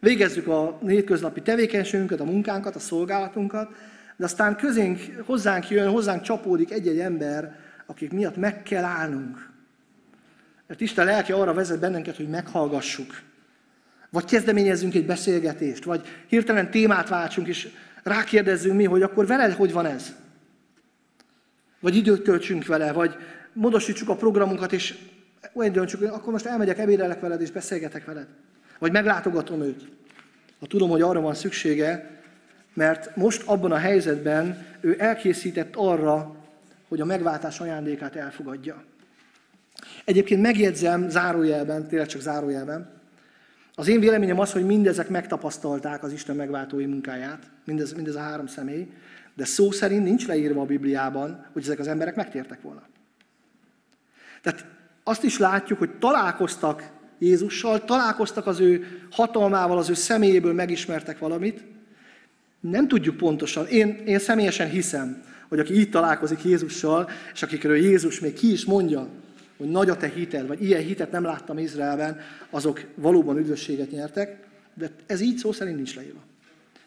Végezzük 0.00 0.46
a 0.46 0.78
hétköznapi 0.86 1.42
tevékenységünket, 1.42 2.20
a 2.20 2.24
munkánkat, 2.24 2.76
a 2.76 2.78
szolgálatunkat, 2.78 3.74
de 4.16 4.24
aztán 4.24 4.56
közénk, 4.56 5.00
hozzánk 5.26 5.70
jön, 5.70 5.90
hozzánk 5.90 6.22
csapódik 6.22 6.70
egy-egy 6.70 6.98
ember, 6.98 7.58
akik 7.86 8.12
miatt 8.12 8.36
meg 8.36 8.62
kell 8.62 8.84
állnunk. 8.84 9.52
Mert 10.66 10.80
Isten 10.80 11.04
lelke 11.04 11.34
arra 11.34 11.54
vezet 11.54 11.80
bennünket, 11.80 12.16
hogy 12.16 12.28
meghallgassuk. 12.28 13.22
Vagy 14.10 14.24
kezdeményezzünk 14.24 14.94
egy 14.94 15.06
beszélgetést, 15.06 15.84
vagy 15.84 16.06
hirtelen 16.26 16.70
témát 16.70 17.08
váltsunk, 17.08 17.48
és 17.48 17.68
rákérdezzünk 18.02 18.76
mi, 18.76 18.84
hogy 18.84 19.02
akkor 19.02 19.26
veled 19.26 19.52
hogy 19.52 19.72
van 19.72 19.86
ez? 19.86 20.14
Vagy 21.80 21.96
időt 21.96 22.22
töltsünk 22.22 22.66
vele, 22.66 22.92
vagy 22.92 23.16
módosítsuk 23.52 24.08
a 24.08 24.16
programunkat, 24.16 24.72
és 24.72 24.98
olyan 25.52 25.72
döntsük, 25.72 25.98
hogy 25.98 26.08
akkor 26.08 26.32
most 26.32 26.46
elmegyek, 26.46 26.78
ebédelek 26.78 27.20
veled, 27.20 27.40
és 27.40 27.50
beszélgetek 27.50 28.04
veled. 28.04 28.26
Vagy 28.78 28.92
meglátogatom 28.92 29.62
őt. 29.62 29.88
Ha 30.60 30.66
tudom, 30.66 30.90
hogy 30.90 31.02
arra 31.02 31.20
van 31.20 31.34
szüksége, 31.34 32.13
mert 32.74 33.16
most 33.16 33.42
abban 33.46 33.72
a 33.72 33.76
helyzetben 33.76 34.66
ő 34.80 34.96
elkészített 34.98 35.76
arra, 35.76 36.36
hogy 36.88 37.00
a 37.00 37.04
megváltás 37.04 37.60
ajándékát 37.60 38.16
elfogadja. 38.16 38.84
Egyébként 40.04 40.42
megjegyzem 40.42 41.08
zárójelben, 41.08 41.86
tényleg 41.86 42.06
csak 42.06 42.20
zárójelben, 42.20 42.92
az 43.74 43.88
én 43.88 44.00
véleményem 44.00 44.38
az, 44.38 44.52
hogy 44.52 44.66
mindezek 44.66 45.08
megtapasztalták 45.08 46.02
az 46.02 46.12
Isten 46.12 46.36
megváltói 46.36 46.86
munkáját, 46.86 47.50
mindez, 47.64 47.92
mindez 47.92 48.14
a 48.14 48.20
három 48.20 48.46
személy, 48.46 48.88
de 49.34 49.44
szó 49.44 49.70
szerint 49.70 50.04
nincs 50.04 50.26
leírva 50.26 50.60
a 50.60 50.66
Bibliában, 50.66 51.46
hogy 51.52 51.62
ezek 51.62 51.78
az 51.78 51.86
emberek 51.86 52.14
megtértek 52.14 52.62
volna. 52.62 52.82
Tehát 54.42 54.66
azt 55.02 55.22
is 55.22 55.38
látjuk, 55.38 55.78
hogy 55.78 55.90
találkoztak 55.90 56.90
Jézussal, 57.18 57.84
találkoztak 57.84 58.46
az 58.46 58.60
ő 58.60 58.86
hatalmával, 59.10 59.78
az 59.78 59.90
ő 59.90 59.94
személyéből 59.94 60.52
megismertek 60.52 61.18
valamit, 61.18 61.64
nem 62.70 62.88
tudjuk 62.88 63.16
pontosan. 63.16 63.66
Én, 63.66 64.02
én 64.06 64.18
személyesen 64.18 64.68
hiszem, 64.68 65.22
hogy 65.48 65.58
aki 65.58 65.78
így 65.78 65.90
találkozik 65.90 66.44
Jézussal, 66.44 67.10
és 67.34 67.42
akikről 67.42 67.76
Jézus 67.76 68.20
még 68.20 68.32
ki 68.32 68.52
is 68.52 68.64
mondja, 68.64 69.08
hogy 69.56 69.68
nagy 69.68 69.90
a 69.90 69.96
te 69.96 70.08
hited, 70.08 70.46
vagy 70.46 70.62
ilyen 70.62 70.82
hitet 70.82 71.10
nem 71.10 71.24
láttam 71.24 71.58
Izraelben, 71.58 72.20
azok 72.50 72.84
valóban 72.94 73.38
üdvösséget 73.38 73.90
nyertek, 73.90 74.38
de 74.74 74.90
ez 75.06 75.20
így 75.20 75.36
szó 75.36 75.52
szerint 75.52 75.76
nincs 75.76 75.94
leírva. 75.94 76.20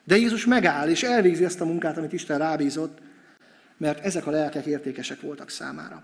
De 0.03 0.17
Jézus 0.17 0.45
megáll, 0.45 0.89
és 0.89 1.03
elvégzi 1.03 1.43
ezt 1.43 1.61
a 1.61 1.65
munkát, 1.65 1.97
amit 1.97 2.13
Isten 2.13 2.37
rábízott, 2.37 2.97
mert 3.77 4.05
ezek 4.05 4.27
a 4.27 4.31
lelkek 4.31 4.65
értékesek 4.65 5.21
voltak 5.21 5.49
számára. 5.49 6.03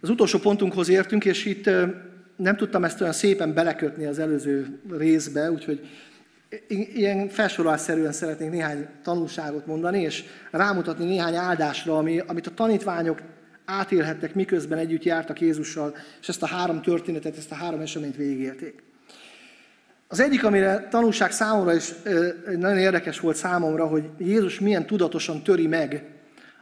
Az 0.00 0.08
utolsó 0.08 0.38
pontunkhoz 0.38 0.88
értünk, 0.88 1.24
és 1.24 1.44
itt 1.44 1.64
nem 2.36 2.56
tudtam 2.56 2.84
ezt 2.84 3.00
olyan 3.00 3.12
szépen 3.12 3.54
belekötni 3.54 4.04
az 4.04 4.18
előző 4.18 4.78
részbe, 4.90 5.50
úgyhogy 5.50 5.88
ilyen 6.68 7.28
felsorolásszerűen 7.28 8.12
szeretnék 8.12 8.50
néhány 8.50 8.86
tanulságot 9.02 9.66
mondani, 9.66 10.00
és 10.00 10.24
rámutatni 10.50 11.04
néhány 11.04 11.34
áldásra, 11.34 11.98
ami, 11.98 12.18
amit 12.26 12.46
a 12.46 12.54
tanítványok 12.54 13.22
átélhettek, 13.64 14.34
miközben 14.34 14.78
együtt 14.78 15.02
jártak 15.02 15.40
Jézussal, 15.40 15.96
és 16.20 16.28
ezt 16.28 16.42
a 16.42 16.46
három 16.46 16.82
történetet, 16.82 17.36
ezt 17.36 17.50
a 17.50 17.54
három 17.54 17.80
eseményt 17.80 18.16
végigélték. 18.16 18.82
Az 20.08 20.20
egyik, 20.20 20.44
amire 20.44 20.88
tanulság 20.90 21.32
számomra, 21.32 21.74
és 21.74 21.92
nagyon 22.58 22.78
érdekes 22.78 23.20
volt 23.20 23.36
számomra, 23.36 23.86
hogy 23.86 24.04
Jézus 24.18 24.60
milyen 24.60 24.86
tudatosan 24.86 25.42
töri 25.42 25.66
meg 25.66 26.13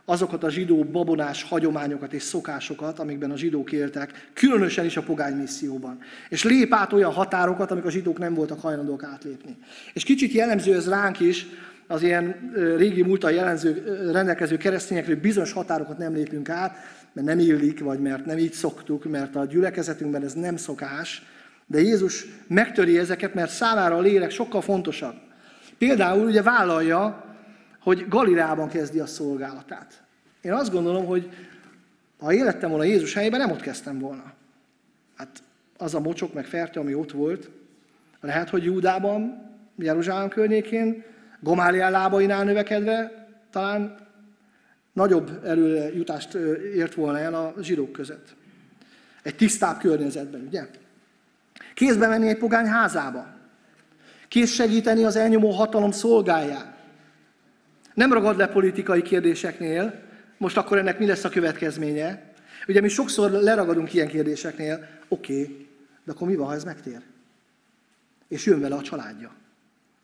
azokat 0.05 0.45
a 0.45 0.51
zsidó 0.51 0.85
babonás 0.85 1.43
hagyományokat 1.43 2.13
és 2.13 2.23
szokásokat, 2.23 2.99
amikben 2.99 3.31
a 3.31 3.37
zsidók 3.37 3.73
éltek, 3.73 4.31
különösen 4.33 4.85
is 4.85 4.97
a 4.97 5.03
pogány 5.03 5.35
misszióban. 5.35 5.99
És 6.29 6.45
lép 6.45 6.75
át 6.75 6.93
olyan 6.93 7.13
határokat, 7.13 7.71
amik 7.71 7.85
a 7.85 7.91
zsidók 7.91 8.19
nem 8.19 8.35
voltak 8.35 8.61
hajlandók 8.61 9.05
átlépni. 9.05 9.57
És 9.93 10.05
kicsit 10.05 10.33
jellemző 10.33 10.75
ez 10.75 10.89
ránk 10.89 11.21
is, 11.21 11.47
az 11.87 12.03
ilyen 12.03 12.53
régi 12.77 13.03
múltal 13.03 13.31
jelenző, 13.31 13.83
rendelkező 14.13 14.57
keresztényekről 14.57 15.21
bizonyos 15.21 15.53
határokat 15.53 15.99
nem 15.99 16.15
lépünk 16.15 16.49
át, 16.49 16.77
mert 17.13 17.27
nem 17.27 17.39
illik, 17.39 17.81
vagy 17.81 18.01
mert 18.01 18.27
nem 18.27 18.39
így 18.39 18.53
szoktuk, 18.53 19.05
mert 19.05 19.37
a 19.37 19.45
gyülekezetünkben 19.45 20.23
ez 20.23 20.33
nem 20.33 20.57
szokás, 20.57 21.23
de 21.67 21.81
Jézus 21.81 22.27
megtöri 22.47 22.99
ezeket, 22.99 23.35
mert 23.35 23.51
számára 23.51 23.97
a 23.97 24.01
lélek 24.01 24.31
sokkal 24.31 24.61
fontosabb. 24.61 25.15
Például 25.79 26.27
ugye 26.27 26.43
vállalja, 26.43 27.25
hogy 27.83 28.09
Galileában 28.09 28.69
kezdi 28.69 28.99
a 28.99 29.07
szolgálatát. 29.07 30.03
Én 30.41 30.53
azt 30.53 30.73
gondolom, 30.73 31.05
hogy 31.05 31.31
ha 32.19 32.33
élettem 32.33 32.69
volna 32.69 32.85
Jézus 32.85 33.15
helyében, 33.15 33.41
nem 33.41 33.51
ott 33.51 33.61
kezdtem 33.61 33.99
volna. 33.99 34.33
Hát 35.17 35.43
az 35.79 35.95
a 35.95 36.01
mocsok 36.01 36.33
meg 36.33 36.45
ferte, 36.45 36.81
ami 36.81 36.95
ott 36.95 37.11
volt, 37.11 37.51
lehet, 38.21 38.49
hogy 38.49 38.65
Júdában, 38.65 39.51
Jeruzsálem 39.77 40.29
környékén, 40.29 41.05
Gomálián 41.41 41.91
lábainál 41.91 42.45
növekedve, 42.45 43.27
talán 43.51 43.97
nagyobb 44.93 45.45
előjutást 45.45 46.35
ért 46.75 46.95
volna 46.95 47.19
el 47.19 47.35
a 47.35 47.55
zsidók 47.61 47.93
között. 47.93 48.35
Egy 49.23 49.37
tisztább 49.37 49.79
környezetben, 49.79 50.41
ugye? 50.47 50.67
Kézbe 51.75 52.07
menni 52.07 52.29
egy 52.29 52.39
pogány 52.39 52.67
házába. 52.67 53.27
Kész 54.29 54.53
segíteni 54.53 55.05
az 55.05 55.17
elnyomó 55.17 55.51
hatalom 55.51 55.91
szolgáját. 55.91 56.72
Nem 57.95 58.13
ragad 58.13 58.37
le 58.37 58.49
politikai 58.49 59.03
kérdéseknél, 59.03 60.03
most 60.37 60.57
akkor 60.57 60.79
ennek 60.79 60.99
mi 60.99 61.07
lesz 61.07 61.25
a 61.25 61.29
következménye? 61.29 62.33
Ugye 62.69 62.81
mi 62.81 62.89
sokszor 62.89 63.31
leragadunk 63.31 63.95
ilyen 63.95 64.09
kérdéseknél, 64.09 64.89
oké, 65.09 65.43
okay, 65.43 65.69
de 66.05 66.13
akkor 66.13 66.29
mi 66.29 66.37
van, 66.37 66.47
ha 66.47 66.55
ez 66.55 66.65
megtér? 66.65 67.03
És 68.29 68.47
jön 68.47 68.61
vele 68.61 68.75
a 68.75 68.83
családja, 68.83 69.35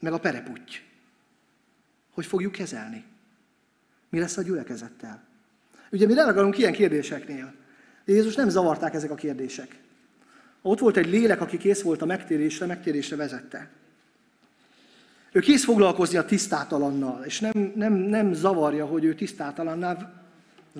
meg 0.01 0.12
a 0.12 0.18
pereputty. 0.18 0.82
Hogy 2.12 2.26
fogjuk 2.26 2.53
kezelni? 2.53 3.05
Mi 4.09 4.18
lesz 4.18 4.36
a 4.36 4.43
gyülekezettel? 4.43 5.22
Ugye 5.91 6.07
mi 6.07 6.14
leragadunk 6.14 6.59
ilyen 6.59 6.72
kérdéseknél. 6.72 7.55
De 8.05 8.12
Jézus 8.12 8.34
nem 8.34 8.49
zavarták 8.49 8.95
ezek 8.95 9.11
a 9.11 9.14
kérdések. 9.14 9.76
Ott 10.62 10.78
volt 10.78 10.97
egy 10.97 11.09
lélek, 11.09 11.41
aki 11.41 11.57
kész 11.57 11.82
volt 11.82 12.03
a 12.03 12.07
megtérésre, 12.07 12.66
megtérésre 12.66 13.16
vezette. 13.16 13.70
Ő 15.32 15.40
kész 15.40 15.64
foglalkozni 15.64 16.18
a 16.18 16.24
tisztátalannal, 16.24 17.24
és 17.24 17.40
nem, 17.40 17.72
nem, 17.74 17.92
nem 17.92 18.32
zavarja, 18.32 18.86
hogy 18.86 19.04
ő 19.04 19.14
tisztátalanná 19.14 20.12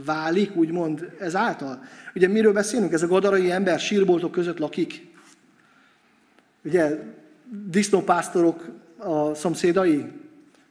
válik, 0.05 0.57
úgymond 0.57 1.12
ezáltal. 1.20 1.82
Ugye 2.14 2.28
miről 2.28 2.53
beszélünk? 2.53 2.92
Ez 2.92 3.03
a 3.03 3.07
gadarai 3.07 3.51
ember 3.51 3.80
sírboltok 3.80 4.30
között 4.30 4.59
lakik. 4.59 5.07
Ugye 6.64 6.99
disznópásztorok 7.66 8.68
a 8.99 9.34
szomszédai. 9.34 10.05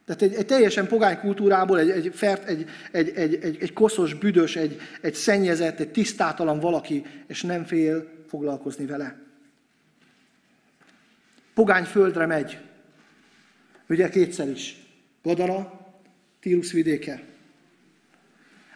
Tehát 0.06 0.22
egy, 0.22 0.34
egy 0.34 0.46
teljesen 0.46 0.88
pogány 0.88 1.20
kultúrából 1.20 1.80
egy, 1.80 1.90
egy, 1.90 2.12
fert, 2.14 2.48
egy, 2.48 2.70
egy, 2.92 3.10
egy, 3.10 3.36
egy, 3.42 3.58
egy 3.60 3.74
koszos, 3.74 4.14
büdös, 4.14 4.56
egy, 4.56 4.80
egy 5.02 5.14
szennyezett, 5.14 5.80
egy 5.80 5.92
tisztátalan 5.92 6.60
valaki, 6.60 7.06
és 7.28 7.42
nem 7.42 7.66
fél 7.66 8.08
foglalkozni 8.28 8.86
vele. 8.86 9.16
Pogány 11.54 11.84
földre 11.84 12.26
megy. 12.26 12.58
Ugye 13.90 14.10
kétszer 14.10 14.50
is. 14.50 14.86
Gadara, 15.24 15.86
Tírus 16.40 16.72
vidéke. 16.72 17.24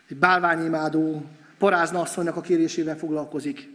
Egy 0.10 0.18
bálványimádó, 0.18 1.26
parázna 1.58 2.02
asszonynak 2.02 2.36
a 2.36 2.42
kérésével 2.42 2.98
foglalkozik. 2.98 3.70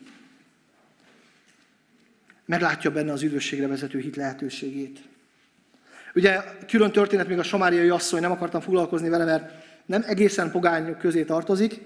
Meglátja 2.44 2.90
benne 2.90 3.12
az 3.12 3.22
üdvösségre 3.22 3.66
vezető 3.66 3.98
hit 3.98 4.16
lehetőségét. 4.16 5.00
Ugye 6.14 6.40
külön 6.66 6.92
történet 6.92 7.28
még 7.28 7.38
a 7.38 7.42
somáriai 7.42 7.88
asszony, 7.88 8.20
nem 8.20 8.30
akartam 8.30 8.60
foglalkozni 8.60 9.08
vele, 9.08 9.24
mert 9.24 9.52
nem 9.86 10.04
egészen 10.06 10.50
pogány 10.50 10.96
közé 10.96 11.24
tartozik, 11.24 11.80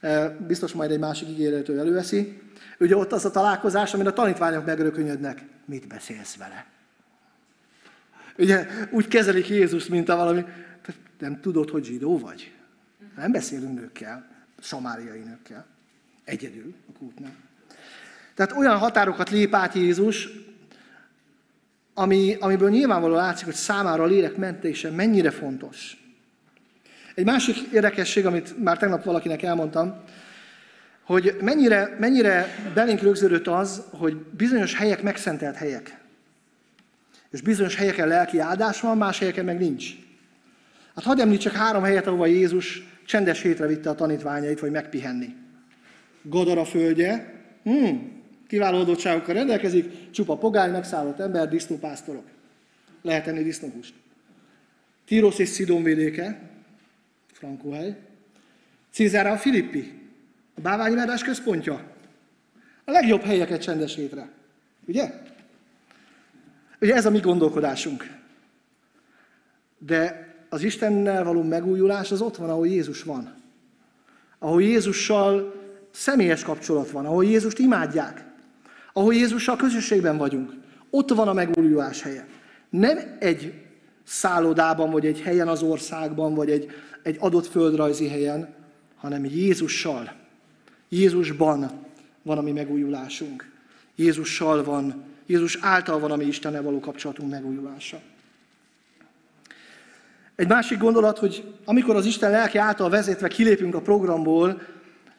e, 0.00 0.28
biztos 0.28 0.72
majd 0.72 0.90
egy 0.90 0.98
másik 0.98 1.28
ígérető 1.28 1.78
előveszi. 1.78 2.40
Ugye 2.78 2.96
ott 2.96 3.12
az 3.12 3.24
a 3.24 3.30
találkozás, 3.30 3.94
amin 3.94 4.06
a 4.06 4.12
tanítványok 4.12 4.66
megrökönyödnek. 4.66 5.42
Mit 5.64 5.86
beszélsz 5.86 6.36
vele? 6.36 6.75
Ugye 8.38 8.66
úgy 8.90 9.08
kezelik 9.08 9.48
Jézus, 9.48 9.86
mint 9.86 10.08
a 10.08 10.16
valami, 10.16 10.44
nem 11.18 11.40
tudod, 11.40 11.70
hogy 11.70 11.84
zsidó 11.84 12.18
vagy? 12.18 12.52
Nem 13.16 13.32
beszélünk 13.32 13.80
nőkkel, 13.80 14.28
samáriai 14.60 15.18
nőkkel. 15.18 15.66
Egyedül 16.24 16.74
a 16.88 16.98
kútnál. 16.98 17.34
Tehát 18.34 18.52
olyan 18.52 18.78
határokat 18.78 19.30
lép 19.30 19.54
át 19.54 19.74
Jézus, 19.74 20.28
ami, 21.94 22.36
amiből 22.40 22.70
nyilvánvaló 22.70 23.14
látszik, 23.14 23.44
hogy 23.44 23.54
számára 23.54 24.02
a 24.02 24.06
lélek 24.06 24.36
mentése 24.36 24.90
mennyire 24.90 25.30
fontos. 25.30 26.04
Egy 27.14 27.24
másik 27.24 27.56
érdekesség, 27.72 28.26
amit 28.26 28.62
már 28.62 28.78
tegnap 28.78 29.04
valakinek 29.04 29.42
elmondtam, 29.42 30.02
hogy 31.02 31.36
mennyire, 31.40 31.96
mennyire 31.98 32.48
belénk 32.74 33.00
rögződött 33.00 33.46
az, 33.46 33.82
hogy 33.90 34.16
bizonyos 34.16 34.74
helyek 34.74 35.02
megszentelt 35.02 35.56
helyek. 35.56 35.98
És 37.36 37.42
bizonyos 37.42 37.74
helyeken 37.74 38.08
lelki 38.08 38.38
áldás 38.38 38.80
van, 38.80 38.96
más 38.96 39.18
helyeken 39.18 39.44
meg 39.44 39.58
nincs. 39.58 39.90
Hát 40.94 41.04
hadd 41.04 41.20
említsek 41.20 41.52
három 41.52 41.82
helyet, 41.82 42.06
ahova 42.06 42.26
Jézus 42.26 42.82
csendes 43.06 43.42
hétre 43.42 43.66
vitte 43.66 43.90
a 43.90 43.94
tanítványait, 43.94 44.60
vagy 44.60 44.70
megpihenni. 44.70 45.34
Gadara 46.22 46.64
földje, 46.64 47.42
hmm, 47.62 48.22
kiváló 48.48 48.78
adottságokkal 48.78 49.34
rendelkezik, 49.34 50.10
csupa 50.10 50.36
pogány, 50.36 50.70
megszállott 50.70 51.18
ember, 51.18 51.48
disznópásztorok. 51.48 52.24
Lehet 53.02 53.26
enni 53.26 53.42
disznóhúst. 53.42 53.94
Tírosz 55.04 55.38
és 55.38 55.48
Szidon 55.48 55.82
vidéke, 55.82 56.40
Frankóhely. 57.32 57.96
Cézára 58.90 59.30
a 59.30 59.38
Filippi, 59.38 59.92
a 60.54 60.60
báványimádás 60.60 61.22
központja. 61.22 61.86
A 62.84 62.90
legjobb 62.90 63.22
helyeket 63.22 63.62
csendes 63.62 63.94
hétre. 63.94 64.28
Ugye? 64.86 65.34
Ugye 66.80 66.94
ez 66.94 67.06
a 67.06 67.10
mi 67.10 67.20
gondolkodásunk. 67.20 68.06
De 69.78 70.26
az 70.48 70.62
Istennel 70.62 71.24
való 71.24 71.42
megújulás 71.42 72.12
az 72.12 72.20
ott 72.20 72.36
van, 72.36 72.50
ahol 72.50 72.66
Jézus 72.66 73.02
van. 73.02 73.34
Ahol 74.38 74.62
Jézussal 74.62 75.54
személyes 75.90 76.42
kapcsolat 76.42 76.90
van, 76.90 77.06
ahol 77.06 77.24
Jézust 77.24 77.58
imádják, 77.58 78.24
ahol 78.92 79.14
Jézussal 79.14 79.56
közösségben 79.56 80.16
vagyunk. 80.16 80.52
Ott 80.90 81.10
van 81.10 81.28
a 81.28 81.32
megújulás 81.32 82.02
helye. 82.02 82.28
Nem 82.70 82.98
egy 83.18 83.52
szállodában, 84.04 84.90
vagy 84.90 85.06
egy 85.06 85.20
helyen 85.20 85.48
az 85.48 85.62
országban, 85.62 86.34
vagy 86.34 86.50
egy, 86.50 86.70
egy 87.02 87.16
adott 87.20 87.46
földrajzi 87.46 88.08
helyen, 88.08 88.54
hanem 88.96 89.24
Jézussal. 89.24 90.12
Jézusban 90.88 91.70
van 92.22 92.38
a 92.38 92.42
mi 92.42 92.52
megújulásunk. 92.52 93.50
Jézussal 93.94 94.64
van, 94.64 95.04
Jézus 95.26 95.58
által 95.60 95.98
van 95.98 96.10
a 96.10 96.16
mi 96.16 96.24
Istennel 96.24 96.62
való 96.62 96.80
kapcsolatunk 96.80 97.30
megújulása. 97.30 98.00
Egy 100.34 100.48
másik 100.48 100.78
gondolat, 100.78 101.18
hogy 101.18 101.54
amikor 101.64 101.96
az 101.96 102.06
Isten 102.06 102.30
lelki 102.30 102.58
által 102.58 102.90
vezetve 102.90 103.28
kilépünk 103.28 103.74
a 103.74 103.80
programból, 103.80 104.62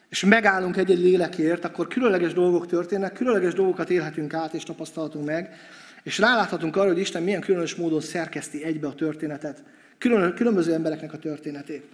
és 0.10 0.24
megállunk 0.26 0.78
egy-egy 0.78 1.00
lélekért, 1.00 1.66
akkor 1.66 1.88
különleges 1.88 2.34
dolgok 2.34 2.68
történnek, 2.68 3.14
különleges 3.14 3.54
dolgokat 3.54 3.90
élhetünk 3.90 4.34
át 4.34 4.54
és 4.54 4.64
tapasztalhatunk 4.64 5.26
meg, 5.26 5.56
és 6.04 6.20
ráláthatunk 6.20 6.76
arra, 6.76 6.88
hogy 6.88 7.00
Isten 7.00 7.24
milyen 7.24 7.42
különös 7.42 7.76
módon 7.76 8.02
szerkeszti 8.02 8.64
egybe 8.64 8.88
a 8.88 8.96
történetet, 8.96 9.64
külön, 9.98 10.34
különböző 10.34 10.74
embereknek 10.74 11.14
a 11.14 11.18
történetét. 11.18 11.86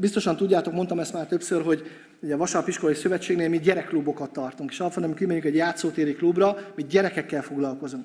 Biztosan 0.00 0.36
tudjátok, 0.36 0.72
mondtam 0.72 0.98
ezt 0.98 1.12
már 1.12 1.26
többször, 1.26 1.62
hogy 1.62 1.90
ugye 2.20 2.34
a 2.34 2.36
Vasalapiskolai 2.36 2.94
Szövetségnél 2.94 3.48
mi 3.48 3.58
gyerekklubokat 3.58 4.32
tartunk, 4.32 4.70
és 4.70 4.80
alapvetően 4.80 5.14
kimegyünk 5.14 5.44
egy 5.44 5.54
játszótéri 5.54 6.14
klubra, 6.14 6.56
mi 6.74 6.84
gyerekekkel 6.84 7.42
foglalkozunk. 7.42 8.04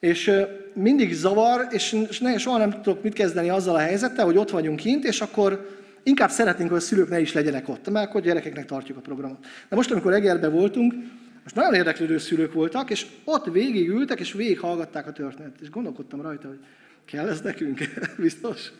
És 0.00 0.32
mindig 0.72 1.12
zavar, 1.12 1.66
és 1.70 1.96
soha 2.36 2.58
nem 2.58 2.70
tudok 2.70 3.02
mit 3.02 3.12
kezdeni 3.12 3.48
azzal 3.48 3.74
a 3.74 3.78
helyzettel, 3.78 4.24
hogy 4.24 4.36
ott 4.36 4.50
vagyunk 4.50 4.78
kint, 4.78 5.04
és 5.04 5.20
akkor 5.20 5.78
inkább 6.02 6.30
szeretnénk, 6.30 6.70
hogy 6.70 6.78
a 6.78 6.82
szülők 6.82 7.08
ne 7.08 7.20
is 7.20 7.32
legyenek 7.32 7.68
ott, 7.68 7.90
mert 7.90 8.08
akkor 8.08 8.20
gyerekeknek 8.20 8.64
tartjuk 8.64 8.96
a 8.96 9.00
programot. 9.00 9.46
De 9.68 9.76
most, 9.76 9.90
amikor 9.90 10.12
Egerben 10.12 10.52
voltunk, 10.52 10.94
most 11.42 11.54
nagyon 11.54 11.74
érdeklődő 11.74 12.18
szülők 12.18 12.52
voltak, 12.52 12.90
és 12.90 13.06
ott 13.24 13.44
végigültek, 13.44 14.20
és 14.20 14.32
végighallgatták 14.32 15.06
a 15.06 15.12
történetet. 15.12 15.60
És 15.60 15.70
gondolkodtam 15.70 16.22
rajta, 16.22 16.48
hogy 16.48 16.58
kell 17.04 17.28
ez 17.28 17.40
nekünk? 17.40 17.78
Biztos? 18.18 18.72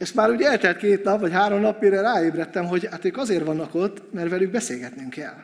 És 0.00 0.12
már 0.12 0.30
úgy 0.30 0.42
eltelt 0.42 0.76
két 0.76 1.04
nap, 1.04 1.20
vagy 1.20 1.32
három 1.32 1.60
nap, 1.60 1.80
mire 1.80 2.00
ráébredtem, 2.00 2.66
hogy 2.66 2.88
hát 2.90 3.04
ők 3.04 3.16
azért 3.16 3.44
vannak 3.44 3.74
ott, 3.74 4.12
mert 4.12 4.28
velük 4.28 4.50
beszélgetnünk 4.50 5.10
kell. 5.10 5.34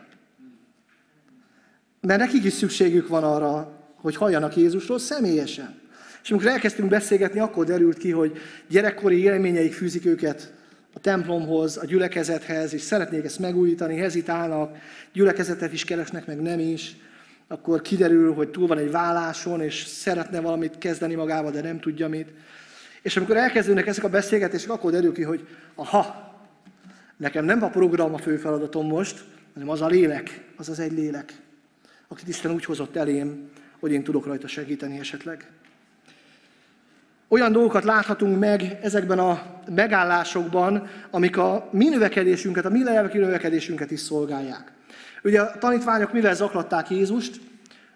Mert 2.00 2.20
nekik 2.20 2.44
is 2.44 2.52
szükségük 2.52 3.08
van 3.08 3.24
arra, 3.24 3.80
hogy 3.96 4.16
halljanak 4.16 4.56
Jézusról 4.56 4.98
személyesen. 4.98 5.80
És 6.22 6.30
amikor 6.30 6.48
elkezdtünk 6.48 6.88
beszélgetni, 6.88 7.40
akkor 7.40 7.64
derült 7.64 7.98
ki, 7.98 8.10
hogy 8.10 8.38
gyerekkori 8.68 9.18
élményeik 9.18 9.72
fűzik 9.72 10.06
őket 10.06 10.52
a 10.94 10.98
templomhoz, 10.98 11.76
a 11.76 11.84
gyülekezethez, 11.84 12.74
és 12.74 12.80
szeretnék 12.80 13.24
ezt 13.24 13.38
megújítani, 13.38 13.96
hezitálnak, 13.96 14.76
gyülekezetet 15.12 15.72
is 15.72 15.84
keresnek, 15.84 16.26
meg 16.26 16.42
nem 16.42 16.58
is. 16.58 16.96
Akkor 17.48 17.82
kiderül, 17.82 18.34
hogy 18.34 18.48
túl 18.48 18.66
van 18.66 18.78
egy 18.78 18.90
válláson, 18.90 19.60
és 19.60 19.84
szeretne 19.84 20.40
valamit 20.40 20.78
kezdeni 20.78 21.14
magával, 21.14 21.50
de 21.50 21.60
nem 21.60 21.80
tudja 21.80 22.08
mit. 22.08 22.28
És 23.06 23.16
amikor 23.16 23.36
elkezdődnek 23.36 23.86
ezek 23.86 24.04
a 24.04 24.08
beszélgetések, 24.08 24.70
akkor 24.70 24.90
derül 24.90 25.12
ki, 25.12 25.22
hogy 25.22 25.46
aha, 25.74 26.32
nekem 27.16 27.44
nem 27.44 27.62
a 27.62 27.68
program 27.68 28.14
a 28.14 28.18
fő 28.18 28.36
feladatom 28.36 28.86
most, 28.86 29.24
hanem 29.54 29.68
az 29.68 29.80
a 29.80 29.86
lélek, 29.86 30.44
az 30.56 30.68
az 30.68 30.78
egy 30.78 30.92
lélek, 30.92 31.34
akit 32.08 32.28
Isten 32.28 32.50
úgy 32.50 32.64
hozott 32.64 32.96
elém, 32.96 33.50
hogy 33.80 33.92
én 33.92 34.04
tudok 34.04 34.26
rajta 34.26 34.46
segíteni 34.46 34.98
esetleg. 34.98 35.50
olyan 37.28 37.52
dolgokat 37.52 37.84
láthatunk 37.84 38.38
meg 38.38 38.78
ezekben 38.82 39.18
a 39.18 39.42
megállásokban, 39.70 40.88
amik 41.10 41.36
a 41.36 41.68
mi 41.72 41.88
növekedésünket, 41.88 42.64
a 42.64 42.70
mi 42.70 42.84
lelki 42.84 43.18
növekedésünket 43.18 43.90
is 43.90 44.00
szolgálják. 44.00 44.72
Ugye 45.24 45.40
a 45.40 45.58
tanítványok 45.58 46.12
mivel 46.12 46.34
zaklatták 46.34 46.90
Jézust? 46.90 47.40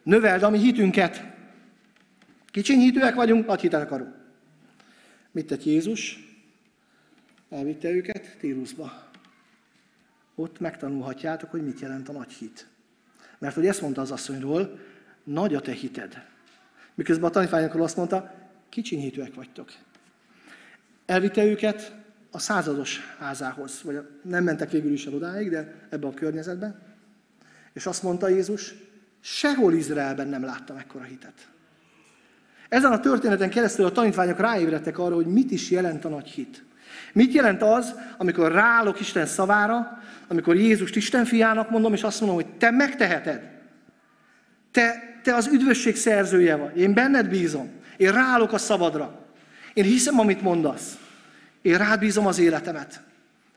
Növeld 0.03 0.43
a 0.43 0.51
mi 0.51 0.59
hitünket. 0.59 1.23
Kicsiny 2.51 2.81
hitűek 2.81 3.15
vagyunk, 3.15 3.47
nagy 3.47 3.61
hitet 3.61 3.83
akarunk. 3.83 4.19
Mit 5.31 5.47
tett 5.47 5.65
Jézus? 5.65 6.29
Elvitte 7.51 7.91
őket 7.91 8.37
Tírusba. 8.39 9.11
Ott 10.35 10.61
megtanulhatjátok, 10.61 11.51
hogy 11.51 11.65
mit 11.65 11.81
jelent 11.81 12.09
a 12.09 12.13
nagy 12.13 12.33
hit. 12.33 12.67
Mert 13.39 13.55
hogy 13.55 13.67
ezt 13.67 13.81
mondta 13.81 14.01
az 14.01 14.11
asszonyról, 14.11 14.79
nagy 15.25 15.55
a 15.55 15.61
te 15.61 15.73
hited. 15.73 16.23
Miközben 16.95 17.29
a 17.29 17.33
tanítványokról 17.33 17.83
azt 17.83 17.97
mondta, 17.97 18.35
kicsiny 18.69 19.01
hitűek 19.01 19.35
vagytok. 19.35 19.73
Elvitte 21.07 21.45
őket 21.45 21.95
a 22.31 22.39
százados 22.39 23.01
házához, 23.19 23.83
vagy 23.83 24.09
nem 24.23 24.45
mentek 24.45 24.71
végül 24.71 24.93
is 24.93 25.07
el 25.07 25.15
odáig, 25.15 25.51
de 25.51 25.87
ebbe 25.89 26.07
a 26.07 26.15
környezetbe. 26.15 26.79
És 27.73 27.87
azt 27.87 28.03
mondta 28.03 28.29
Jézus, 28.29 28.75
sehol 29.21 29.75
Izraelben 29.75 30.29
nem 30.29 30.45
láttam 30.45 30.77
ekkora 30.77 31.05
hitet. 31.05 31.49
Ezen 32.71 32.93
a 32.93 33.01
történeten 33.01 33.51
keresztül 33.51 33.85
a 33.85 33.93
tanítványok 33.93 34.39
ráébredtek 34.39 34.99
arra, 34.99 35.15
hogy 35.15 35.27
mit 35.27 35.51
is 35.51 35.71
jelent 35.71 36.05
a 36.05 36.09
nagy 36.09 36.29
hit. 36.29 36.65
Mit 37.13 37.33
jelent 37.33 37.63
az, 37.63 37.95
amikor 38.19 38.53
rálok 38.53 39.01
Isten 39.01 39.27
szavára, 39.27 40.03
amikor 40.29 40.57
Jézust 40.57 40.97
Isten 40.97 41.25
fiának 41.25 41.71
mondom, 41.71 41.93
és 41.93 42.03
azt 42.03 42.21
mondom, 42.21 42.39
hogy 42.39 42.47
te 42.59 42.71
megteheted. 42.71 43.51
Te, 44.71 45.19
te 45.23 45.35
az 45.35 45.47
üdvösség 45.47 45.97
szerzője 45.97 46.57
vagy. 46.57 46.79
Én 46.79 46.95
benned 46.95 47.29
bízom. 47.29 47.71
Én 47.97 48.13
rálok 48.13 48.53
a 48.53 48.59
szabadra. 48.59 49.27
Én 49.75 49.85
hiszem, 49.85 50.19
amit 50.19 50.43
mondasz. 50.43 50.99
Én 51.63 51.79
rád 51.79 51.99
bízom 51.99 52.27
az 52.27 52.39
életemet. 52.39 53.01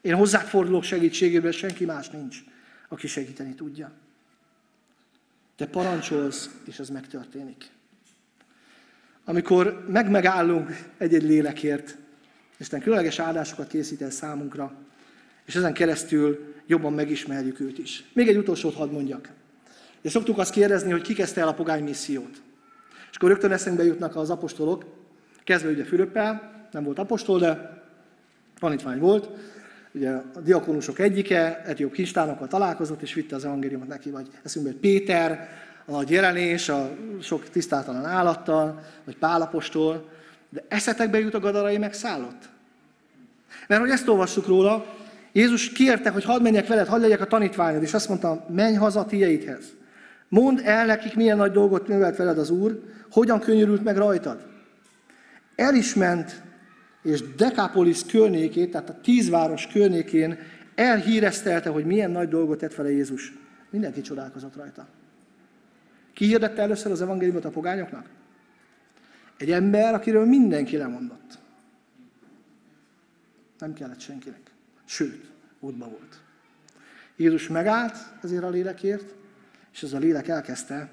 Én 0.01 0.15
hozzád 0.15 0.45
fordulok 0.45 0.83
segítségébe, 0.83 1.51
senki 1.51 1.85
más 1.85 2.09
nincs, 2.09 2.37
aki 2.87 3.07
segíteni 3.07 3.53
tudja. 3.53 3.91
Te 5.55 5.65
parancsolsz, 5.65 6.49
és 6.65 6.79
ez 6.79 6.89
megtörténik. 6.89 7.69
Amikor 9.25 9.85
megmegállunk 9.87 10.69
egy-egy 10.97 11.23
lélekért, 11.23 11.97
Isten 12.57 12.81
különleges 12.81 13.19
áldásokat 13.19 13.67
készít 13.67 14.01
el 14.01 14.09
számunkra, 14.09 14.73
és 15.45 15.55
ezen 15.55 15.73
keresztül 15.73 16.53
jobban 16.67 16.93
megismerjük 16.93 17.59
őt 17.59 17.77
is. 17.77 18.03
Még 18.13 18.27
egy 18.27 18.37
utolsót 18.37 18.73
hadd 18.73 18.91
mondjak. 18.91 19.29
És 20.01 20.11
szoktuk 20.11 20.37
azt 20.37 20.51
kérdezni, 20.51 20.91
hogy 20.91 21.01
ki 21.01 21.13
kezdte 21.13 21.41
el 21.41 21.47
a 21.47 21.53
pogány 21.53 21.83
missziót. 21.83 22.41
És 23.09 23.15
akkor 23.15 23.29
rögtön 23.29 23.51
eszembe 23.51 23.83
jutnak 23.83 24.15
az 24.15 24.29
apostolok, 24.29 24.85
kezdve 25.43 25.69
ugye 25.69 25.83
Fülöppel, 25.83 26.51
nem 26.71 26.83
volt 26.83 26.99
apostol, 26.99 27.39
de 27.39 27.81
tanítvány 28.59 28.99
volt, 28.99 29.29
ugye 29.91 30.09
a 30.09 30.39
diakonusok 30.43 30.99
egyike, 30.99 31.61
etióp 31.61 31.91
kincstánokkal 31.91 32.47
találkozott, 32.47 33.01
és 33.01 33.13
vitte 33.13 33.35
az 33.35 33.45
evangéliumot 33.45 33.87
neki, 33.87 34.09
vagy 34.09 34.27
eszünkbe 34.43 34.71
Péter, 34.71 35.49
a 35.85 35.91
nagy 35.91 36.09
jelenés, 36.09 36.69
a 36.69 36.89
sok 37.21 37.49
tisztátalan 37.49 38.05
állattal, 38.05 38.83
vagy 39.05 39.17
Pálapostól, 39.17 40.09
de 40.49 40.63
eszetekbe 40.67 41.19
jut 41.19 41.33
a 41.33 41.39
gadarai 41.39 41.77
megszállott. 41.77 42.49
Mert 43.67 43.81
hogy 43.81 43.89
ezt 43.89 44.07
olvassuk 44.07 44.47
róla, 44.47 44.85
Jézus 45.31 45.71
kérte, 45.71 46.09
hogy 46.09 46.23
hadd 46.23 46.41
menjek 46.41 46.67
veled, 46.67 46.87
hadd 46.87 47.01
legyek 47.01 47.21
a 47.21 47.25
tanítványod, 47.25 47.81
és 47.81 47.93
azt 47.93 48.07
mondta, 48.07 48.45
menj 48.49 48.75
haza 48.75 49.05
tieidhez. 49.05 49.63
Mondd 50.27 50.59
el 50.63 50.85
nekik, 50.85 51.15
milyen 51.15 51.37
nagy 51.37 51.51
dolgot 51.51 51.87
művelt 51.87 52.17
veled 52.17 52.37
az 52.37 52.49
Úr, 52.49 52.81
hogyan 53.11 53.39
könyörült 53.39 53.83
meg 53.83 53.97
rajtad. 53.97 54.45
El 55.55 55.75
is 55.75 55.93
ment, 55.93 56.41
és 57.03 57.35
Decapolis 57.35 58.05
környékét, 58.05 58.71
tehát 58.71 58.89
a 58.89 58.99
tízváros 59.03 59.67
környékén 59.67 60.37
elhíreztelte, 60.75 61.69
hogy 61.69 61.85
milyen 61.85 62.11
nagy 62.11 62.27
dolgot 62.27 62.57
tett 62.57 62.75
vele 62.75 62.91
Jézus. 62.91 63.33
Mindenki 63.69 64.01
csodálkozott 64.01 64.55
rajta. 64.55 64.87
Ki 66.13 66.25
hirdette 66.25 66.61
először 66.61 66.91
az 66.91 67.01
evangéliumot 67.01 67.45
a 67.45 67.49
pogányoknak? 67.49 68.09
Egy 69.37 69.51
ember, 69.51 69.93
akiről 69.93 70.25
mindenki 70.25 70.77
lemondott. 70.77 71.37
Nem 73.59 73.73
kellett 73.73 73.99
senkinek. 73.99 74.51
Sőt, 74.85 75.31
útba 75.59 75.87
volt. 75.87 76.21
Jézus 77.15 77.47
megállt 77.47 77.95
ezért 78.23 78.43
a 78.43 78.49
lélekért, 78.49 79.13
és 79.73 79.83
ez 79.83 79.93
a 79.93 79.97
lélek 79.97 80.27
elkezdte 80.27 80.89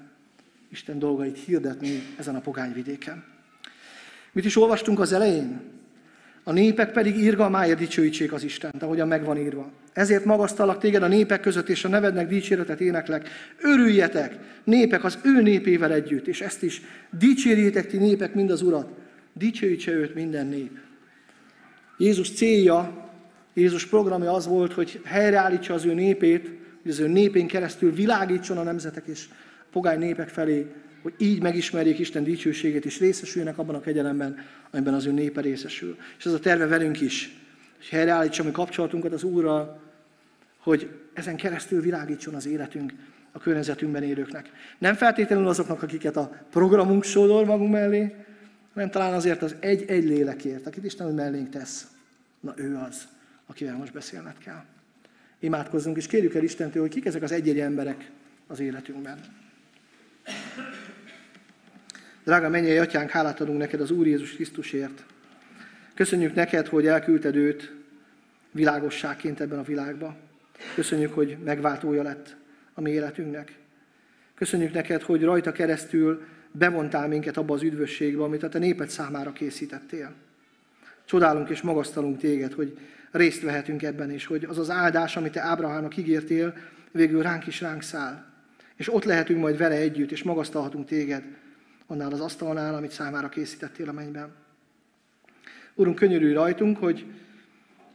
Isten 0.69 0.99
dolgait 0.99 1.37
hirdetni 1.37 2.01
ezen 2.17 2.35
a 2.35 2.39
pogányvidéken. 2.39 3.23
Mit 4.31 4.45
is 4.45 4.55
olvastunk 4.55 4.99
az 4.99 5.11
elején? 5.11 5.61
A 6.43 6.51
népek 6.51 6.91
pedig 6.91 7.17
írgalmáért 7.17 7.77
dicsőítsék 7.77 8.33
az 8.33 8.43
Istent, 8.43 8.83
ahogyan 8.83 9.07
megvan 9.07 9.37
írva. 9.37 9.71
Ezért 9.93 10.25
magasztalak 10.25 10.79
téged 10.79 11.03
a 11.03 11.07
népek 11.07 11.41
között, 11.41 11.69
és 11.69 11.85
a 11.85 11.87
nevednek 11.87 12.27
dicséretet 12.27 12.81
éneklek. 12.81 13.29
Örüljetek, 13.61 14.37
népek, 14.63 15.03
az 15.03 15.17
ő 15.23 15.41
népével 15.41 15.91
együtt, 15.91 16.27
és 16.27 16.41
ezt 16.41 16.63
is 16.63 16.81
dicsérjétek 17.19 17.87
ti 17.87 17.97
népek 17.97 18.33
mind 18.33 18.51
az 18.51 18.61
Urat. 18.61 18.89
Dicsőítse 19.33 19.91
őt 19.91 20.15
minden 20.15 20.47
nép. 20.47 20.71
Jézus 21.97 22.31
célja, 22.31 23.09
Jézus 23.53 23.85
programja 23.85 24.33
az 24.33 24.47
volt, 24.47 24.73
hogy 24.73 25.01
helyreállítsa 25.03 25.73
az 25.73 25.85
ő 25.85 25.93
népét, 25.93 26.49
hogy 26.81 26.91
az 26.91 26.99
ő 26.99 27.07
népén 27.07 27.47
keresztül 27.47 27.93
világítson 27.93 28.57
a 28.57 28.63
nemzetek 28.63 29.07
és 29.07 29.25
a 29.31 29.67
pogány 29.71 29.99
népek 29.99 30.29
felé, 30.29 30.65
hogy 31.01 31.13
így 31.17 31.41
megismerjék 31.41 31.99
Isten 31.99 32.23
dicsőségét, 32.23 32.85
és 32.85 32.99
részesüljenek 32.99 33.57
abban 33.57 33.75
a 33.75 33.79
kegyelemben, 33.79 34.37
amiben 34.71 34.93
az 34.93 35.05
ő 35.05 35.11
népe 35.11 35.41
részesül. 35.41 35.97
És 36.17 36.25
ez 36.25 36.33
a 36.33 36.39
terve 36.39 36.65
velünk 36.67 37.01
is, 37.01 37.40
hogy 37.81 37.89
helyreállítsa 37.89 38.43
mi 38.43 38.51
kapcsolatunkat 38.51 39.13
az 39.13 39.23
Úrral, 39.23 39.81
hogy 40.57 40.89
ezen 41.13 41.35
keresztül 41.35 41.81
világítson 41.81 42.33
az 42.33 42.45
életünk 42.45 42.93
a 43.31 43.39
környezetünkben 43.39 44.03
élőknek. 44.03 44.49
Nem 44.77 44.95
feltétlenül 44.95 45.47
azoknak, 45.47 45.83
akiket 45.83 46.15
a 46.15 46.45
programunk 46.49 47.03
sodor 47.03 47.45
magunk 47.45 47.71
mellé, 47.71 48.15
hanem 48.73 48.89
talán 48.89 49.13
azért 49.13 49.41
az 49.41 49.55
egy-egy 49.59 50.03
lélekért, 50.03 50.67
akit 50.67 50.83
Isten 50.83 51.05
hogy 51.05 51.15
mellénk 51.15 51.49
tesz. 51.49 51.87
Na 52.39 52.53
ő 52.55 52.75
az, 52.87 53.07
akivel 53.47 53.75
most 53.75 53.93
beszélned 53.93 54.37
kell. 54.37 54.63
Imádkozzunk, 55.39 55.97
és 55.97 56.07
kérjük 56.07 56.35
el 56.35 56.43
Istentől, 56.43 56.81
hogy 56.81 56.91
kik 56.91 57.05
ezek 57.05 57.21
az 57.21 57.31
egy-egy 57.31 57.59
emberek 57.59 58.11
az 58.47 58.59
életünkben. 58.59 59.19
Drága 62.23 62.49
mennyei 62.49 62.77
atyánk, 62.77 63.09
hálát 63.09 63.39
adunk 63.39 63.57
neked 63.57 63.81
az 63.81 63.91
Úr 63.91 64.07
Jézus 64.07 64.33
Krisztusért. 64.33 65.05
Köszönjük 65.93 66.35
neked, 66.35 66.67
hogy 66.67 66.87
elküldted 66.87 67.35
őt 67.35 67.73
világosságként 68.51 69.39
ebben 69.39 69.59
a 69.59 69.63
világba. 69.63 70.15
Köszönjük, 70.75 71.13
hogy 71.13 71.37
megváltója 71.43 72.03
lett 72.03 72.35
a 72.73 72.81
mi 72.81 72.91
életünknek. 72.91 73.53
Köszönjük 74.35 74.73
neked, 74.73 75.01
hogy 75.01 75.23
rajta 75.23 75.51
keresztül 75.51 76.21
bevontál 76.51 77.07
minket 77.07 77.37
abba 77.37 77.53
az 77.53 77.63
üdvösségbe, 77.63 78.23
amit 78.23 78.43
a 78.43 78.49
te 78.49 78.59
néped 78.59 78.89
számára 78.89 79.33
készítettél. 79.33 80.13
Csodálunk 81.05 81.49
és 81.49 81.61
magasztalunk 81.61 82.17
téged, 82.17 82.53
hogy 82.53 82.77
részt 83.11 83.41
vehetünk 83.41 83.83
ebben, 83.83 84.11
és 84.11 84.25
hogy 84.25 84.43
az 84.43 84.57
az 84.57 84.69
áldás, 84.69 85.17
amit 85.17 85.31
te 85.31 85.41
Ábrahámnak 85.41 85.97
ígértél, 85.97 86.53
végül 86.91 87.21
ránk 87.21 87.47
is 87.47 87.61
ránk 87.61 87.81
száll. 87.81 88.23
És 88.75 88.93
ott 88.93 89.03
lehetünk 89.03 89.39
majd 89.39 89.57
vele 89.57 89.75
együtt, 89.75 90.11
és 90.11 90.23
magasztalhatunk 90.23 90.87
téged, 90.87 91.23
annál 91.87 92.11
az 92.11 92.19
asztalnál, 92.19 92.75
amit 92.75 92.91
számára 92.91 93.29
készítettél 93.29 93.89
a 93.89 93.91
mennyben. 93.91 94.40
Urunk, 95.75 95.95
könyörülj 95.95 96.33
rajtunk, 96.33 96.77
hogy 96.77 97.05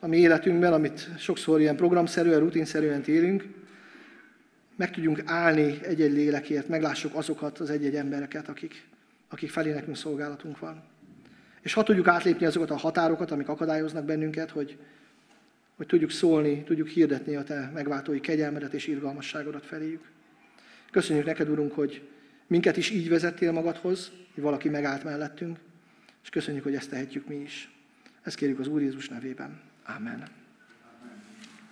a 0.01 0.07
mi 0.07 0.16
életünkben, 0.16 0.72
amit 0.72 1.09
sokszor 1.18 1.61
ilyen 1.61 1.77
programszerűen, 1.77 2.41
rutinszerűen 2.41 3.03
élünk, 3.07 3.45
meg 4.77 4.91
tudjunk 4.91 5.22
állni 5.24 5.79
egy-egy 5.83 6.12
lélekért, 6.12 6.68
meglássuk 6.68 7.14
azokat 7.14 7.59
az 7.59 7.70
egy-egy 7.70 7.95
embereket, 7.95 8.49
akik, 8.49 8.87
akik 9.29 9.51
felé 9.51 9.72
nekünk 9.72 9.97
szolgálatunk 9.97 10.59
van. 10.59 10.83
És 11.61 11.72
ha 11.72 11.83
tudjuk 11.83 12.09
átlépni 12.09 12.47
azokat 12.47 12.70
a 12.70 12.77
határokat, 12.77 13.31
amik 13.31 13.49
akadályoznak 13.49 14.05
bennünket, 14.05 14.51
hogy, 14.51 14.77
hogy 15.77 15.87
tudjuk 15.87 16.11
szólni, 16.11 16.62
tudjuk 16.62 16.89
hirdetni 16.89 17.37
a 17.37 17.43
Te 17.43 17.70
megváltói 17.74 18.20
kegyelmedet 18.20 18.72
és 18.72 18.87
irgalmasságodat 18.87 19.66
feléjük. 19.66 20.05
Köszönjük 20.91 21.27
neked, 21.27 21.49
Urunk, 21.49 21.72
hogy 21.72 22.03
Minket 22.47 22.77
is 22.77 22.91
így 22.91 23.09
vezettél 23.09 23.53
magadhoz, 23.53 24.12
hogy 24.35 24.43
valaki 24.43 24.68
megállt 24.68 25.05
mellettünk, 25.05 25.59
és 26.27 26.33
köszönjük, 26.33 26.64
hogy 26.64 26.74
ezt 26.74 26.91
tehetjük 26.91 27.27
mi 27.27 27.35
is. 27.35 27.70
Ezt 28.22 28.37
kérjük 28.37 28.59
az 28.59 28.66
Úr 28.66 28.81
Jézus 28.81 29.09
nevében. 29.09 29.61
Amen. 29.85 30.46